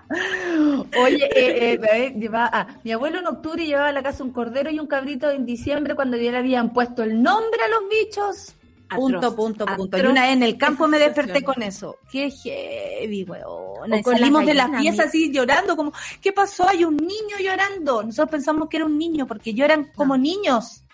[1.00, 4.70] Oye, eh, eh, lleva, ah, mi abuelo en octubre llevaba a la casa un cordero
[4.70, 8.56] y un cabrito en diciembre cuando ya le habían puesto el nombre a los bichos.
[8.96, 9.98] punto, punto, punto.
[9.98, 11.98] Y una vez en el campo me desperté con eso.
[12.12, 14.04] Qué heavy, weón.
[14.04, 16.68] Salimos de las piezas así llorando, como, ¿qué pasó?
[16.68, 18.04] Hay un niño llorando.
[18.04, 20.85] Nosotros pensamos que era un niño porque lloran como niños.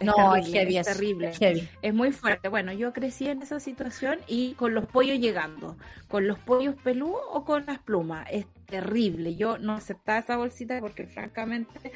[0.00, 1.68] Es no, terrible, es, terrible.
[1.80, 2.48] Es muy fuerte.
[2.48, 5.76] Bueno, yo crecí en esa situación y con los pollos llegando,
[6.08, 8.26] con los pollos peludos o con las plumas.
[8.30, 9.36] Es terrible.
[9.36, 11.92] Yo no aceptaba esa bolsita porque francamente...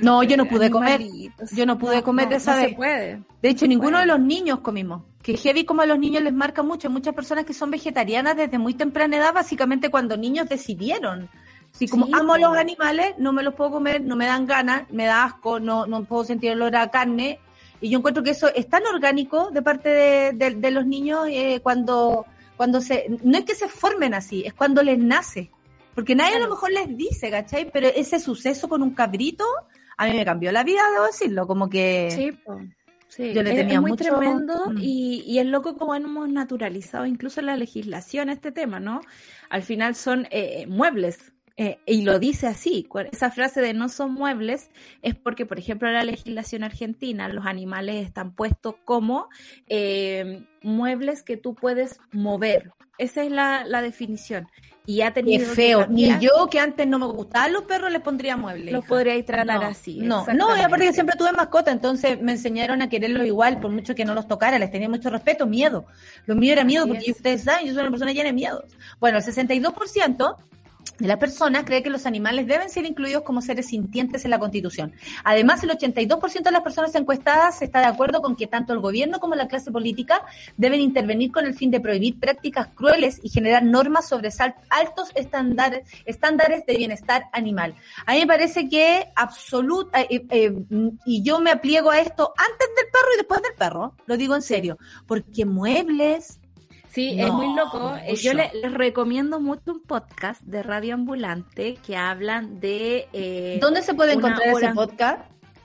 [0.00, 1.00] No, yo no pude comer.
[1.52, 3.22] Yo no pude comer de esa no Se puede.
[3.42, 5.02] De hecho, ninguno de los niños comimos.
[5.20, 6.88] Que heavy como a los niños les marca mucho.
[6.88, 11.28] Muchas personas que son vegetarianas desde muy temprana edad, básicamente cuando niños decidieron
[11.72, 15.06] Si como amo los animales, no me los puedo comer, no me dan ganas, me
[15.06, 17.38] da asco, no, no puedo sentir el olor a carne.
[17.80, 22.26] Y yo encuentro que eso es tan orgánico de parte de, los niños eh, cuando,
[22.56, 23.06] cuando se...
[23.22, 25.50] No es que se formen así, es cuando les nace.
[25.94, 27.70] Porque nadie a lo mejor les dice, ¿cachai?
[27.72, 29.44] Pero ese suceso con un cabrito,
[29.96, 32.10] a mí me cambió la vida, debo decirlo, como que...
[32.10, 32.52] Sí,
[33.08, 34.78] Sí, yo le tenía es muy tremendo mm.
[34.80, 39.00] y, y, es loco como hemos naturalizado incluso la legislación este tema, ¿no?
[39.48, 44.14] Al final son eh, muebles, eh, y lo dice así, esa frase de no son
[44.14, 44.70] muebles
[45.02, 49.28] es porque, por ejemplo, en la legislación argentina los animales están puestos como
[49.66, 52.70] eh, muebles que tú puedes mover.
[52.96, 54.46] Esa es la, definición.
[54.86, 55.42] Y ha tenido.
[55.42, 55.86] Es feo.
[55.88, 58.72] Ni yo, que antes no me gustaban los perros, les pondría muebles.
[58.72, 59.98] Los podría tratar así.
[59.98, 63.72] No, no, y aparte que siempre tuve mascota, entonces me enseñaron a quererlos igual, por
[63.72, 65.86] mucho que no los tocara, les tenía mucho respeto, miedo.
[66.26, 68.64] Lo mío era miedo, porque ustedes saben, yo soy una persona llena de miedos.
[69.00, 70.36] Bueno, el 62%
[70.98, 74.38] de la persona cree que los animales deben ser incluidos como seres sintientes en la
[74.38, 74.92] Constitución.
[75.24, 79.20] Además, el 82% de las personas encuestadas está de acuerdo con que tanto el gobierno
[79.20, 80.22] como la clase política
[80.56, 84.30] deben intervenir con el fin de prohibir prácticas crueles y generar normas sobre
[84.70, 87.74] altos estándares, estándares de bienestar animal.
[88.06, 90.52] A mí me parece que absoluta, eh, eh,
[91.06, 94.34] y yo me apliego a esto antes del perro y después del perro, lo digo
[94.34, 96.37] en serio, porque muebles,
[96.98, 97.94] Sí, es muy loco.
[98.04, 103.06] Eh, yo les, recomiendo mucho un podcast de Radio Ambulante que hablan de...
[103.12, 105.20] Eh, ¿Dónde se puede encontrar ese podcast?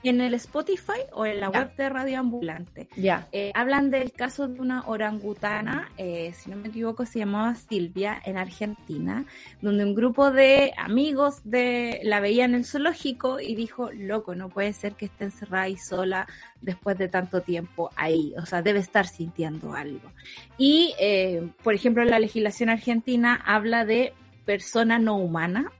[0.09, 2.87] En el Spotify o en la web de Radio Ambulante.
[2.95, 3.27] Ya.
[3.31, 8.21] Eh, hablan del caso de una orangutana, eh, si no me equivoco, se llamaba Silvia,
[8.25, 9.25] en Argentina,
[9.61, 14.49] donde un grupo de amigos de la veía en el zoológico y dijo, loco, no
[14.49, 16.27] puede ser que esté encerrada y sola
[16.61, 20.11] después de tanto tiempo ahí, o sea, debe estar sintiendo algo.
[20.57, 24.13] Y, eh, por ejemplo, la legislación argentina habla de
[24.45, 25.71] persona no humana,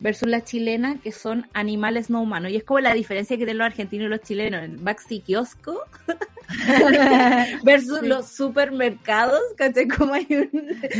[0.00, 2.50] versus la chilena, que son animales no humanos.
[2.50, 4.62] Y es como la diferencia que tienen los argentinos y los chilenos.
[4.64, 5.84] El Maxi Kiosco
[7.62, 9.86] versus los supermercados, ¿cachai?
[9.86, 10.50] Como hay un...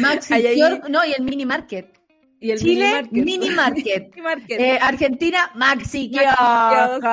[0.01, 1.99] Maxi Kiosco, no, y el mini market.
[2.43, 4.11] Y el Chile, mini market.
[4.11, 4.61] Mini market.
[4.61, 7.07] Eh, Argentina, Maxi Kiosco.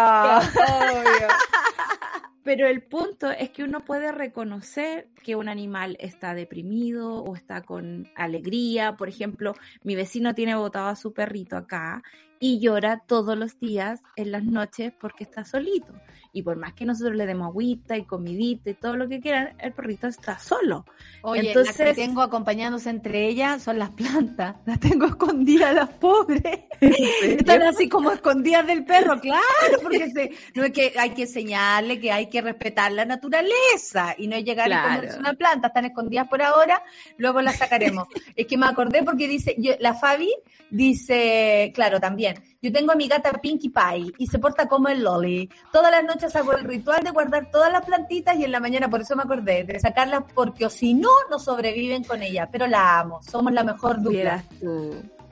[2.47, 7.63] Pero el punto es que uno puede reconocer que un animal está deprimido o está
[7.63, 8.95] con alegría.
[8.95, 9.53] Por ejemplo,
[9.83, 12.03] mi vecino tiene botado a su perrito acá
[12.39, 15.93] y llora todos los días en las noches porque está solito.
[16.38, 19.55] Y por más que nosotros le demos agüita y comidita y todo lo que quieran,
[19.57, 20.85] el perrito está solo.
[21.23, 24.55] Oye, Entonces, las que tengo acompañándose entre ellas son las plantas.
[24.68, 26.43] Las tengo escondidas, las pobres.
[27.23, 32.11] Están así como escondidas del perro, claro, porque no es que hay que enseñarle que
[32.11, 35.69] hay que respetar la naturaleza y no llegar a comerse una planta.
[35.69, 36.84] Están escondidas por ahora,
[37.18, 38.07] luego las sacaremos.
[38.35, 40.31] es que me acordé porque dice, la Fabi
[40.69, 45.03] dice, claro, también yo tengo a mi gata Pinkie Pie y se porta como el
[45.03, 45.49] Lolly.
[45.71, 48.89] Todas las noches hago el ritual de guardar todas las plantitas y en la mañana,
[48.89, 52.49] por eso me acordé, de sacarlas porque o si no, no sobreviven con ella.
[52.51, 54.43] Pero la amo, somos la mejor dupla.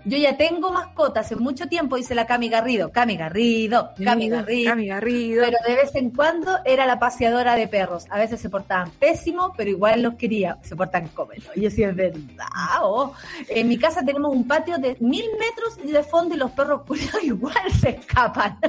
[0.06, 2.92] Yo ya tengo mascota hace mucho tiempo, dice la Cami Garrido.
[2.92, 4.70] Cami Garrido, Cami Garrido.
[4.70, 5.44] Cami Garrido.
[5.44, 8.06] Pero de vez en cuando era la paseadora de perros.
[8.12, 10.60] A veces se portaban pésimo, pero igual los quería.
[10.62, 12.46] Se portan como Y yo sí, es verdad.
[12.84, 13.14] Oh.
[13.50, 16.82] En mi casa tenemos un patio de mil metros de fondo y los perros
[17.24, 18.60] igual se escapan.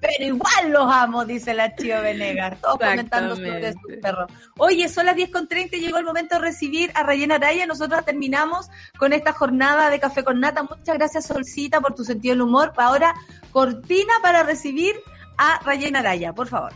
[0.00, 2.60] Pero igual los amo, dice la Chio Venegas.
[2.60, 4.30] Todos comentando sobre sus perros.
[4.58, 7.66] Oye, son las 10.30, llegó el momento de recibir a Rayena Araya.
[7.66, 8.68] Nosotros terminamos
[8.98, 10.62] con esta jornada de Café con Nata.
[10.62, 12.72] Muchas gracias, Solcita, por tu sentido del humor.
[12.76, 13.14] Ahora,
[13.52, 14.94] cortina para recibir
[15.38, 16.72] a Rayena Araya, por favor.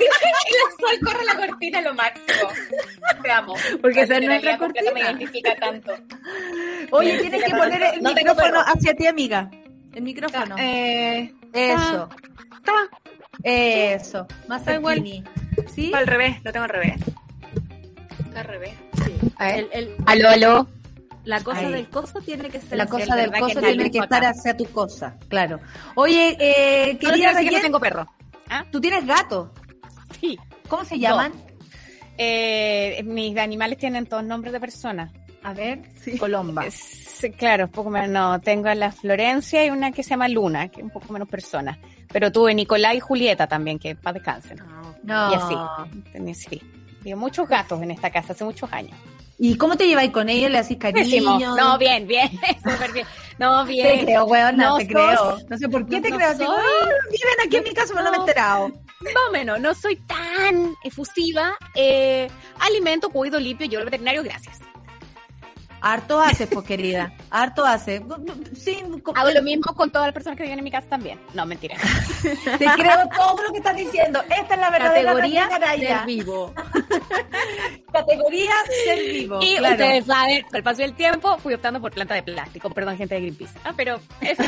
[0.46, 2.48] el sol corre la cortina lo máximo.
[3.22, 3.54] Te amo.
[3.80, 4.90] Porque esa es nuestra cortina.
[4.92, 5.92] me identifica tanto.
[6.90, 9.50] Oye, tienes que poner el micrófono hacia ti, amiga.
[9.94, 10.56] El micrófono.
[10.58, 12.08] Eh, Eso.
[13.42, 14.26] Eso.
[14.48, 15.04] Más igual.
[15.74, 15.92] ¿Sí?
[15.94, 16.94] Al revés, lo tengo al revés.
[18.24, 18.74] Está al revés.
[19.04, 19.14] Sí.
[19.40, 20.68] El, el, aló, aló.
[21.24, 24.56] La cosa del coso tiene que ser La cosa del coso tiene que estar hacia
[24.56, 25.60] tu cosa, claro.
[25.94, 28.06] Oye, eh, quería decir que no tengo perro.
[28.48, 28.64] ¿Ah?
[28.70, 29.52] ¿Tú tienes gato?
[30.20, 30.38] Sí.
[30.68, 31.32] ¿Cómo se llaman?
[32.18, 35.10] Eh, mis animales tienen todos nombres de personas.
[35.42, 36.18] A ver, sí.
[36.18, 36.64] Colomba.
[37.38, 38.10] claro, un poco menos.
[38.10, 41.12] No, tengo a la Florencia y una que se llama Luna, que es un poco
[41.12, 41.78] menos persona.
[42.12, 44.58] Pero tuve Nicolás y Julieta también, que para descansen.
[45.02, 45.32] No.
[45.32, 46.34] Y así.
[46.34, 46.62] Sí.
[47.02, 48.96] Tengo muchos gatos en esta casa hace muchos años.
[49.42, 50.50] ¿Y cómo te lleváis con ellos?
[50.50, 51.56] ¿Le hacís cariño?
[51.56, 52.28] No, bien, bien,
[52.62, 53.06] súper bien.
[53.38, 54.00] No, bien.
[54.00, 55.38] Te creo, weón, no, te creo.
[55.48, 56.36] No sé por qué te creo.
[56.36, 56.46] Soy...
[56.46, 58.68] viven aquí en mi casa, no, no me he enterado.
[59.00, 61.56] Más o menos, no soy tan efusiva.
[61.74, 64.58] Eh, alimento, cuido, limpio, yo el veterinario, gracias.
[65.80, 67.12] Harto hace, pues querida.
[67.30, 68.02] Harto hace.
[68.54, 68.82] Sí,
[69.14, 71.18] Hago lo mismo con todas las personas que viven en mi casa también.
[71.34, 71.76] No, mentira.
[72.22, 74.20] Te creo todo lo que estás diciendo.
[74.22, 76.52] Esta es la verdadera categoría ser vivo.
[77.92, 78.52] categoría
[78.84, 79.40] ser vivo.
[79.42, 82.70] Y ustedes saben, con el paso del tiempo fui optando por planta de plástico.
[82.70, 83.58] Perdón, gente de Greenpeace.
[83.64, 84.38] Ah, pero es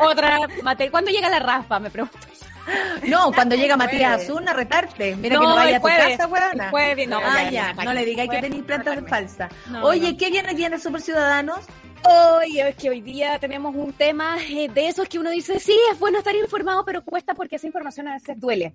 [0.00, 0.90] otra materia.
[0.90, 1.78] ¿Cuándo llega la raspa?
[1.80, 2.18] Me pregunto.
[3.08, 5.16] No, cuando llega Matías Azul a retarte.
[5.16, 6.70] Mira que no vaya a tu casa, weona.
[7.06, 9.52] no, ah, ya, no le digáis que tenéis plantas falsas.
[9.82, 11.60] Oye, ¿qué viene aquí en el Super Ciudadanos?
[12.06, 15.76] Oye, es que hoy día tenemos un tema eh, de esos que uno dice, sí,
[15.90, 18.74] es bueno estar informado, pero cuesta porque esa información a veces duele.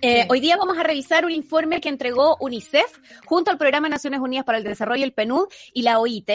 [0.00, 3.94] Eh, hoy día vamos a revisar un informe que entregó UNICEF junto al Programa de
[3.94, 6.30] Naciones Unidas para el Desarrollo, el PNUD y la OIT,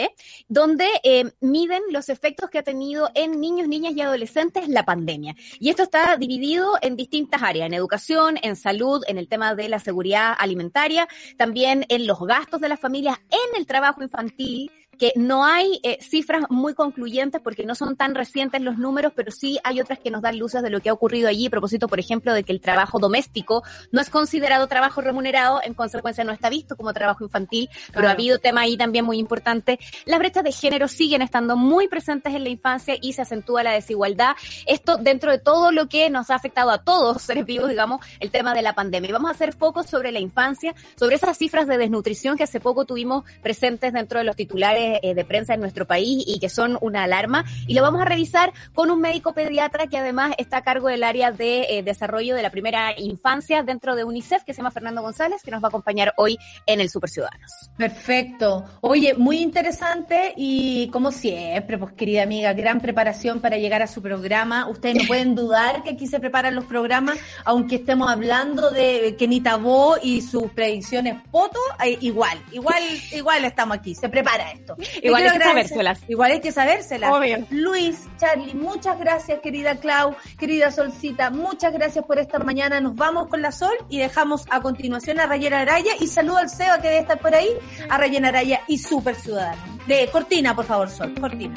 [0.48, 5.34] donde eh, miden los efectos que ha tenido en niños, niñas y adolescentes la pandemia.
[5.58, 9.70] Y esto está dividido en distintas áreas, en educación, en salud, en el tema de
[9.70, 11.08] la seguridad alimentaria,
[11.38, 15.98] también en los gastos de las familias, en el trabajo infantil, que no hay eh,
[16.00, 20.10] cifras muy concluyentes porque no son tan recientes los números, pero sí hay otras que
[20.10, 22.52] nos dan luces de lo que ha ocurrido allí, a propósito, por ejemplo, de que
[22.52, 23.62] el trabajo doméstico
[23.92, 28.12] no es considerado trabajo remunerado, en consecuencia no está visto como trabajo infantil, pero ha
[28.12, 29.78] habido tema ahí también muy importante.
[30.04, 33.72] Las brechas de género siguen estando muy presentes en la infancia y se acentúa la
[33.72, 34.36] desigualdad.
[34.66, 38.30] Esto dentro de todo lo que nos ha afectado a todos seres vivos, digamos, el
[38.30, 39.10] tema de la pandemia.
[39.10, 42.60] Y vamos a hacer foco sobre la infancia, sobre esas cifras de desnutrición que hace
[42.60, 46.48] poco tuvimos presentes dentro de los titulares eh, de prensa en nuestro país y que
[46.48, 47.44] son una alarma.
[47.66, 51.02] Y lo vamos a revisar con un médico pediatra que además está a cargo del
[51.02, 55.02] área de eh, desarrollo de la primera infancia dentro de UNICEF, que se llama Fernando
[55.02, 57.70] González, que nos va a acompañar hoy en el Super Ciudadanos.
[57.76, 58.64] Perfecto.
[58.80, 64.02] Oye, muy interesante y como siempre, pues querida amiga, gran preparación para llegar a su
[64.02, 64.68] programa.
[64.68, 69.56] Ustedes no pueden dudar que aquí se preparan los programas, aunque estemos hablando de Kenita
[69.56, 72.82] Bo y sus predicciones foto, eh, igual, igual,
[73.12, 74.73] igual estamos aquí, se prepara esto.
[75.02, 76.00] Igual hay que sabérselas.
[76.08, 77.50] Igual hay que sabérselas.
[77.50, 82.80] Luis, Charlie, muchas gracias, querida Clau, querida Solcita, muchas gracias por esta mañana.
[82.80, 86.50] Nos vamos con la Sol y dejamos a continuación a Rayena Araya y saludo al
[86.50, 87.50] Seba que debe estar por ahí,
[87.88, 89.78] a Rayena Araya y Super Ciudadano.
[89.86, 91.54] De Cortina, por favor, Sol, Cortina.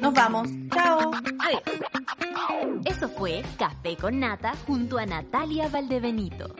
[0.00, 0.48] Nos vamos.
[0.72, 1.12] Chao.
[1.38, 1.62] Adiós.
[2.84, 6.54] Eso fue Café con Nata junto a Natalia Valdebenito.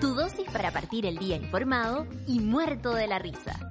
[0.00, 3.70] Tu dosis para partir el día informado y muerto de la risa.